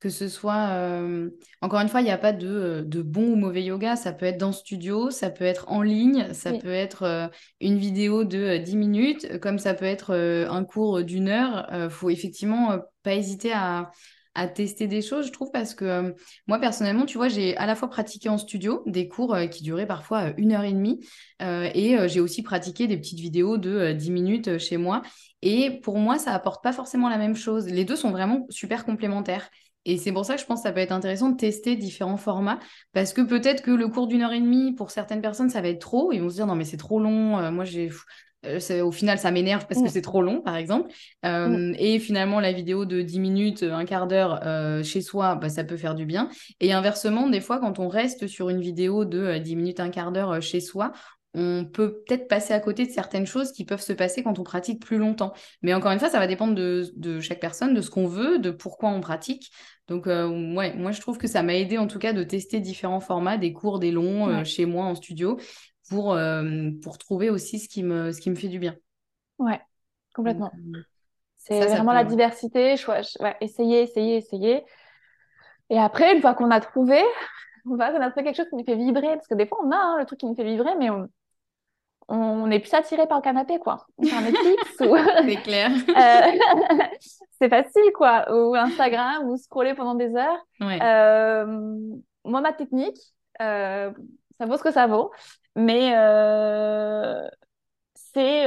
que 0.00 0.08
ce 0.10 0.28
soit. 0.28 0.68
euh, 0.70 1.30
Encore 1.60 1.80
une 1.80 1.88
fois, 1.88 2.00
il 2.00 2.04
n'y 2.04 2.10
a 2.10 2.18
pas 2.18 2.32
de, 2.32 2.46
euh, 2.48 2.82
de 2.84 3.02
bon 3.02 3.32
ou 3.32 3.36
mauvais 3.36 3.64
yoga. 3.64 3.96
Ça 3.96 4.12
peut 4.12 4.26
être 4.26 4.38
dans 4.38 4.48
le 4.48 4.52
studio, 4.52 5.10
ça 5.10 5.30
peut 5.30 5.44
être 5.44 5.68
en 5.70 5.82
ligne, 5.82 6.32
ça 6.34 6.52
Oui, 6.52 6.54
peut 6.54 6.72
être 6.72 7.02
euh, 7.02 7.26
une 7.60 7.78
vidéo 7.78 8.24
de 8.24 8.38
euh, 8.38 8.58
10 8.58 8.76
minutes, 8.76 9.38
comme 9.40 9.58
ça 9.58 9.74
peut 9.74 9.84
être 9.84 10.14
un 10.14 10.64
cours 10.64 11.02
d'une 11.02 11.28
heure. 11.28 11.66
Il 11.72 11.90
faut 11.90 12.10
effectivement 12.10 12.78
pas 13.02 13.14
hésiter 13.14 13.52
à, 13.52 13.90
à 14.34 14.46
tester 14.48 14.86
des 14.86 15.02
choses, 15.02 15.26
je 15.26 15.32
trouve, 15.32 15.50
parce 15.52 15.74
que 15.74 16.14
moi, 16.46 16.58
personnellement, 16.60 17.06
tu 17.06 17.18
vois, 17.18 17.28
j'ai 17.28 17.56
à 17.56 17.66
la 17.66 17.74
fois 17.74 17.88
pratiqué 17.90 18.28
en 18.28 18.38
studio 18.38 18.82
des 18.86 19.08
cours 19.08 19.36
qui 19.50 19.62
duraient 19.64 19.86
parfois 19.86 20.32
une 20.36 20.52
heure 20.52 20.64
et 20.64 20.72
demie, 20.72 21.00
et 21.40 21.96
j'ai 22.08 22.20
aussi 22.20 22.42
pratiqué 22.42 22.86
des 22.86 22.96
petites 22.96 23.18
vidéos 23.20 23.58
de 23.58 23.70
euh, 23.70 23.94
10 23.94 24.10
minutes 24.10 24.58
chez 24.58 24.76
moi. 24.76 25.02
Et 25.42 25.80
pour 25.80 25.98
moi, 25.98 26.18
ça 26.18 26.32
apporte 26.34 26.62
pas 26.62 26.72
forcément 26.72 27.08
la 27.08 27.18
même 27.18 27.36
chose. 27.36 27.66
Les 27.66 27.84
deux 27.84 27.96
sont 27.96 28.10
vraiment 28.10 28.46
super 28.50 28.84
complémentaires. 28.84 29.48
Et 29.88 29.96
c'est 29.98 30.12
pour 30.12 30.24
ça 30.24 30.34
que 30.36 30.40
je 30.40 30.46
pense 30.46 30.60
que 30.60 30.68
ça 30.68 30.72
peut 30.72 30.80
être 30.80 30.92
intéressant 30.92 31.30
de 31.30 31.36
tester 31.36 31.76
différents 31.76 32.16
formats, 32.16 32.58
parce 32.92 33.12
que 33.12 33.22
peut-être 33.22 33.62
que 33.62 33.70
le 33.70 33.88
cours 33.88 34.06
d'une 34.06 34.22
heure 34.22 34.32
et 34.32 34.40
demie, 34.40 34.74
pour 34.74 34.90
certaines 34.90 35.22
personnes, 35.22 35.50
ça 35.50 35.60
va 35.62 35.68
être 35.68 35.80
trop. 35.80 36.12
Ils 36.12 36.20
vont 36.20 36.28
se 36.30 36.34
dire, 36.36 36.46
non, 36.46 36.54
mais 36.54 36.64
c'est 36.64 36.76
trop 36.76 37.00
long. 37.00 37.38
euh, 37.38 37.50
moi, 37.50 37.64
j'ai... 37.64 37.90
euh, 38.46 38.82
au 38.82 38.92
final, 38.92 39.18
ça 39.18 39.30
m'énerve 39.30 39.66
parce 39.66 39.82
que 39.82 39.88
Mm, 39.88 39.90
c'est 39.90 40.02
trop 40.02 40.22
long, 40.22 40.40
par 40.42 40.56
exemple. 40.56 40.90
mm, 41.44 41.58
Euh, 41.58 41.74
et 41.78 41.98
finalement, 41.98 42.40
la 42.40 42.52
vidéo 42.52 42.84
de 42.84 43.02
10 43.02 43.18
minutes, 43.20 43.62
un 43.64 43.84
quart 43.84 44.06
d'heure 44.06 44.40
euh, 44.46 44.82
chez 44.82 45.00
soi, 45.00 45.34
bah, 45.36 45.48
ça 45.48 45.64
peut 45.64 45.76
faire 45.76 45.94
du 45.94 46.06
bien. 46.06 46.28
Et 46.60 46.72
inversement, 46.72 47.28
des 47.28 47.40
fois, 47.40 47.58
quand 47.58 47.78
on 47.78 47.88
reste 47.88 48.26
sur 48.28 48.48
une 48.50 48.60
vidéo 48.60 49.04
de 49.04 49.18
euh, 49.18 49.38
10 49.40 49.56
minutes, 49.56 49.80
un 49.80 49.90
quart 49.90 50.12
d'heure 50.12 50.40
chez 50.40 50.60
soi, 50.60 50.92
on 51.34 51.64
peut 51.66 52.02
peut-être 52.06 52.26
passer 52.28 52.54
à 52.54 52.60
côté 52.60 52.86
de 52.86 52.90
certaines 52.90 53.26
choses 53.26 53.52
qui 53.52 53.64
peuvent 53.64 53.80
se 53.82 53.92
passer 53.92 54.22
quand 54.22 54.38
on 54.38 54.44
pratique 54.44 54.80
plus 54.84 54.98
longtemps. 54.98 55.32
Mais 55.62 55.74
encore 55.74 55.92
une 55.92 55.98
fois, 55.98 56.08
ça 56.08 56.18
va 56.18 56.26
dépendre 56.26 56.54
de, 56.54 56.90
de 56.96 57.20
chaque 57.20 57.40
personne, 57.40 57.74
de 57.74 57.80
ce 57.82 57.90
qu'on 57.90 58.06
veut, 58.06 58.38
de 58.38 58.50
pourquoi 58.50 58.90
on 58.90 59.00
pratique. 59.00 59.50
Donc, 59.88 60.06
euh, 60.06 60.54
ouais, 60.54 60.74
moi, 60.74 60.90
je 60.92 61.00
trouve 61.00 61.18
que 61.18 61.26
ça 61.28 61.42
m'a 61.42 61.54
aidé 61.54 61.78
en 61.78 61.86
tout 61.86 61.98
cas 61.98 62.12
de 62.12 62.22
tester 62.24 62.60
différents 62.60 63.00
formats, 63.00 63.38
des 63.38 63.52
courts, 63.52 63.78
des 63.78 63.90
longs, 63.92 64.28
euh, 64.28 64.44
chez 64.44 64.66
moi 64.66 64.84
en 64.86 64.94
studio, 64.94 65.38
pour, 65.88 66.12
euh, 66.14 66.70
pour 66.82 66.98
trouver 66.98 67.30
aussi 67.30 67.58
ce 67.58 67.68
qui 67.68 67.82
me, 67.82 68.12
ce 68.12 68.20
qui 68.20 68.30
me 68.30 68.34
fait 68.34 68.48
du 68.48 68.58
bien. 68.58 68.74
ouais, 69.38 69.60
complètement. 70.14 70.58
C'est 71.36 71.68
vraiment 71.68 71.92
la 71.92 72.04
diversité. 72.04 72.76
ch- 72.76 73.16
ouais, 73.20 73.36
essayer, 73.42 73.82
essayer, 73.82 74.16
essayer. 74.18 74.64
Et 75.70 75.78
après, 75.78 76.14
une 76.14 76.20
fois 76.20 76.34
qu'on 76.34 76.50
a 76.50 76.60
trouvé, 76.60 77.00
une 77.66 77.76
fois 77.76 77.90
qu'on 77.92 78.00
a 78.00 78.10
trouvé 78.10 78.24
quelque 78.24 78.36
chose 78.36 78.48
qui 78.48 78.56
nous 78.56 78.64
fait 78.64 78.76
vibrer, 78.76 79.14
parce 79.16 79.28
que 79.28 79.34
des 79.34 79.46
fois, 79.46 79.58
on 79.64 79.70
a 79.70 79.76
hein, 79.76 79.98
le 79.98 80.06
truc 80.06 80.20
qui 80.20 80.26
nous 80.26 80.34
fait 80.34 80.44
vibrer, 80.44 80.74
mais 80.78 80.90
on, 80.90 81.08
on 82.08 82.50
est 82.50 82.58
plus 82.58 82.72
attiré 82.72 83.06
par 83.06 83.18
le 83.18 83.22
canapé, 83.22 83.58
quoi. 83.58 83.86
On 83.98 84.04
fait 84.04 84.16
un 84.16 84.22
Netflix 84.22 84.62
ou... 84.80 84.96
C'est 84.96 85.42
clair. 85.42 85.70
Euh, 85.88 86.78
c'est 87.40 87.48
facile, 87.48 87.92
quoi. 87.94 88.32
Ou 88.32 88.54
Instagram, 88.54 89.28
ou 89.28 89.36
scroller 89.36 89.74
pendant 89.74 89.94
des 89.94 90.14
heures. 90.16 90.46
Ouais. 90.60 90.78
Euh, 90.82 91.44
moi, 92.24 92.40
ma 92.40 92.52
technique, 92.52 92.98
euh, 93.42 93.92
ça 94.38 94.46
vaut 94.46 94.56
ce 94.56 94.62
que 94.62 94.70
ça 94.70 94.86
vaut, 94.86 95.10
mais 95.54 95.90
c'est 97.94 98.44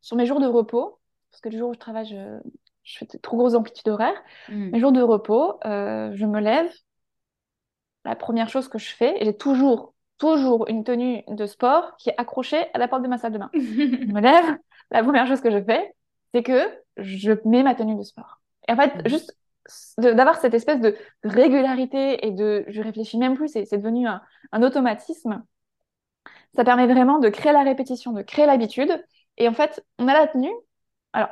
sur 0.00 0.16
mes 0.16 0.26
jours 0.26 0.40
de 0.40 0.46
repos, 0.46 0.98
parce 1.30 1.40
que 1.40 1.48
le 1.48 1.58
jour 1.58 1.70
où 1.70 1.74
je 1.74 1.78
travaille, 1.78 2.06
je, 2.06 2.38
je 2.82 2.98
fais 2.98 3.06
de 3.06 3.18
trop 3.18 3.36
grosses 3.36 3.54
amplitudes 3.54 3.88
horaires. 3.88 4.20
Mm. 4.48 4.70
Mes 4.70 4.80
jours 4.80 4.92
de 4.92 5.02
repos, 5.02 5.58
je 5.64 6.26
me 6.26 6.40
lève, 6.40 6.70
la 8.04 8.16
première 8.16 8.48
chose 8.48 8.68
que 8.68 8.78
je 8.78 8.90
fais, 8.90 9.20
et 9.20 9.24
j'ai 9.24 9.36
toujours, 9.36 9.94
toujours 10.18 10.68
une 10.68 10.84
tenue 10.84 11.22
de 11.28 11.46
sport 11.46 11.96
qui 11.98 12.10
est 12.10 12.14
accrochée 12.18 12.66
à 12.74 12.78
la 12.78 12.88
porte 12.88 13.02
de 13.02 13.08
ma 13.08 13.18
salle 13.18 13.32
de 13.32 13.38
bain. 13.38 13.52
Je 14.08 14.12
me 14.14 14.20
lève, 14.22 14.58
la 14.90 15.02
première 15.02 15.26
chose 15.26 15.40
que 15.40 15.50
je 15.50 15.62
fais, 15.62 15.94
c'est 16.34 16.42
que 16.42 16.60
je 16.96 17.32
mets 17.46 17.62
ma 17.62 17.74
tenue 17.74 17.96
de 17.96 18.02
sport. 18.02 18.40
Et 18.68 18.72
en 18.72 18.76
fait, 18.76 18.92
Mhm. 18.94 19.04
juste 19.06 19.36
d'avoir 19.98 20.38
cette 20.40 20.54
espèce 20.54 20.80
de 20.80 20.96
régularité 21.24 22.26
et 22.26 22.30
de, 22.32 22.64
je 22.68 22.82
réfléchis 22.82 23.18
même 23.18 23.36
plus, 23.36 23.48
c'est 23.48 23.64
c'est 23.66 23.78
devenu 23.78 24.06
un, 24.08 24.22
un 24.52 24.62
automatisme. 24.62 25.44
Ça 26.54 26.64
permet 26.64 26.86
vraiment 26.86 27.18
de 27.18 27.28
créer 27.28 27.52
la 27.52 27.62
répétition, 27.62 28.12
de 28.12 28.22
créer 28.22 28.46
l'habitude. 28.46 29.04
Et 29.36 29.48
en 29.48 29.52
fait, 29.54 29.84
on 29.98 30.08
a 30.08 30.14
la 30.14 30.26
tenue. 30.26 30.50
Alors, 31.12 31.30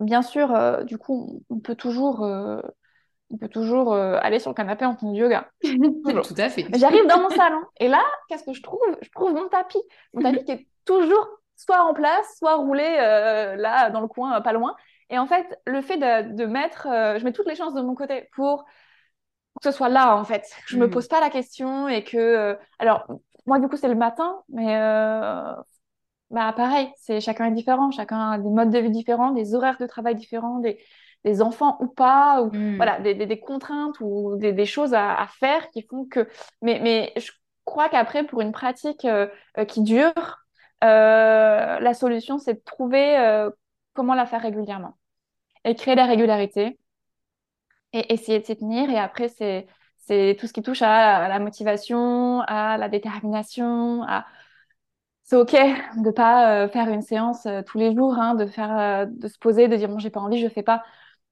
bien 0.00 0.22
sûr, 0.22 0.52
euh, 0.54 0.84
du 0.84 0.98
coup, 0.98 1.42
on 1.50 1.60
peut 1.60 1.76
toujours, 1.76 2.24
euh, 2.24 2.60
on 3.30 3.36
peut 3.36 3.48
toujours 3.48 3.92
euh, 3.94 4.18
aller 4.20 4.38
sur 4.38 4.50
le 4.50 4.54
canapé 4.54 4.84
en 4.84 4.94
tenue 4.94 5.12
de 5.12 5.18
yoga. 5.18 5.48
Tout 5.62 6.34
à 6.38 6.48
fait. 6.48 6.66
J'arrive 6.74 7.06
dans 7.06 7.20
mon 7.20 7.30
salon 7.30 7.62
et 7.80 7.88
là, 7.88 8.02
qu'est-ce 8.28 8.44
que 8.44 8.52
je 8.52 8.62
trouve? 8.62 8.80
Je 9.02 9.10
trouve 9.10 9.32
mon 9.32 9.48
tapis. 9.48 9.82
Mon 10.12 10.22
tapis 10.22 10.44
qui 10.44 10.52
est 10.52 10.66
toujours 10.84 11.28
soit 11.56 11.82
en 11.82 11.94
place, 11.94 12.26
soit 12.38 12.56
roulé 12.56 12.84
euh, 12.84 13.56
là 13.56 13.90
dans 13.90 14.00
le 14.00 14.08
coin, 14.08 14.36
euh, 14.36 14.40
pas 14.40 14.52
loin. 14.52 14.74
Et 15.10 15.18
en 15.18 15.26
fait, 15.26 15.58
le 15.66 15.80
fait 15.82 15.96
de, 15.96 16.34
de 16.34 16.46
mettre, 16.46 16.86
euh, 16.88 17.18
je 17.18 17.24
mets 17.24 17.32
toutes 17.32 17.46
les 17.46 17.54
chances 17.54 17.74
de 17.74 17.82
mon 17.82 17.94
côté 17.94 18.28
pour, 18.34 18.64
pour 19.52 19.60
que 19.62 19.70
ce 19.70 19.76
soit 19.76 19.88
là, 19.88 20.16
en 20.16 20.24
fait. 20.24 20.46
Je 20.66 20.76
me 20.76 20.86
Mm. 20.86 20.90
pose 20.90 21.08
pas 21.08 21.20
la 21.20 21.30
question 21.30 21.88
et 21.88 22.04
que, 22.04 22.58
alors, 22.78 23.06
moi, 23.46 23.58
du 23.58 23.68
coup, 23.68 23.76
c'est 23.76 23.88
le 23.88 23.94
matin, 23.94 24.42
mais 24.48 24.76
bah, 26.30 26.52
pareil, 26.52 26.90
c'est 26.96 27.20
chacun 27.20 27.46
est 27.46 27.52
différent, 27.52 27.90
chacun 27.90 28.32
a 28.32 28.38
des 28.38 28.48
modes 28.50 28.70
de 28.70 28.78
vie 28.78 28.90
différents, 28.90 29.30
des 29.30 29.54
horaires 29.54 29.78
de 29.78 29.86
travail 29.86 30.16
différents, 30.16 30.58
des, 30.58 30.78
des 31.24 31.42
enfants 31.42 31.76
ou 31.80 31.86
pas, 31.88 32.42
ou 32.42 32.52
Mm. 32.52 32.76
voilà, 32.76 33.00
des, 33.00 33.14
des, 33.14 33.26
des 33.26 33.40
contraintes 33.40 33.96
ou 34.00 34.36
des, 34.36 34.52
des 34.52 34.66
choses 34.66 34.94
à, 34.94 35.14
à 35.14 35.26
faire 35.26 35.70
qui 35.70 35.82
font 35.82 36.04
que. 36.06 36.28
Mais, 36.62 36.80
mais 36.82 37.12
je 37.16 37.30
crois 37.64 37.88
qu'après, 37.88 38.24
pour 38.24 38.40
une 38.40 38.52
pratique 38.52 39.04
euh, 39.04 39.26
euh, 39.58 39.64
qui 39.64 39.82
dure, 39.82 40.12
euh, 40.84 41.80
la 41.80 41.94
solution, 41.94 42.38
c'est 42.38 42.54
de 42.54 42.62
trouver 42.64 43.18
euh, 43.18 43.50
comment 43.94 44.14
la 44.14 44.26
faire 44.26 44.42
régulièrement 44.42 44.96
et 45.64 45.74
créer 45.76 45.94
la 45.96 46.06
régularité 46.06 46.78
et 47.92 48.12
essayer 48.12 48.40
de 48.40 48.44
s'y 48.44 48.56
tenir. 48.56 48.90
Et 48.90 48.98
après, 48.98 49.28
c'est, 49.28 49.66
c'est 49.96 50.36
tout 50.38 50.46
ce 50.46 50.52
qui 50.52 50.62
touche 50.62 50.82
à, 50.82 51.16
à 51.24 51.28
la 51.28 51.38
motivation, 51.38 52.40
à 52.42 52.76
la 52.78 52.88
détermination, 52.88 54.02
à 54.04 54.26
c'est 55.22 55.36
ok 55.36 55.52
de 55.52 56.10
pas 56.10 56.64
euh, 56.64 56.68
faire 56.68 56.88
une 56.88 57.02
séance 57.02 57.46
euh, 57.46 57.62
tous 57.62 57.78
les 57.78 57.94
jours, 57.94 58.14
hein, 58.18 58.34
de 58.34 58.46
faire, 58.46 58.76
euh, 58.78 59.06
de 59.06 59.28
se 59.28 59.38
poser, 59.38 59.68
de 59.68 59.76
dire 59.76 59.88
bon 59.88 59.98
j'ai 59.98 60.10
pas 60.10 60.20
envie, 60.20 60.38
je 60.40 60.48
fais 60.48 60.62
pas. 60.62 60.84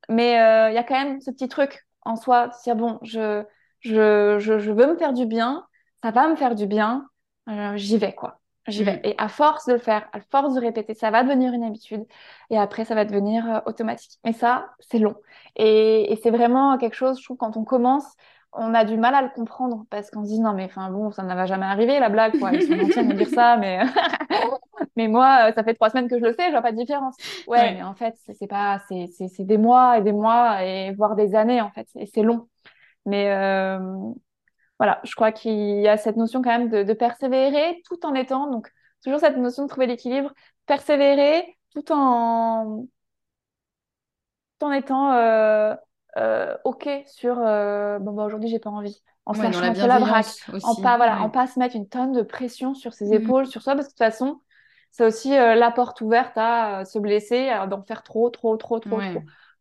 Mais 0.08 0.40
euh, 0.40 0.70
il 0.70 0.74
y 0.74 0.78
a 0.78 0.84
quand 0.84 0.94
même 0.94 1.20
ce 1.20 1.30
petit 1.30 1.48
truc 1.48 1.86
en 2.02 2.16
soi, 2.16 2.48
de 2.48 2.52
se 2.54 2.62
dire 2.64 2.76
bon 2.76 2.98
je, 3.02 3.44
je, 3.80 4.38
je, 4.38 4.58
je 4.58 4.70
veux 4.72 4.86
me 4.86 4.96
faire 4.96 5.12
du 5.12 5.26
bien, 5.26 5.66
ça 6.02 6.10
va 6.10 6.28
me 6.28 6.36
faire 6.36 6.54
du 6.54 6.66
bien, 6.66 7.08
euh, 7.48 7.76
j'y 7.76 7.98
vais 7.98 8.14
quoi, 8.14 8.40
j'y 8.66 8.84
vais. 8.84 8.96
Mm. 8.96 9.00
Et 9.04 9.14
à 9.18 9.28
force 9.28 9.66
de 9.66 9.74
le 9.74 9.78
faire, 9.78 10.08
à 10.12 10.20
force 10.20 10.54
de 10.54 10.60
répéter, 10.60 10.94
ça 10.94 11.10
va 11.10 11.22
devenir 11.22 11.52
une 11.52 11.64
habitude 11.64 12.04
et 12.50 12.58
après 12.58 12.84
ça 12.84 12.94
va 12.94 13.04
devenir 13.04 13.48
euh, 13.48 13.60
automatique. 13.66 14.18
Mais 14.24 14.32
ça 14.32 14.70
c'est 14.80 14.98
long 14.98 15.16
et, 15.56 16.12
et 16.12 16.16
c'est 16.16 16.30
vraiment 16.30 16.76
quelque 16.78 16.94
chose, 16.96 17.18
je 17.18 17.24
trouve 17.24 17.36
quand 17.36 17.56
on 17.56 17.64
commence 17.64 18.06
on 18.52 18.74
a 18.74 18.84
du 18.84 18.96
mal 18.98 19.14
à 19.14 19.22
le 19.22 19.30
comprendre 19.30 19.84
parce 19.90 20.10
qu'on 20.10 20.24
se 20.24 20.28
dit 20.30 20.40
non 20.40 20.52
mais 20.54 20.64
enfin 20.66 20.90
bon 20.90 21.10
ça 21.10 21.22
ne 21.22 21.34
va 21.34 21.46
jamais 21.46 21.66
arriver 21.66 22.00
la 22.00 22.08
blague 22.10 22.36
quoi. 22.38 22.52
Ils 22.54 22.62
sont 22.62 22.76
gentils 22.76 23.02
me 23.02 23.14
dire 23.14 23.28
ça 23.30 23.56
mais 23.58 23.80
mais 24.96 25.08
moi 25.08 25.50
euh, 25.50 25.52
ça 25.54 25.64
fait 25.64 25.74
trois 25.74 25.90
semaines 25.90 26.08
que 26.08 26.18
je 26.18 26.24
le 26.24 26.32
fais 26.34 26.46
je 26.46 26.50
vois 26.52 26.62
pas 26.62 26.72
de 26.72 26.76
différence. 26.76 27.16
Ouais, 27.46 27.58
Ouais. 27.58 27.70
mais 27.70 27.82
en 27.82 27.94
fait 27.94 28.14
c'est 28.38 28.46
pas 28.46 28.80
c'est 28.88 29.06
c'est 29.16 29.28
c'est 29.28 29.44
des 29.44 29.58
mois 29.58 29.98
et 29.98 30.02
des 30.02 30.12
mois 30.12 30.64
et 30.64 30.92
voire 30.94 31.16
des 31.16 31.34
années 31.34 31.60
en 31.60 31.70
fait 31.70 31.88
et 31.96 32.06
c'est 32.06 32.22
long. 32.22 32.48
Mais 33.06 33.30
euh, 33.32 33.78
voilà 34.78 35.00
je 35.04 35.14
crois 35.14 35.32
qu'il 35.32 35.80
y 35.80 35.88
a 35.88 35.96
cette 35.96 36.16
notion 36.16 36.42
quand 36.42 36.50
même 36.50 36.68
de, 36.70 36.82
de 36.82 36.92
persévérer 36.94 37.82
tout 37.86 38.04
en 38.06 38.14
étant 38.14 38.50
donc 38.50 38.70
toujours 39.04 39.20
cette 39.20 39.36
notion 39.36 39.64
de 39.64 39.68
trouver 39.68 39.86
l'équilibre 39.86 40.32
persévérer 40.66 41.58
tout 41.74 41.92
en 41.92 42.86
tout 44.58 44.66
en 44.66 44.72
étant 44.72 45.12
euh, 45.14 45.74
ok 46.64 46.88
sur 47.06 47.36
bon 47.36 48.12
bah 48.12 48.24
aujourd'hui 48.24 48.48
j'ai 48.50 48.58
pas 48.58 48.70
envie 48.70 49.02
en 49.26 49.34
se 49.34 49.40
Ouais, 49.40 49.46
lâchant 49.46 49.68
un 49.70 49.74
peu 49.74 49.86
la 49.86 49.98
braque, 50.00 50.34
en 50.62 50.74
pas 50.76 50.96
voilà, 50.96 51.22
Ouais. 51.22 51.22
en 51.22 51.30
pas 51.30 51.46
se 51.46 51.58
mettre 51.58 51.76
une 51.76 51.88
tonne 51.88 52.12
de 52.12 52.22
pression 52.22 52.74
sur 52.74 52.92
ses 52.92 53.14
Mhm. 53.14 53.14
épaules, 53.14 53.46
sur 53.46 53.62
soi, 53.62 53.74
parce 53.74 53.86
que 53.86 53.92
de 53.92 53.94
toute 53.94 53.98
façon, 53.98 54.40
c'est 54.90 55.04
aussi 55.06 55.34
euh, 55.36 55.54
la 55.54 55.70
porte 55.70 56.00
ouverte 56.02 56.36
à 56.36 56.80
euh, 56.80 56.84
se 56.84 56.98
blesser, 56.98 57.48
à 57.48 57.66
d'en 57.66 57.82
faire 57.82 58.02
trop, 58.02 58.28
trop, 58.30 58.56
trop, 58.56 58.78
trop. 58.80 59.00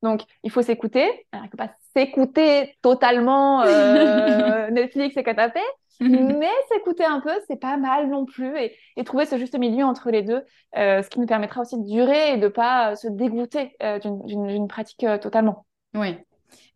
Donc, 0.01 0.21
il 0.43 0.51
faut 0.51 0.61
s'écouter. 0.61 1.27
Alors, 1.31 1.47
pas 1.57 1.69
s'écouter 1.95 2.75
totalement 2.81 3.61
euh, 3.63 4.69
Netflix 4.71 5.15
et 5.15 5.23
canapé, 5.23 5.59
mais 6.09 6.49
s'écouter 6.73 7.05
un 7.05 7.19
peu, 7.21 7.31
c'est 7.47 7.59
pas 7.59 7.77
mal 7.77 8.09
non 8.09 8.25
plus, 8.25 8.57
et, 8.57 8.75
et 8.97 9.03
trouver 9.05 9.25
ce 9.25 9.37
juste 9.37 9.57
milieu 9.57 9.85
entre 9.85 10.09
les 10.11 10.23
deux, 10.23 10.43
euh, 10.77 11.01
ce 11.03 11.09
qui 11.09 11.19
nous 11.19 11.27
permettra 11.27 11.61
aussi 11.61 11.77
de 11.79 11.85
durer 11.87 12.33
et 12.33 12.37
de 12.37 12.47
pas 12.49 12.91
euh, 12.91 12.95
se 12.95 13.07
dégoûter 13.07 13.75
euh, 13.83 13.99
d'une 13.99 14.67
pratique 14.67 15.03
euh, 15.05 15.17
totalement. 15.17 15.65
Ouais. 15.93 16.25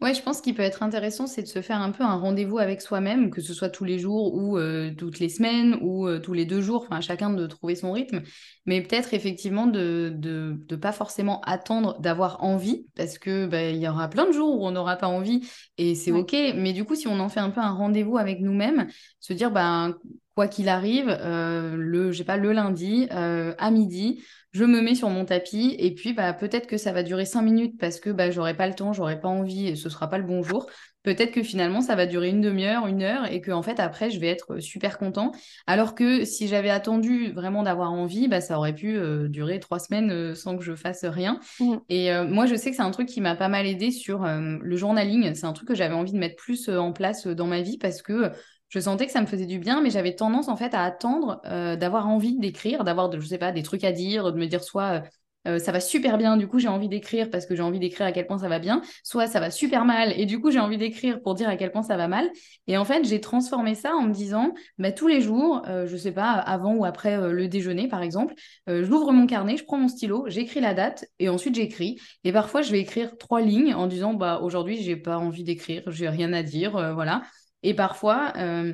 Ouais, 0.02 0.14
je 0.14 0.22
pense 0.22 0.42
qu'il 0.42 0.54
peut 0.56 0.62
être 0.62 0.84
intéressant, 0.84 1.26
c'est 1.26 1.42
de 1.42 1.48
se 1.48 1.62
faire 1.62 1.82
un 1.82 1.92
peu 1.92 2.04
un 2.04 2.16
rendez-vous 2.16 2.60
avec 2.60 2.82
soi-même, 2.82 3.32
que 3.32 3.42
ce 3.42 3.54
soit 3.54 3.70
tous 3.70 3.86
les 3.86 3.98
jours 3.98 4.34
ou 4.36 4.58
euh, 4.58 4.94
toutes 4.94 5.20
les 5.20 5.30
semaines 5.30 5.78
ou 5.82 6.08
euh, 6.08 6.20
tous 6.20 6.34
les 6.34 6.46
deux 6.46 6.62
jours, 6.62 6.84
enfin 6.90 7.02
chacun 7.02 7.30
de 7.30 7.48
trouver 7.48 7.76
son 7.76 7.92
rythme, 7.94 8.22
mais 8.66 8.82
peut-être 8.82 9.14
effectivement 9.14 9.68
de, 9.68 10.12
de, 10.16 10.58
de 10.68 10.76
pas 10.76 10.92
forcément 10.92 11.42
attendre 11.42 12.00
d'avoir 12.00 12.44
envie, 12.44 12.88
parce 12.96 13.18
que 13.18 13.46
bah, 13.46 13.70
il 13.70 13.78
y 13.78 13.88
aura 13.88 14.10
plein 14.10 14.26
de 14.28 14.34
jours 14.34 14.60
où 14.60 14.68
on 14.68 14.72
n'aura 14.72 14.98
pas 14.98 15.08
envie 15.08 15.48
et 15.78 15.96
c'est 15.96 16.12
Ouais. 16.12 16.20
ok, 16.20 16.34
mais 16.56 16.74
du 16.74 16.84
coup 16.86 16.96
si 16.96 17.08
on 17.08 17.20
en 17.20 17.30
fait 17.30 17.40
un 17.40 17.50
peu 17.50 17.62
un 17.62 17.72
rendez-vous 17.72 18.18
avec 18.18 18.42
nous-mêmes, 18.42 18.88
se 19.20 19.34
dire 19.34 19.52
ben 19.52 19.96
quoi 20.36 20.48
qu'il 20.48 20.70
arrive, 20.70 21.08
euh, 21.10 21.76
le, 21.78 22.12
je 22.12 22.18
sais 22.20 22.24
pas, 22.24 22.38
le 22.38 22.52
lundi 22.52 23.08
euh, 23.12 23.56
à 23.58 23.72
midi, 23.72 24.24
je 24.52 24.64
me 24.64 24.82
mets 24.82 24.96
sur 24.96 25.10
mon 25.10 25.26
tapis 25.26 25.76
et 25.80 25.94
puis 25.94 26.14
bah, 26.14 26.32
peut-être 26.34 26.68
que 26.68 26.78
ça 26.78 26.94
va 26.94 27.04
durer 27.04 27.26
cinq 27.26 27.42
minutes 27.42 27.78
parce 27.80 28.00
que 28.00 28.10
bah, 28.10 28.32
j'aurai 28.32 28.54
pas 28.56 28.68
le 28.68 28.74
temps, 28.74 28.94
j'aurai 28.94 29.20
pas 29.20 29.28
envie 29.28 29.68
et 29.68 29.76
ce 29.76 29.90
sera 29.90 30.10
pas 30.10 30.18
le 30.18 30.24
bon 30.24 30.44
jour. 30.44 30.68
Peut-être 31.04 31.32
que 31.32 31.44
finalement 31.44 31.82
ça 31.82 31.96
va 31.96 32.06
durer 32.06 32.30
une 32.30 32.42
demi-heure, 32.42 32.88
une 32.88 33.04
heure 33.04 33.32
et 33.32 33.40
que 33.42 33.52
en 33.52 33.62
fait 33.62 33.80
après 33.80 34.10
je 34.10 34.20
vais 34.20 34.28
être 34.28 34.60
super 34.60 34.98
content. 34.98 35.34
Alors 35.68 35.94
que 35.94 36.26
si 36.26 36.48
j'avais 36.48 36.70
attendu 36.70 37.32
vraiment 37.32 37.64
d'avoir 37.64 37.92
envie, 37.92 38.28
bah, 38.28 38.40
ça 38.42 38.58
aurait 38.58 38.74
pu 38.74 38.98
euh, 38.98 39.28
durer 39.28 39.60
trois 39.60 39.80
semaines 39.80 40.10
euh, 40.10 40.36
sans 40.36 40.58
que 40.58 40.64
je 40.64 40.74
fasse 40.74 41.04
rien. 41.04 41.40
Mm. 41.60 41.76
Et 41.90 42.12
euh, 42.14 42.26
moi 42.26 42.46
je 42.46 42.56
sais 42.56 42.72
que 42.72 42.78
c'est 42.78 42.82
un 42.82 42.92
truc 42.92 43.08
qui 43.08 43.22
m'a 43.22 43.36
pas 43.36 43.50
mal 43.50 43.66
aidé 43.68 43.92
sur 43.92 44.24
euh, 44.24 44.58
le 44.62 44.78
journaling. 44.78 45.34
C'est 45.36 45.46
un 45.46 45.54
truc 45.54 45.68
que 45.68 45.76
j'avais 45.76 45.96
envie 45.96 46.14
de 46.14 46.18
mettre 46.18 46.38
plus 46.38 46.70
euh, 46.70 46.78
en 46.80 46.94
place 46.94 47.28
euh, 47.28 47.36
dans 47.36 47.48
ma 47.48 47.62
vie 47.62 47.78
parce 47.78 48.02
que 48.02 48.32
je 48.70 48.80
sentais 48.80 49.06
que 49.06 49.12
ça 49.12 49.22
me 49.22 49.28
faisait 49.28 49.46
du 49.46 49.60
bien, 49.60 49.82
mais 49.82 49.90
j'avais 49.90 50.16
tendance 50.16 50.48
en 50.48 50.58
fait 50.58 50.74
à 50.74 50.84
attendre 50.84 51.42
euh, 51.46 51.76
d'avoir 51.76 52.08
envie 52.08 52.38
d'écrire, 52.38 52.84
d'avoir, 52.84 53.12
je 53.12 53.26
sais 53.26 53.38
pas, 53.38 53.52
des 53.52 53.64
trucs 53.64 53.84
à 53.84 53.92
dire, 53.92 54.32
de 54.34 54.38
me 54.38 54.48
dire 54.48 54.64
soit 54.64 55.02
euh, 55.02 55.02
euh, 55.48 55.60
ça 55.60 55.72
va 55.72 55.80
super 55.80 56.18
bien, 56.18 56.38
du 56.38 56.48
coup 56.48 56.60
j'ai 56.60 56.68
envie 56.68 56.90
d'écrire 56.90 57.30
parce 57.30 57.46
que 57.46 57.56
j'ai 57.56 57.62
envie 57.62 57.80
d'écrire 57.80 58.08
à 58.08 58.12
quel 58.12 58.26
point 58.26 58.40
ça 58.40 58.50
va 58.50 58.60
bien, 58.60 58.82
soit 59.04 59.28
ça 59.28 59.40
va 59.40 59.52
super 59.52 59.86
mal 59.86 60.12
et 60.20 60.26
du 60.26 60.40
coup 60.40 60.50
j'ai 60.50 60.60
envie 60.60 60.78
d'écrire 60.78 61.22
pour 61.22 61.36
dire 61.36 61.48
à 61.50 61.56
quel 61.56 61.72
point 61.72 61.84
ça 61.84 61.98
va 61.98 62.08
mal. 62.08 62.30
Et 62.68 62.78
en 62.78 62.86
fait 62.86 63.06
j'ai 63.06 63.22
transformé 63.22 63.76
ça 63.76 63.94
en 63.94 64.04
me 64.04 64.14
disant, 64.14 64.54
bah, 64.80 64.92
tous 64.92 65.08
les 65.08 65.22
jours, 65.22 65.62
euh, 65.68 65.86
je 65.86 65.98
sais 65.98 66.12
pas, 66.12 66.32
avant 66.32 66.74
ou 66.74 66.86
après 66.86 67.32
le 67.32 67.48
déjeuner 67.48 67.88
par 67.88 68.02
exemple, 68.02 68.34
j'ouvre 68.68 69.12
mon 69.12 69.28
carnet, 69.28 69.58
je 69.58 69.66
prends 69.66 69.78
mon 69.78 69.88
stylo, 69.88 70.26
j'écris 70.28 70.62
la 70.62 70.74
date 70.74 71.06
et 71.20 71.30
ensuite 71.30 71.56
j'écris. 71.56 72.00
Et 72.24 72.32
parfois 72.32 72.62
je 72.62 72.72
vais 72.72 72.80
écrire 72.80 73.18
trois 73.18 73.42
lignes 73.42 73.74
en 73.76 73.88
disant, 73.88 74.14
bah 74.14 74.40
aujourd'hui 74.42 74.82
j'ai 74.82 74.96
pas 74.96 75.18
envie 75.18 75.44
d'écrire, 75.44 75.84
j'ai 75.88 76.10
rien 76.10 76.34
à 76.34 76.42
dire, 76.42 76.72
voilà. 76.96 77.22
Et 77.66 77.74
parfois, 77.74 78.32
euh, 78.38 78.74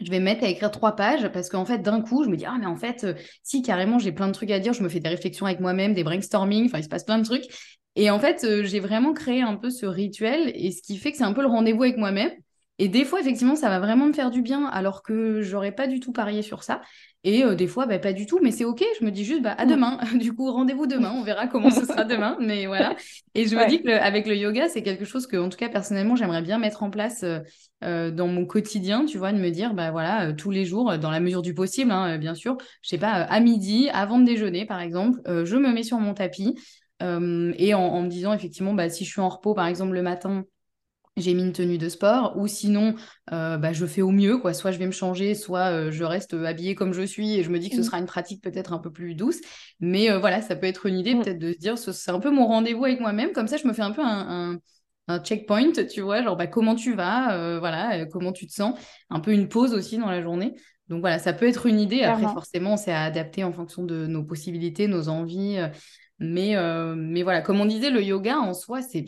je 0.00 0.10
vais 0.10 0.18
me 0.18 0.24
mettre 0.24 0.44
à 0.44 0.48
écrire 0.48 0.70
trois 0.70 0.96
pages 0.96 1.28
parce 1.28 1.50
qu'en 1.50 1.66
fait, 1.66 1.80
d'un 1.80 2.00
coup, 2.00 2.24
je 2.24 2.30
me 2.30 2.38
dis, 2.38 2.46
ah, 2.46 2.56
mais 2.58 2.64
en 2.64 2.74
fait, 2.74 3.04
euh, 3.04 3.14
si 3.42 3.60
carrément 3.60 3.98
j'ai 3.98 4.12
plein 4.12 4.28
de 4.28 4.32
trucs 4.32 4.50
à 4.50 4.58
dire, 4.60 4.72
je 4.72 4.82
me 4.82 4.88
fais 4.88 4.98
des 4.98 5.10
réflexions 5.10 5.44
avec 5.44 5.60
moi-même, 5.60 5.92
des 5.92 6.04
brainstorming, 6.04 6.64
enfin, 6.64 6.78
il 6.78 6.84
se 6.84 6.88
passe 6.88 7.04
plein 7.04 7.18
de 7.18 7.24
trucs. 7.24 7.44
Et 7.96 8.10
en 8.10 8.18
fait, 8.18 8.44
euh, 8.44 8.64
j'ai 8.64 8.80
vraiment 8.80 9.12
créé 9.12 9.42
un 9.42 9.56
peu 9.56 9.68
ce 9.68 9.84
rituel 9.84 10.52
et 10.54 10.72
ce 10.72 10.80
qui 10.80 10.96
fait 10.96 11.12
que 11.12 11.18
c'est 11.18 11.24
un 11.24 11.34
peu 11.34 11.42
le 11.42 11.48
rendez-vous 11.48 11.82
avec 11.82 11.98
moi-même. 11.98 12.32
Et 12.78 12.88
des 12.88 13.04
fois, 13.04 13.20
effectivement, 13.20 13.56
ça 13.56 13.68
va 13.68 13.78
vraiment 13.78 14.06
me 14.06 14.14
faire 14.14 14.30
du 14.30 14.40
bien 14.40 14.64
alors 14.68 15.02
que 15.02 15.42
j'aurais 15.42 15.72
pas 15.72 15.86
du 15.86 16.00
tout 16.00 16.12
parié 16.12 16.40
sur 16.40 16.62
ça. 16.62 16.80
Et 17.26 17.42
euh, 17.42 17.54
des 17.54 17.66
fois, 17.66 17.86
bah, 17.86 17.98
pas 17.98 18.12
du 18.12 18.26
tout, 18.26 18.38
mais 18.42 18.50
c'est 18.50 18.64
OK. 18.64 18.84
Je 19.00 19.04
me 19.04 19.10
dis 19.10 19.24
juste, 19.24 19.42
bah, 19.42 19.52
à 19.52 19.64
Mm. 19.64 19.70
demain. 19.70 19.98
Du 20.18 20.32
coup, 20.34 20.50
rendez-vous 20.52 20.86
demain. 20.86 21.12
On 21.16 21.22
verra 21.22 21.46
comment 21.46 21.70
ce 21.70 21.86
sera 21.86 22.04
demain. 22.04 22.36
Mais 22.40 22.66
voilà. 22.66 22.96
Et 23.34 23.46
je 23.46 23.56
me 23.56 23.66
dis 23.66 23.82
que 23.82 23.88
le- 23.88 24.00
avec 24.00 24.26
le 24.26 24.36
yoga, 24.36 24.68
c'est 24.68 24.82
quelque 24.82 25.04
chose 25.04 25.26
que, 25.26 25.36
en 25.38 25.48
tout 25.48 25.56
cas, 25.56 25.68
personnellement, 25.70 26.16
j'aimerais 26.16 26.42
bien 26.42 26.58
mettre 26.58 26.82
en 26.82 26.90
place 26.90 27.22
euh, 27.22 27.40
euh, 27.82 28.10
dans 28.10 28.28
mon 28.28 28.44
quotidien, 28.46 29.06
tu 29.06 29.16
vois, 29.18 29.32
de 29.32 29.38
me 29.38 29.50
dire, 29.50 29.74
bah 29.74 29.90
voilà, 29.90 30.28
euh, 30.28 30.32
tous 30.34 30.50
les 30.50 30.64
jours, 30.66 30.98
dans 30.98 31.10
la 31.10 31.20
mesure 31.20 31.42
du 31.42 31.54
possible, 31.54 31.90
hein, 31.90 32.18
bien 32.18 32.34
sûr, 32.34 32.56
je 32.82 32.88
sais 32.90 32.98
pas, 32.98 33.10
à 33.12 33.40
midi, 33.40 33.88
avant 33.92 34.18
de 34.18 34.24
déjeuner, 34.24 34.66
par 34.66 34.80
exemple, 34.80 35.20
je 35.26 35.56
me 35.56 35.72
mets 35.72 35.82
sur 35.82 35.98
mon 35.98 36.14
tapis 36.14 36.54
et 37.00 37.74
en, 37.74 37.80
en 37.80 38.02
me 38.02 38.08
disant, 38.08 38.32
effectivement, 38.32 38.72
bah, 38.74 38.88
si 38.88 39.04
je 39.04 39.10
suis 39.10 39.20
en 39.20 39.28
repos, 39.28 39.54
par 39.54 39.66
exemple, 39.66 39.92
le 39.92 40.02
matin, 40.02 40.44
j'ai 41.16 41.32
mis 41.34 41.42
une 41.44 41.52
tenue 41.52 41.78
de 41.78 41.88
sport, 41.88 42.36
ou 42.36 42.46
sinon, 42.48 42.94
euh, 43.32 43.56
bah, 43.56 43.72
je 43.72 43.86
fais 43.86 44.02
au 44.02 44.10
mieux, 44.10 44.38
quoi. 44.38 44.52
Soit 44.52 44.72
je 44.72 44.78
vais 44.78 44.86
me 44.86 44.92
changer, 44.92 45.34
soit 45.34 45.70
euh, 45.70 45.90
je 45.92 46.02
reste 46.04 46.34
euh, 46.34 46.44
habillée 46.44 46.74
comme 46.74 46.92
je 46.92 47.02
suis 47.02 47.34
et 47.38 47.42
je 47.44 47.50
me 47.50 47.58
dis 47.58 47.70
que 47.70 47.76
ce 47.76 47.80
Mm. 47.82 47.84
sera 47.84 47.98
une 47.98 48.06
pratique 48.06 48.42
peut-être 48.42 48.72
un 48.72 48.78
peu 48.78 48.90
plus 48.90 49.14
douce. 49.14 49.38
Mais 49.80 50.10
euh, 50.10 50.18
voilà, 50.18 50.42
ça 50.42 50.56
peut 50.56 50.66
être 50.66 50.86
une 50.86 50.98
idée 50.98 51.14
Mm. 51.14 51.22
peut-être 51.22 51.38
de 51.38 51.52
se 51.52 51.58
dire, 51.58 51.78
ce- 51.78 51.92
c'est 51.92 52.10
un 52.10 52.18
peu 52.20 52.30
mon 52.30 52.46
rendez-vous 52.46 52.84
avec 52.84 53.00
moi-même. 53.00 53.32
Comme 53.32 53.46
ça, 53.46 53.56
je 53.56 53.66
me 53.68 53.72
fais 53.72 53.82
un 53.82 53.92
peu 53.92 54.02
un, 54.02 54.52
un, 54.54 54.58
un 55.08 55.22
checkpoint, 55.22 55.72
tu 55.88 56.00
vois, 56.00 56.22
genre 56.22 56.36
bah, 56.36 56.46
comment 56.48 56.74
tu 56.74 56.94
vas, 56.94 57.58
voilà, 57.60 58.06
comment 58.06 58.32
tu 58.32 58.46
te 58.46 58.52
sens, 58.52 58.78
un 59.10 59.20
peu 59.20 59.32
une 59.32 59.48
pause 59.48 59.72
aussi 59.74 59.98
dans 59.98 60.10
la 60.10 60.20
journée. 60.22 60.54
Donc 60.88 61.00
voilà, 61.00 61.18
ça 61.18 61.32
peut 61.32 61.46
être 61.46 61.66
une 61.66 61.78
idée. 61.80 62.02
Après, 62.02 62.22
Clairement. 62.22 62.34
forcément, 62.34 62.76
c'est 62.76 62.92
à 62.92 63.02
adapter 63.04 63.44
en 63.44 63.52
fonction 63.52 63.84
de 63.84 64.06
nos 64.06 64.24
possibilités, 64.24 64.86
nos 64.88 65.08
envies. 65.08 65.58
mais, 66.18 66.56
euh, 66.56 66.94
mais 66.96 67.22
voilà, 67.22 67.40
comme 67.42 67.60
on 67.60 67.66
disait, 67.66 67.90
le 67.90 68.02
yoga 68.02 68.38
en 68.38 68.54
soi, 68.54 68.82
c'est 68.82 69.02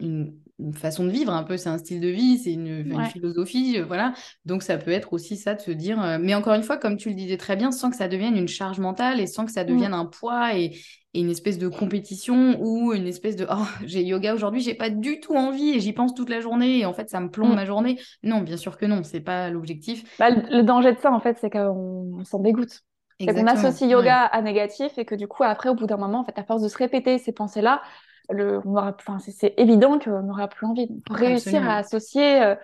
une, 0.00 0.34
une 0.58 0.74
façon 0.74 1.04
de 1.04 1.10
vivre 1.10 1.32
un 1.32 1.42
peu, 1.44 1.56
c'est 1.56 1.68
un 1.68 1.78
style 1.78 2.00
de 2.00 2.08
vie, 2.08 2.38
c'est 2.38 2.52
une, 2.52 2.82
enfin, 2.86 2.94
une 2.96 3.04
Ouais. 3.04 3.06
philosophie, 3.06 3.78
euh, 3.78 3.84
voilà. 3.84 4.14
Donc 4.44 4.62
ça 4.62 4.78
peut 4.78 4.90
être 4.90 5.12
aussi 5.12 5.36
ça 5.36 5.54
de 5.54 5.60
se 5.60 5.70
dire, 5.70 6.02
euh, 6.02 6.18
mais 6.20 6.34
encore 6.34 6.54
une 6.54 6.62
fois, 6.62 6.76
comme 6.78 6.96
tu 6.96 7.08
le 7.10 7.14
disais 7.14 7.36
très 7.36 7.56
bien, 7.56 7.72
sans 7.72 7.90
que 7.90 7.96
ça 7.96 8.08
devienne 8.08 8.36
une 8.36 8.48
charge 8.48 8.78
mentale 8.80 9.20
et 9.20 9.26
sans 9.26 9.44
que 9.46 9.52
ça 9.52 9.64
Mm. 9.68 9.74
devienne 9.74 9.94
un 9.94 10.06
poids 10.06 10.56
et, 10.58 10.76
et 11.14 11.20
une 11.20 11.30
espèce 11.30 11.58
de 11.58 11.68
compétition 11.68 12.58
ou 12.60 12.92
une 12.92 13.06
espèce 13.06 13.36
de, 13.36 13.46
oh, 13.50 13.64
j'ai 13.86 14.02
yoga 14.02 14.34
aujourd'hui, 14.34 14.60
j'ai 14.60 14.74
pas 14.74 14.90
du 14.90 15.20
tout 15.20 15.34
envie 15.36 15.70
et 15.70 15.80
j'y 15.80 15.92
pense 15.92 16.14
toute 16.14 16.30
la 16.30 16.40
journée 16.40 16.78
et 16.80 16.86
en 16.86 16.92
fait 16.94 17.08
ça 17.10 17.20
me 17.20 17.30
plombe 17.30 17.52
Mm. 17.52 17.54
ma 17.54 17.64
journée. 17.64 17.98
Non, 18.22 18.40
bien 18.40 18.56
sûr 18.56 18.76
que 18.76 18.86
non, 18.86 19.02
c'est 19.04 19.20
pas 19.20 19.50
l'objectif. 19.50 20.04
Bah, 20.18 20.30
le 20.30 20.42
le 20.58 20.62
danger 20.62 20.92
de 20.92 21.00
ça, 21.00 21.10
en 21.12 21.20
fait, 21.20 21.38
c'est 21.40 21.50
qu'on 21.50 22.18
on 22.20 22.24
s'en 22.24 22.38
dégoûte. 22.40 22.82
C'est 23.26 23.34
qu'on 23.34 23.46
associe 23.46 23.90
ouais. 23.90 23.90
yoga 23.90 24.24
à 24.26 24.42
négatif 24.42 24.96
et 24.98 25.04
que 25.04 25.14
du 25.14 25.26
coup, 25.28 25.42
après, 25.44 25.68
au 25.70 25.74
bout 25.74 25.86
d'un 25.86 25.96
moment, 25.96 26.20
en 26.20 26.24
fait, 26.24 26.38
à 26.38 26.44
force 26.44 26.62
de 26.62 26.68
se 26.68 26.76
répéter 26.78 27.18
ces 27.18 27.32
pensées-là, 27.32 27.82
le, 28.30 28.60
on 28.64 28.72
aura, 28.76 28.94
enfin, 28.98 29.18
c'est 29.18 29.54
évident 29.58 29.98
qu'on 29.98 30.22
n'aura 30.22 30.48
plus 30.48 30.66
envie. 30.66 30.88
Pour 31.06 31.16
réussir 31.16 31.68
à 31.68 31.76
associer 31.76 32.42
euh, 32.42 32.54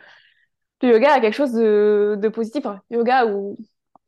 le 0.83 0.91
yoga 0.93 1.13
à 1.15 1.21
quelque 1.21 1.35
chose 1.35 1.53
de, 1.53 2.17
de 2.21 2.29
positif, 2.29 2.65
enfin, 2.65 2.81
yoga 2.91 3.27
ou 3.27 3.57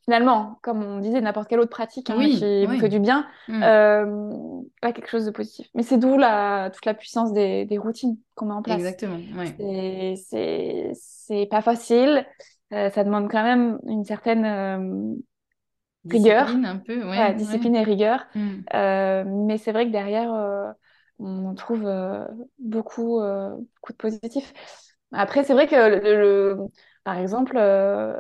finalement, 0.05 0.59
comme 0.63 0.83
on 0.83 0.99
disait, 0.99 1.21
n'importe 1.21 1.49
quelle 1.49 1.61
autre 1.61 1.71
pratique 1.71 2.11
hein, 2.11 2.17
Oui, 2.19 2.37
qui 2.37 2.67
oui. 2.69 2.81
fait 2.81 2.89
du 2.89 2.99
bien, 2.99 3.27
Mm. 3.49 3.63
euh, 3.63 4.61
à 4.83 4.93
quelque 4.93 5.09
chose 5.09 5.25
de 5.27 5.31
positif. 5.31 5.69
Mais 5.75 5.83
c'est 5.85 5.99
d'où 5.99 6.19
la, 6.19 6.71
toute 6.75 6.85
la 6.87 6.95
puissance 6.95 7.33
des, 7.33 7.67
des 7.67 7.79
routines 7.79 8.17
qu'on 8.35 8.47
met 8.47 8.55
en 8.55 8.63
place. 8.63 8.79
Exactement, 8.79 9.19
ouais. 9.39 9.55
C'est, 9.59 10.15
c'est, 10.29 10.91
c'est 10.95 11.47
pas 11.47 11.63
facile. 11.63 12.27
Euh, 12.73 12.91
ça 12.91 13.05
demande 13.05 13.31
quand 13.31 13.43
même 13.45 13.79
une 13.87 14.05
certaine 14.05 14.45
euh, 14.45 15.15
rigueur, 16.11 16.47
Discipline 16.47 16.67
un 16.67 16.79
peu, 16.79 16.97
ouais, 16.97 17.09
ouais, 17.11 17.19
ouais. 17.19 17.35
discipline 17.35 17.77
et 17.77 17.83
rigueur. 17.85 18.25
Mm. 18.35 19.45
Mais 19.47 19.59
c'est 19.59 19.71
vrai 19.73 19.87
que 19.87 19.93
derrière, 19.93 20.33
on 21.19 21.55
trouve 21.55 21.87
euh, 21.87 22.27
beaucoup, 22.59 23.21
euh, 23.21 23.51
beaucoup 23.57 23.93
de 23.93 23.97
positifs. 23.99 24.53
Après, 25.13 25.45
c'est 25.45 25.53
vrai 25.55 25.67
que, 25.69 25.75
le, 25.77 26.01
le- 26.55 26.57
par 27.05 27.19
exemple, 27.19 27.57
euh, 27.57 28.17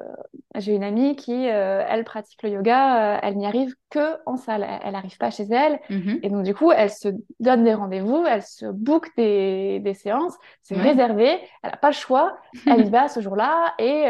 j'ai 0.56 0.74
une 0.74 0.82
amie 0.84 1.16
qui, 1.16 1.32
euh, 1.48 1.84
elle 1.88 2.04
pratique 2.04 2.42
le 2.42 2.50
yoga, 2.50 3.16
euh, 3.16 3.20
elle 3.22 3.36
n'y 3.36 3.46
arrive 3.46 3.74
que 3.90 4.16
en 4.26 4.36
salle. 4.36 4.66
Elle 4.82 4.92
n'arrive 4.92 5.16
pas 5.18 5.30
chez 5.30 5.44
elle. 5.50 5.80
Mhm. 5.88 6.22
Et 6.22 6.30
donc, 6.30 6.44
du 6.44 6.54
coup, 6.54 6.70
elle 6.72 6.90
se 6.90 7.08
donne 7.40 7.64
des 7.64 7.74
rendez-vous, 7.74 8.24
elle 8.26 8.42
se 8.42 8.66
book 8.66 9.08
des, 9.16 9.80
des 9.80 9.94
séances, 9.94 10.34
c'est 10.62 10.76
Ouais. 10.76 10.80
réservé, 10.80 11.40
elle 11.62 11.70
n'a 11.70 11.76
pas 11.76 11.88
le 11.90 11.94
choix, 11.94 12.36
elle 12.66 12.86
y 12.86 12.90
va 12.90 13.08
ce 13.08 13.20
jour-là. 13.20 13.74
Et, 13.78 14.06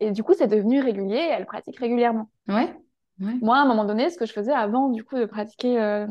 et 0.00 0.10
du 0.10 0.22
coup, 0.22 0.34
c'est 0.34 0.48
devenu 0.48 0.80
régulier, 0.82 1.16
elle 1.32 1.46
pratique 1.46 1.78
régulièrement. 1.78 2.28
Ouais, 2.48 2.74
ouais. 3.20 3.40
Moi, 3.40 3.56
à 3.56 3.60
un 3.60 3.66
moment 3.66 3.84
donné, 3.84 4.10
ce 4.10 4.16
que 4.18 4.26
je 4.26 4.32
faisais 4.32 4.52
avant, 4.52 4.88
du 4.88 5.04
coup, 5.04 5.16
de 5.16 5.26
pratiquer 5.26 6.06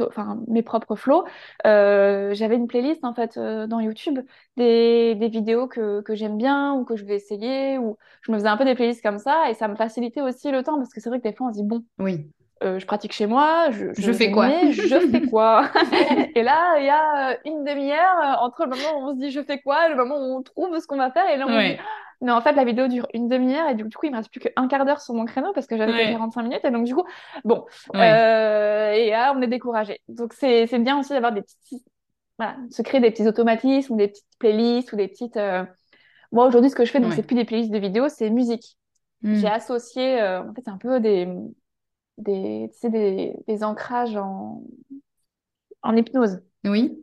enfin, 0.00 0.38
mes 0.48 0.62
propres 0.62 0.96
flows, 0.96 1.24
euh, 1.66 2.34
j'avais 2.34 2.56
une 2.56 2.66
playlist, 2.68 3.04
en 3.04 3.14
fait, 3.14 3.36
euh, 3.36 3.66
dans 3.66 3.80
YouTube, 3.80 4.18
des, 4.56 5.14
des 5.14 5.28
vidéos 5.28 5.66
que, 5.68 6.00
que 6.02 6.14
j'aime 6.14 6.36
bien 6.36 6.74
ou 6.74 6.84
que 6.84 6.96
je 6.96 7.04
vais 7.04 7.16
essayer, 7.16 7.78
ou 7.78 7.96
je 8.22 8.32
me 8.32 8.36
faisais 8.38 8.48
un 8.48 8.56
peu 8.56 8.64
des 8.64 8.74
playlists 8.74 9.02
comme 9.02 9.18
ça, 9.18 9.50
et 9.50 9.54
ça 9.54 9.68
me 9.68 9.76
facilitait 9.76 10.20
aussi 10.22 10.50
le 10.50 10.62
temps, 10.62 10.76
parce 10.78 10.92
que 10.92 11.00
c'est 11.00 11.08
vrai 11.08 11.18
que 11.18 11.28
des 11.28 11.34
fois, 11.34 11.48
on 11.48 11.52
se 11.52 11.58
dit, 11.58 11.64
bon, 11.66 11.84
Oui. 11.98 12.30
euh, 12.64 12.78
je 12.78 12.86
pratique 12.86 13.12
chez 13.12 13.26
moi, 13.26 13.70
je, 13.70 13.86
Je 13.96 14.12
fais 14.12 14.30
quoi 14.30 14.46
mets, 14.48 14.72
je 14.72 14.98
fais 15.00 15.22
quoi? 15.22 15.70
Et 16.34 16.42
là, 16.42 16.78
il 16.78 16.86
y 16.86 16.90
a 16.90 17.38
une 17.44 17.64
demi-heure 17.64 18.42
entre 18.42 18.64
le 18.64 18.70
moment 18.70 18.98
où 19.00 19.10
on 19.10 19.14
se 19.14 19.18
dit 19.20 19.30
je 19.30 19.42
fais 19.42 19.60
quoi 19.60 19.86
et 19.86 19.90
le 19.90 19.96
moment 19.96 20.16
où 20.18 20.36
on 20.38 20.42
trouve 20.42 20.78
ce 20.78 20.86
qu'on 20.86 20.96
va 20.96 21.10
faire. 21.10 21.28
Et 21.30 21.36
là, 21.36 21.46
on 21.46 21.50
dit, 21.60 21.76
mais 22.20 22.32
en 22.32 22.40
fait, 22.40 22.52
la 22.52 22.64
vidéo 22.64 22.88
dure 22.88 23.06
une 23.14 23.28
demi-heure 23.28 23.68
et 23.68 23.74
du 23.74 23.84
coup, 23.84 24.06
il 24.06 24.10
me 24.12 24.16
reste 24.16 24.30
plus 24.30 24.40
qu'un 24.40 24.66
quart 24.68 24.84
d'heure 24.84 25.00
sur 25.00 25.14
mon 25.14 25.24
créneau 25.24 25.52
parce 25.52 25.66
que 25.66 25.76
j'avais 25.76 25.92
ouais, 25.92 26.12
45 26.12 26.42
minutes. 26.42 26.64
Et 26.64 26.70
donc, 26.70 26.84
du 26.84 26.94
coup, 26.94 27.04
bon, 27.44 27.64
ouais. 27.94 28.12
euh, 28.12 28.92
et 28.92 29.10
là, 29.10 29.32
on 29.36 29.40
est 29.42 29.46
découragé. 29.46 30.00
Donc, 30.08 30.32
c'est, 30.32 30.66
bien 30.78 30.98
aussi 30.98 31.10
d'avoir 31.10 31.32
des 31.32 31.42
petits, 31.42 31.84
voilà, 32.38 32.56
se 32.70 32.82
créer 32.82 33.00
des 33.00 33.10
petits 33.10 33.26
automatismes 33.26 33.94
ou 33.94 33.96
des 33.96 34.08
petites 34.08 34.26
playlists 34.38 34.92
ou 34.92 34.96
des 34.96 35.08
petites. 35.08 35.36
euh, 35.36 35.64
Moi, 36.32 36.46
aujourd'hui, 36.46 36.70
ce 36.70 36.74
que 36.76 36.84
je 36.84 36.90
fais, 36.90 37.00
donc, 37.00 37.10
Ouais. 37.10 37.16
c'est 37.16 37.22
plus 37.22 37.36
des 37.36 37.44
playlists 37.44 37.72
de 37.72 37.78
vidéos, 37.78 38.08
c'est 38.08 38.30
musique. 38.30 38.76
Mm. 39.22 39.34
J'ai 39.34 39.48
associé, 39.48 40.20
euh, 40.20 40.42
en 40.42 40.54
fait, 40.54 40.62
c'est 40.64 40.70
un 40.70 40.78
peu 40.78 41.00
des, 41.00 41.28
des, 42.18 42.68
tu 42.72 42.78
sais, 42.78 42.90
des, 42.90 43.34
des 43.46 43.64
ancrages 43.64 44.16
en, 44.16 44.62
en 45.82 45.96
hypnose. 45.96 46.40
Oui. 46.64 46.98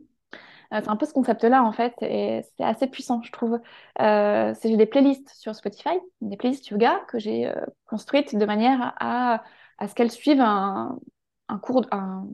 Euh, 0.74 0.80
c'est 0.82 0.88
un 0.88 0.96
peu 0.96 1.06
ce 1.06 1.12
concept-là, 1.12 1.62
en 1.62 1.72
fait, 1.72 1.94
et 2.02 2.42
c'est 2.56 2.64
assez 2.64 2.86
puissant, 2.86 3.22
je 3.22 3.32
trouve. 3.32 3.58
Euh, 4.00 4.54
j'ai 4.62 4.76
des 4.76 4.86
playlists 4.86 5.30
sur 5.34 5.54
Spotify, 5.54 5.98
des 6.20 6.36
playlists 6.36 6.68
yoga 6.68 7.00
que 7.08 7.18
j'ai 7.18 7.46
euh, 7.46 7.54
construites 7.86 8.36
de 8.36 8.44
manière 8.46 8.94
à, 8.98 9.42
à 9.78 9.88
ce 9.88 9.94
qu'elles 9.94 10.10
suivent 10.10 10.40
un, 10.40 10.98
un 11.48 11.58
cours, 11.58 11.86
un, 11.92 12.26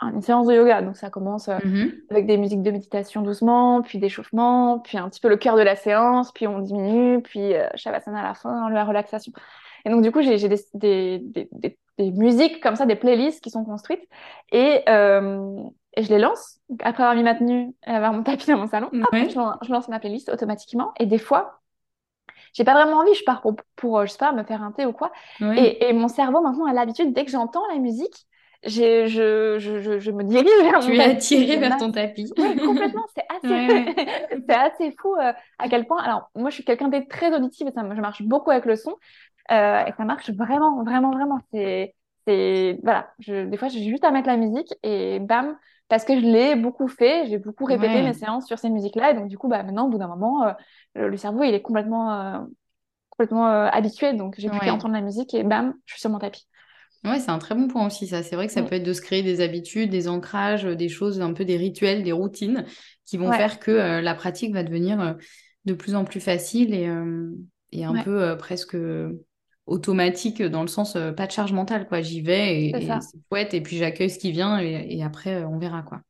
un- 0.00 0.12
une 0.14 0.22
séance 0.22 0.46
de 0.46 0.54
yoga. 0.54 0.82
Donc, 0.82 0.96
ça 0.96 1.10
commence 1.10 1.48
euh, 1.48 1.58
Mhm. 1.64 1.92
avec 2.10 2.26
des 2.26 2.36
musiques 2.38 2.62
de 2.62 2.70
méditation 2.70 3.22
doucement, 3.22 3.82
puis 3.82 3.98
d'échauffement, 3.98 4.78
puis 4.80 4.98
un 4.98 5.08
petit 5.08 5.20
peu 5.20 5.28
le 5.28 5.36
cœur 5.36 5.56
de 5.56 5.62
la 5.62 5.76
séance, 5.76 6.32
puis 6.32 6.46
on 6.46 6.60
diminue, 6.60 7.22
puis 7.22 7.54
euh, 7.54 7.68
Shavasana 7.74 8.20
à 8.20 8.22
la 8.24 8.34
fin, 8.34 8.70
la 8.70 8.84
relaxation. 8.84 9.32
Et 9.84 9.90
donc, 9.90 10.02
du 10.02 10.10
coup, 10.12 10.22
j'ai 10.22 10.36
des, 10.48 10.56
des, 10.74 11.18
des, 11.20 11.48
des, 11.52 11.78
des 11.98 12.10
musiques 12.12 12.62
comme 12.62 12.76
ça, 12.76 12.86
des 12.86 12.96
playlists 12.96 13.42
qui 13.42 13.50
sont 13.50 13.64
construites, 13.64 14.02
et, 14.52 14.82
euh, 14.88 15.62
et 15.96 16.02
je 16.02 16.08
les 16.10 16.18
lance. 16.18 16.58
Donc, 16.68 16.80
après 16.84 17.02
avoir 17.02 17.16
mis 17.16 17.22
ma 17.22 17.34
tenue 17.34 17.74
et 17.86 17.90
avoir 17.90 18.12
mon 18.12 18.22
tapis 18.24 18.46
dans 18.46 18.58
mon 18.58 18.66
salon, 18.68 18.90
Ouais. 19.12 19.28
je, 19.30 19.36
lance, 19.38 19.56
je 19.62 19.72
lance 19.72 19.88
ma 19.88 20.00
playlist 20.00 20.28
automatiquement. 20.30 20.92
Et 21.00 21.06
des 21.06 21.18
fois, 21.18 21.60
j'ai 22.54 22.64
pas 22.64 22.74
vraiment 22.74 22.98
envie, 22.98 23.14
je 23.14 23.24
pars 23.24 23.40
pour, 23.42 23.56
pour, 23.76 23.98
euh, 23.98 24.06
je 24.06 24.12
sais 24.12 24.18
pas, 24.18 24.32
me 24.32 24.42
faire 24.44 24.62
un 24.62 24.72
thé 24.72 24.86
ou 24.86 24.92
quoi. 24.92 25.12
Ouais. 25.40 25.56
Et, 25.56 25.88
et 25.88 25.92
mon 25.92 26.08
cerveau, 26.08 26.40
maintenant, 26.42 26.66
a 26.66 26.72
l'habitude, 26.72 27.12
dès 27.12 27.24
que 27.24 27.30
j'entends 27.30 27.62
la 27.72 27.78
musique, 27.78 28.26
je, 28.64 29.06
je, 29.06 29.58
je, 29.58 29.98
je 29.98 30.10
me 30.10 30.22
dirige 30.24 30.50
vers 30.62 30.80
Tu 30.80 30.92
mon 30.92 30.94
es 30.94 30.96
tapis. 30.98 31.10
attiré 31.16 31.54
Je 31.54 31.58
vers 31.58 31.76
ton 31.76 31.92
tapis. 31.92 32.32
oui, 32.36 32.60
complètement, 32.62 33.04
c'est 33.14 33.24
assez, 33.36 33.90
c'est 34.46 34.54
assez 34.54 34.90
fou 35.00 35.14
euh, 35.16 35.32
à 35.58 35.68
quel 35.68 35.86
point. 35.86 36.02
Alors, 36.02 36.30
moi, 36.34 36.50
je 36.50 36.54
suis 36.56 36.64
quelqu'un 36.64 36.88
de 36.88 36.98
très 37.08 37.34
auditif 37.34 37.66
et 37.68 37.72
ça, 37.72 37.82
je 37.94 38.00
marche 38.00 38.22
beaucoup 38.22 38.50
avec 38.50 38.64
le 38.66 38.76
son 38.76 38.96
euh, 39.52 39.84
et 39.86 39.92
ça 39.96 40.04
marche 40.04 40.30
vraiment, 40.30 40.82
vraiment, 40.84 41.10
vraiment. 41.12 41.40
C'est, 41.52 41.94
c'est, 42.26 42.78
voilà. 42.82 43.12
Je, 43.20 43.46
des 43.46 43.56
fois, 43.56 43.68
j'ai 43.68 43.82
juste 43.88 44.04
à 44.04 44.10
mettre 44.10 44.28
la 44.28 44.36
musique 44.36 44.72
et 44.82 45.18
bam, 45.20 45.56
parce 45.90 46.04
que 46.04 46.14
je 46.14 46.20
l'ai 46.24 46.54
beaucoup 46.56 46.88
fait, 46.88 47.26
j'ai 47.28 47.38
beaucoup 47.38 47.66
répété 47.66 47.98
Ouais. 47.98 48.04
mes 48.04 48.14
séances 48.14 48.46
sur 48.46 48.58
ces 48.58 48.70
musiques-là 48.70 49.10
et 49.10 49.14
donc 49.14 49.28
du 49.28 49.36
coup, 49.36 49.48
bah 49.48 49.62
maintenant, 49.64 49.86
au 49.86 49.90
bout 49.90 49.98
d'un 49.98 50.08
moment, 50.08 50.46
euh, 50.46 50.52
le, 50.94 51.16
cerveau, 51.18 51.42
il 51.42 51.52
est 51.52 51.62
complètement, 51.62 52.12
euh, 52.14 52.38
complètement 53.10 53.48
euh, 53.48 53.66
habitué, 53.72 54.14
donc 54.14 54.36
j'ai 54.38 54.48
plus 54.48 54.60
Ouais. 54.60 54.66
qu'à 54.66 54.72
entendre 54.74 54.94
la 54.94 55.02
musique 55.02 55.34
et 55.34 55.42
bam, 55.42 55.74
je 55.86 55.94
suis 55.94 56.00
sur 56.00 56.10
mon 56.10 56.18
tapis. 56.18 56.46
Ouais, 57.04 57.18
c'est 57.18 57.30
un 57.30 57.38
très 57.38 57.54
bon 57.54 57.66
point 57.66 57.86
aussi, 57.86 58.06
ça. 58.06 58.22
C'est 58.22 58.36
vrai 58.36 58.46
que 58.46 58.52
ça 58.52 58.62
Mm. 58.62 58.66
peut 58.66 58.76
être 58.76 58.84
de 58.84 58.92
se 58.92 59.00
créer 59.00 59.22
des 59.22 59.40
habitudes, 59.40 59.90
des 59.90 60.06
ancrages, 60.06 60.64
des 60.64 60.88
choses, 60.88 61.20
un 61.20 61.32
peu 61.32 61.44
des 61.44 61.56
rituels, 61.56 62.02
des 62.02 62.12
routines 62.12 62.64
qui 63.04 63.16
vont 63.16 63.32
faire 63.32 63.58
que 63.58 64.00
la 64.00 64.14
pratique 64.14 64.54
va 64.54 64.62
devenir 64.62 65.16
de 65.64 65.74
plus 65.74 65.94
en 65.94 66.04
plus 66.04 66.20
facile 66.20 66.72
et, 66.74 66.88
et 67.72 67.84
un 67.84 67.94
peu 67.94 68.36
presque 68.38 68.76
automatique 69.70 70.42
dans 70.42 70.62
le 70.62 70.68
sens 70.68 70.96
euh, 70.96 71.12
pas 71.12 71.26
de 71.28 71.32
charge 71.32 71.52
mentale, 71.54 71.88
quoi. 71.88 72.02
J'y 72.02 72.22
vais 72.22 72.66
et, 72.66 72.72
C'est 73.00 73.18
chouette 73.30 73.54
et 73.54 73.62
puis 73.62 73.78
j'accueille 73.78 74.10
ce 74.10 74.18
qui 74.18 74.32
vient 74.32 74.60
et, 74.60 74.86
et 74.98 75.02
après 75.04 75.36
euh, 75.42 75.48
on 75.48 75.58
verra, 75.58 75.82
quoi. 75.82 76.02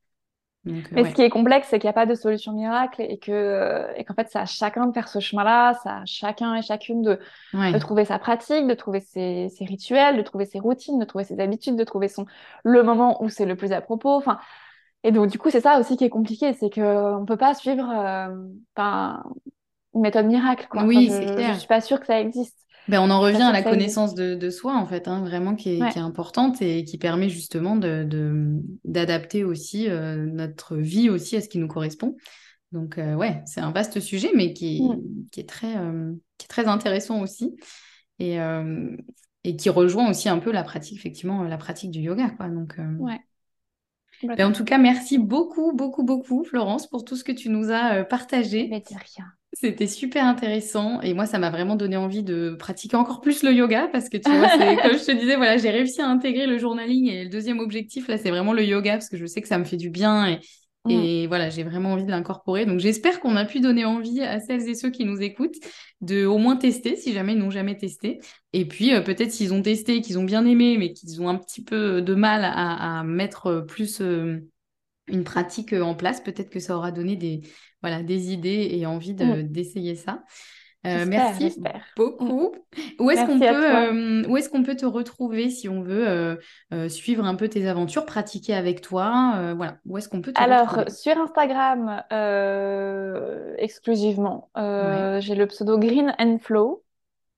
Donc, 0.64 0.92
euh, 0.92 0.96
Mais 0.96 1.04
ouais. 1.04 1.10
ce 1.10 1.14
qui 1.14 1.22
est 1.22 1.30
complexe, 1.30 1.68
c'est 1.70 1.78
qu'il 1.78 1.86
n'y 1.88 1.90
a 1.90 1.94
pas 1.94 2.06
de 2.06 2.14
solution 2.14 2.52
miracle 2.52 3.00
et 3.02 3.18
que, 3.18 3.86
et 3.96 4.04
qu'en 4.04 4.14
fait, 4.14 4.28
c'est 4.30 4.38
à 4.38 4.46
chacun 4.46 4.86
de 4.86 4.92
faire 4.92 5.08
ce 5.08 5.20
chemin-là, 5.20 5.74
c'est 5.82 5.88
à 5.88 6.02
chacun 6.04 6.54
et 6.56 6.62
chacune 6.62 7.02
de, 7.02 7.18
Ouais. 7.52 7.72
de 7.72 7.78
trouver 7.78 8.04
sa 8.04 8.18
pratique, 8.18 8.66
de 8.66 8.74
trouver 8.74 9.00
ses, 9.00 9.48
ses 9.50 9.64
rituels, 9.64 10.16
de 10.16 10.22
trouver 10.22 10.46
ses 10.46 10.58
routines, 10.60 10.98
de 10.98 11.04
trouver 11.04 11.24
ses 11.24 11.40
habitudes, 11.40 11.76
de 11.76 11.84
trouver 11.84 12.08
son, 12.08 12.26
le 12.64 12.82
moment 12.82 13.22
où 13.22 13.28
c'est 13.28 13.46
le 13.46 13.56
plus 13.56 13.72
à 13.72 13.80
propos. 13.80 14.10
Enfin, 14.16 14.40
et 15.04 15.12
donc, 15.12 15.30
du 15.30 15.38
coup, 15.38 15.50
c'est 15.50 15.60
ça 15.62 15.80
aussi 15.80 15.96
qui 15.96 16.04
est 16.04 16.10
compliqué, 16.10 16.52
c'est 16.54 16.70
qu'on 16.70 17.20
ne 17.20 17.26
peut 17.26 17.36
pas 17.38 17.54
suivre, 17.54 17.88
euh, 17.90 18.34
une 19.94 20.00
méthode 20.02 20.26
miracle, 20.26 20.66
quoi. 20.70 20.82
Enfin, 20.82 20.88
Oui, 20.88 21.06
je, 21.06 21.12
c'est 21.12 21.26
je 21.26 21.32
clair. 21.34 21.58
suis 21.58 21.68
pas 21.68 21.80
sûre 21.80 22.00
que 22.00 22.06
ça 22.06 22.20
existe. 22.20 22.58
Ben, 22.88 23.00
on 23.00 23.10
en 23.10 23.20
revient 23.20 23.42
à 23.42 23.52
la 23.52 23.62
connaissance 23.62 24.14
de, 24.14 24.34
de 24.34 24.50
soi, 24.50 24.74
en 24.76 24.86
fait, 24.86 25.06
hein, 25.06 25.20
vraiment 25.20 25.54
qui 25.54 25.76
est, 25.76 25.80
Ouais. 25.82 25.90
qui 25.90 25.98
est 25.98 26.02
importante 26.02 26.60
et 26.62 26.84
qui 26.84 26.98
permet 26.98 27.28
justement 27.28 27.76
de, 27.76 28.04
de- 28.04 28.60
d'adapter 28.84 29.44
aussi 29.44 29.88
euh, 29.88 30.16
notre 30.26 30.76
vie 30.76 31.08
aussi 31.10 31.36
à 31.36 31.40
ce 31.40 31.48
qui 31.48 31.58
nous 31.58 31.68
correspond. 31.68 32.16
Donc, 32.72 32.98
euh, 32.98 33.14
ouais, 33.14 33.42
c'est 33.46 33.60
un 33.60 33.72
vaste 33.72 34.00
sujet, 34.00 34.30
mais 34.34 34.52
qui, 34.52 34.82
Mm. 34.82 35.26
qui 35.30 35.40
est 35.40 35.48
très, 35.48 35.76
euh, 35.76 36.12
qui 36.38 36.46
est 36.46 36.48
très 36.48 36.66
intéressant 36.66 37.20
aussi 37.20 37.56
et, 38.18 38.40
euh, 38.40 38.96
et 39.44 39.56
qui 39.56 39.70
rejoint 39.70 40.10
aussi 40.10 40.28
un 40.28 40.38
peu 40.38 40.52
la 40.52 40.62
pratique, 40.62 40.98
effectivement, 40.98 41.42
la 41.44 41.58
pratique 41.58 41.90
du 41.90 42.00
yoga, 42.00 42.30
quoi. 42.30 42.48
Donc, 42.48 42.74
Ouais, 42.98 43.20
ben, 44.22 44.50
en 44.50 44.52
tout 44.52 44.64
cas, 44.64 44.78
merci 44.78 45.18
beaucoup, 45.18 45.72
beaucoup, 45.72 46.02
beaucoup, 46.02 46.44
Florence, 46.44 46.86
pour 46.88 47.04
tout 47.04 47.16
ce 47.16 47.24
que 47.24 47.32
tu 47.32 47.48
nous 47.48 47.70
as 47.70 48.04
partagé. 48.04 48.68
Mais 48.68 48.82
rien. 48.88 49.32
C'était 49.52 49.88
super 49.88 50.24
intéressant 50.26 51.00
et 51.00 51.12
moi 51.12 51.26
ça 51.26 51.38
m'a 51.38 51.50
vraiment 51.50 51.74
donné 51.74 51.96
envie 51.96 52.22
de 52.22 52.54
pratiquer 52.58 52.96
encore 52.96 53.20
plus 53.20 53.42
le 53.42 53.52
yoga 53.52 53.88
parce 53.92 54.08
que 54.08 54.16
tu 54.16 54.30
vois 54.30 54.48
comme 54.82 54.96
je 54.96 55.04
te 55.04 55.10
disais 55.12 55.36
voilà 55.36 55.56
j'ai 55.56 55.70
réussi 55.70 56.00
à 56.00 56.08
intégrer 56.08 56.46
le 56.46 56.56
journaling 56.56 57.08
et 57.08 57.24
le 57.24 57.30
deuxième 57.30 57.58
objectif 57.58 58.06
là 58.06 58.16
c'est 58.16 58.30
vraiment 58.30 58.52
le 58.52 58.64
yoga 58.64 58.92
parce 58.92 59.08
que 59.08 59.16
je 59.16 59.26
sais 59.26 59.42
que 59.42 59.48
ça 59.48 59.58
me 59.58 59.64
fait 59.64 59.76
du 59.76 59.90
bien 59.90 60.26
et, 60.28 60.40
Mm. 60.86 60.90
et 60.92 61.26
voilà 61.26 61.50
j'ai 61.50 61.62
vraiment 61.62 61.92
envie 61.92 62.06
de 62.06 62.10
l'incorporer 62.10 62.64
donc 62.64 62.80
j'espère 62.80 63.20
qu'on 63.20 63.36
a 63.36 63.44
pu 63.44 63.60
donner 63.60 63.84
envie 63.84 64.22
à 64.22 64.40
celles 64.40 64.66
et 64.66 64.74
ceux 64.74 64.88
qui 64.90 65.04
nous 65.04 65.20
écoutent 65.20 65.56
de 66.00 66.24
au 66.24 66.38
moins 66.38 66.56
tester 66.56 66.96
si 66.96 67.12
jamais 67.12 67.34
ils 67.34 67.38
n'ont 67.38 67.50
jamais 67.50 67.76
testé 67.76 68.18
et 68.54 68.64
puis 68.64 68.94
euh, 68.94 69.02
peut-être 69.02 69.30
s'ils 69.30 69.52
ont 69.52 69.60
testé 69.60 70.00
qu'ils 70.00 70.18
ont 70.18 70.24
bien 70.24 70.46
aimé 70.46 70.76
mais 70.78 70.94
qu'ils 70.94 71.20
ont 71.20 71.28
un 71.28 71.36
petit 71.36 71.62
peu 71.62 72.00
de 72.00 72.14
mal 72.14 72.44
à, 72.44 73.00
à 73.00 73.04
mettre 73.04 73.48
euh, 73.48 73.60
plus 73.60 74.00
euh, 74.00 74.38
une 75.10 75.24
pratique 75.24 75.72
euh, 75.72 75.82
en 75.82 75.94
place. 75.94 76.20
Peut-être 76.20 76.50
que 76.50 76.60
ça 76.60 76.76
aura 76.76 76.92
donné 76.92 77.16
des, 77.16 77.42
voilà, 77.82 78.02
des 78.02 78.32
idées 78.32 78.68
et 78.72 78.86
envie 78.86 79.14
de, 79.14 79.24
Mm. 79.24 79.42
d'essayer 79.44 79.94
ça. 79.94 80.22
Euh, 80.86 81.04
merci 81.06 81.42
j'espère. 81.42 81.76
Mm. 81.76 81.98
beaucoup. 81.98 82.52
Où 83.00 83.10
est-ce 83.10 83.26
qu'on 83.26 83.38
peut, 83.38 83.46
euh, 83.76 84.24
où 84.30 84.36
est-ce 84.38 84.48
qu'on 84.48 84.62
peut 84.62 84.76
te 84.76 84.86
retrouver 84.86 85.50
si 85.50 85.68
on 85.68 85.82
veut 85.82 86.38
euh, 86.72 86.88
suivre 86.88 87.24
un 87.26 87.34
peu 87.34 87.48
tes 87.48 87.68
aventures, 87.68 88.06
pratiquer 88.06 88.54
avec 88.54 88.80
toi 88.80 89.52
Voilà, 89.56 89.76
où 89.84 89.98
est-ce 89.98 90.08
qu'on 90.08 90.22
peut 90.22 90.32
te 90.32 90.40
Alors, 90.40 90.68
retrouver? 90.70 90.90
sur 90.90 91.18
Instagram, 91.18 92.02
exclusivement, 93.58 94.50
Ouais. 94.56 95.18
j'ai 95.20 95.34
le 95.34 95.46
pseudo 95.46 95.78
Green 95.78 96.14
and 96.18 96.38
Flow. 96.40 96.82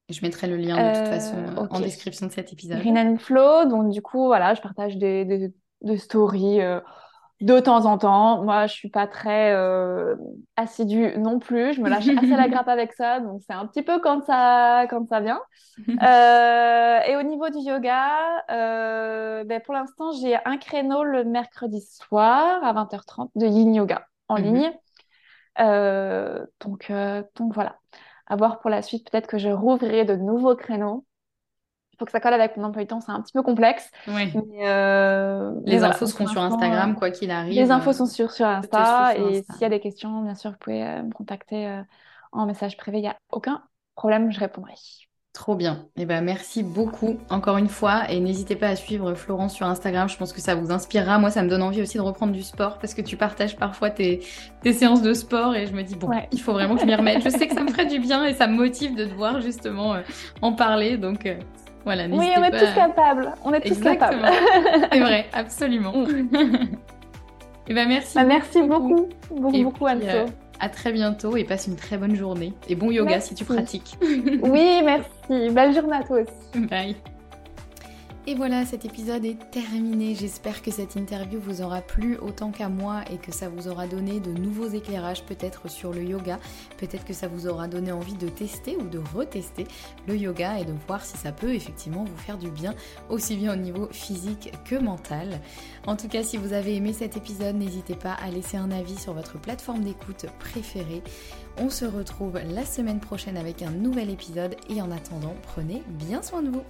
Je 0.09 0.21
mettrai 0.23 0.47
le 0.47 0.57
lien 0.57 0.77
de 0.77 0.99
toute 0.99 1.09
façon 1.09 1.37
en 1.71 1.81
description 1.81 2.27
de 2.27 2.33
cet 2.33 2.53
épisode. 2.53 2.79
Green 2.81 2.99
and 2.99 3.17
Flow, 3.19 3.65
donc 3.69 3.91
du 3.91 4.03
coup, 4.03 4.27
voilà, 4.27 4.55
je 4.55 4.61
partage 4.61 4.97
des, 4.99 5.25
des, 5.25 5.53
des 5.81 5.97
stories 5.97 6.61
de 7.43 7.59
temps 7.61 7.87
en 7.87 7.99
temps. 7.99 8.43
Moi, 8.43 8.67
je 8.67 8.73
suis 8.73 8.89
pas 8.89 9.07
très 9.07 9.53
euh, 9.53 10.17
assidue 10.57 11.13
non 11.19 11.39
plus. 11.39 11.75
Je 11.75 11.81
me 11.81 11.89
lâche 11.89 12.09
assez 12.17 12.37
la 12.37 12.49
grappe 12.49 12.69
avec 12.69 12.93
ça, 12.93 13.21
donc 13.21 13.43
c'est 13.47 13.53
un 13.53 13.67
petit 13.67 13.83
peu 13.83 14.01
quand 14.01 14.25
ça, 14.25 14.87
quand 14.89 15.07
ça 15.09 15.21
vient. 15.21 15.41
Euh, 16.03 17.01
et 17.07 17.17
au 17.17 17.23
niveau 17.23 17.49
du 17.51 17.59
yoga, 17.59 18.45
euh, 18.51 19.45
ben, 19.45 19.61
pour 19.61 19.75
l'instant, 19.75 20.13
j'ai 20.13 20.37
un 20.45 20.57
créneau 20.57 21.05
le 21.05 21.25
mercredi 21.25 21.81
soir 21.81 22.65
à 22.65 22.73
20h30 22.73 23.31
de 23.37 23.47
Yin 23.47 23.75
Yoga 23.75 24.07
en 24.29 24.37
Mhm. 24.37 24.45
ligne. 24.55 24.73
Donc, 26.61 26.93
donc 27.37 27.55
voilà. 27.55 27.77
À 28.27 28.37
voir 28.37 28.61
pour 28.61 28.71
la 28.71 28.83
suite, 28.83 29.11
peut-être 29.11 29.27
que 29.27 29.39
je 29.39 29.49
rouvrirai 29.51 30.05
de 30.05 30.17
nouveaux 30.17 30.57
créneaux. 30.57 31.05
Faut 32.03 32.07
que 32.07 32.11
ça 32.11 32.19
colle 32.19 32.35
avec 32.35 32.57
mon 32.57 32.65
emploi 32.65 32.83
du 32.83 32.89
temps, 32.89 33.01
c'est 33.01 33.13
un 33.13 33.21
petit 33.21 33.33
peu 33.33 33.43
complexe. 33.43 33.89
Mais, 34.09 34.33
euh, 34.65 35.53
Les 35.65 35.79
voilà. 35.79 35.95
infos 35.95 36.07
Donc, 36.07 36.15
seront 36.15 36.27
sur 36.27 36.43
Instagram, 36.43 36.97
quoi 36.97 37.13
qu'il 37.13 37.31
arrive. 37.31 37.55
les 37.55 37.71
infos 37.71 37.91
euh, 37.91 37.93
sont 37.93 38.07
sur, 38.07 38.33
sur 38.33 38.45
Insta. 38.47 39.13
sur 39.15 39.29
Et 39.29 39.45
s'il 39.45 39.61
y 39.61 39.65
a 39.65 39.69
des 39.69 39.79
questions, 39.79 40.23
bien 40.23 40.35
sûr, 40.35 40.51
vous 40.51 40.57
pouvez 40.59 40.83
euh, 40.83 41.03
me 41.05 41.13
contacter 41.13 41.81
en 42.33 42.47
message 42.47 42.77
privé. 42.77 42.99
Il 42.99 43.03
n'y 43.03 43.09
a 43.09 43.17
aucun 43.31 43.63
problème, 43.95 44.33
je 44.33 44.41
répondrai. 44.41 44.75
Trop 45.33 45.55
bien. 45.55 45.87
Et 45.97 46.05
ben 46.05 46.23
merci 46.23 46.63
beaucoup 46.63 47.17
encore 47.31 47.57
une 47.57 47.69
fois 47.71 48.11
et 48.11 48.21
n'hésitez 48.21 48.55
pas 48.55 48.69
à 48.69 48.77
suivre 48.77 49.15
Florence 49.15 49.55
sur 49.55 49.67
Instagram. 49.67 50.07
Je 50.07 50.19
pense 50.19 50.31
que 50.31 50.43
ça 50.43 50.55
vous 50.55 50.71
inspirera. 50.71 51.19
Moi, 51.19 51.31
ça 51.31 51.43
me 51.43 51.49
donne 51.49 51.63
envie 51.63 51.81
aussi 51.81 51.97
de 51.97 52.03
reprendre 52.03 52.33
du 52.35 52.43
sport 52.43 52.79
parce 52.79 52.93
que 52.93 53.01
tu 53.01 53.17
partages 53.17 53.57
parfois 53.57 53.89
tes, 53.89 54.21
tes 54.63 54.75
séances 54.75 55.01
de 55.01 55.15
sport 55.15 55.55
et 55.57 55.67
je 55.67 55.73
me 55.73 55.85
dis 55.85 55.97
bon, 55.97 56.09
Ouais. 56.09 56.29
il 56.33 56.41
faut 56.41 56.53
vraiment 56.53 56.75
que 56.75 56.83
je 56.83 56.87
m'y 56.87 56.95
remette. 56.95 57.23
Je 57.25 57.31
sais 57.31 57.49
que 57.49 57.55
ça 57.55 57.63
me 57.63 57.71
ferait 57.71 57.87
du 57.87 57.99
bien 57.99 58.27
et 58.27 58.35
ça 58.35 58.47
me 58.47 58.55
motive 58.57 58.95
de 58.95 59.07
devoir 59.07 59.41
justement 59.41 59.95
euh, 59.95 60.03
en 60.43 60.53
parler. 60.53 60.99
Donc 60.99 61.25
euh, 61.25 61.37
voilà, 61.85 62.07
Oui, 62.11 62.29
on 62.37 62.43
est 62.45 62.51
pas. 62.51 62.59
tous 62.61 62.75
capables. 62.75 63.33
On 63.45 63.53
est 63.53 63.61
tous 63.61 63.69
Exactement. 63.69 64.23
capables. 64.23 64.87
C'est 64.93 65.01
vrai, 65.01 65.27
absolument. 65.33 65.93
et 67.69 67.75
ben 67.75 67.89
merci. 67.89 68.15
Bah, 68.15 68.25
merci 68.25 68.63
beaucoup. 68.63 68.89
beaucoup, 68.89 69.09
beaucoup, 69.41 69.57
Et 69.57 69.65
beaucoup, 69.65 69.85
puis, 69.87 69.95
Anso. 69.95 70.07
euh, 70.07 70.27
à 70.61 70.69
très 70.69 70.93
bientôt 70.93 71.37
et 71.37 71.45
passe 71.45 71.67
une 71.67 71.77
très 71.77 71.97
bonne 71.97 72.15
journée 72.15 72.53
et 72.69 72.75
bon 72.77 72.91
yoga 72.91 73.21
si 73.21 73.35
tu 73.35 73.45
pratiques. 73.45 73.97
Oui, 74.03 74.81
merci. 74.85 75.51
Belle 75.51 75.75
journée 75.75 75.97
à 75.97 76.03
toi 76.05 76.21
aussi. 76.21 76.67
Bye. 76.69 76.97
Et 78.25 78.37
voilà, 78.37 78.65
cet 78.65 78.85
épisode 78.85 79.25
est 79.25 79.51
terminé. 79.51 80.15
J'espère 80.15 80.63
que 80.63 80.71
cette 80.71 80.95
interview 80.95 81.41
vous 81.41 81.61
aura 81.61 81.81
plu 81.81 82.17
autant 82.19 82.53
qu'à 82.53 82.69
moi 82.69 83.01
et 83.11 83.17
que 83.17 83.33
ça 83.33 83.49
vous 83.49 83.67
aura 83.67 83.89
donné 83.89 84.21
de 84.21 84.31
nouveaux 84.31 84.69
éclairages 84.69 85.25
peut-être 85.25 85.69
sur 85.69 85.93
le 85.93 86.05
yoga. 86.05 86.39
Peut-être 86.79 87.05
que 87.05 87.15
ça 87.15 87.27
vous 87.27 87.49
aura 87.49 87.67
donné 87.67 87.91
envie 87.91 88.15
de 88.15 88.29
tester 88.29 88.77
ou 88.77 88.85
de 88.89 89.01
retester 89.13 89.67
le 90.07 90.17
yoga 90.17 90.61
et 90.61 90.65
de 90.65 90.73
voir 90.87 91.05
si 91.05 91.17
ça 91.17 91.33
peut 91.33 91.53
effectivement 91.53 92.05
vous 92.05 92.17
faire 92.17 92.39
du 92.39 92.49
bien, 92.49 92.77
aussi 93.11 93.35
bien 93.35 93.55
au 93.55 93.57
niveau 93.57 93.89
physique 93.91 94.53
que 94.65 94.77
mental. 94.77 95.41
En 95.89 95.97
tout 95.97 96.07
cas, 96.07 96.23
si 96.23 96.37
vous 96.37 96.53
avez 96.53 96.77
aimé 96.77 96.93
cet 96.93 97.17
épisode, 97.17 97.57
n'hésitez 97.57 97.97
pas 97.97 98.13
à 98.13 98.31
laisser 98.31 98.57
un 98.57 98.71
avis 98.71 98.99
sur 98.99 99.15
votre 99.15 99.41
plateforme 99.41 99.83
d'écoute 99.83 100.27
préférée. 100.39 101.03
On 101.59 101.71
se 101.71 101.85
retrouve 101.85 102.39
la 102.39 102.65
semaine 102.65 103.01
prochaine 103.01 103.37
avec 103.37 103.63
un 103.63 103.73
nouvel 103.73 104.11
épisode 104.11 104.55
et 104.71 104.81
en 104.81 104.93
attendant, 104.93 105.35
prenez 105.43 105.83
bien 105.99 106.23
soin 106.23 106.43
de 106.43 106.51
vous. 106.51 106.63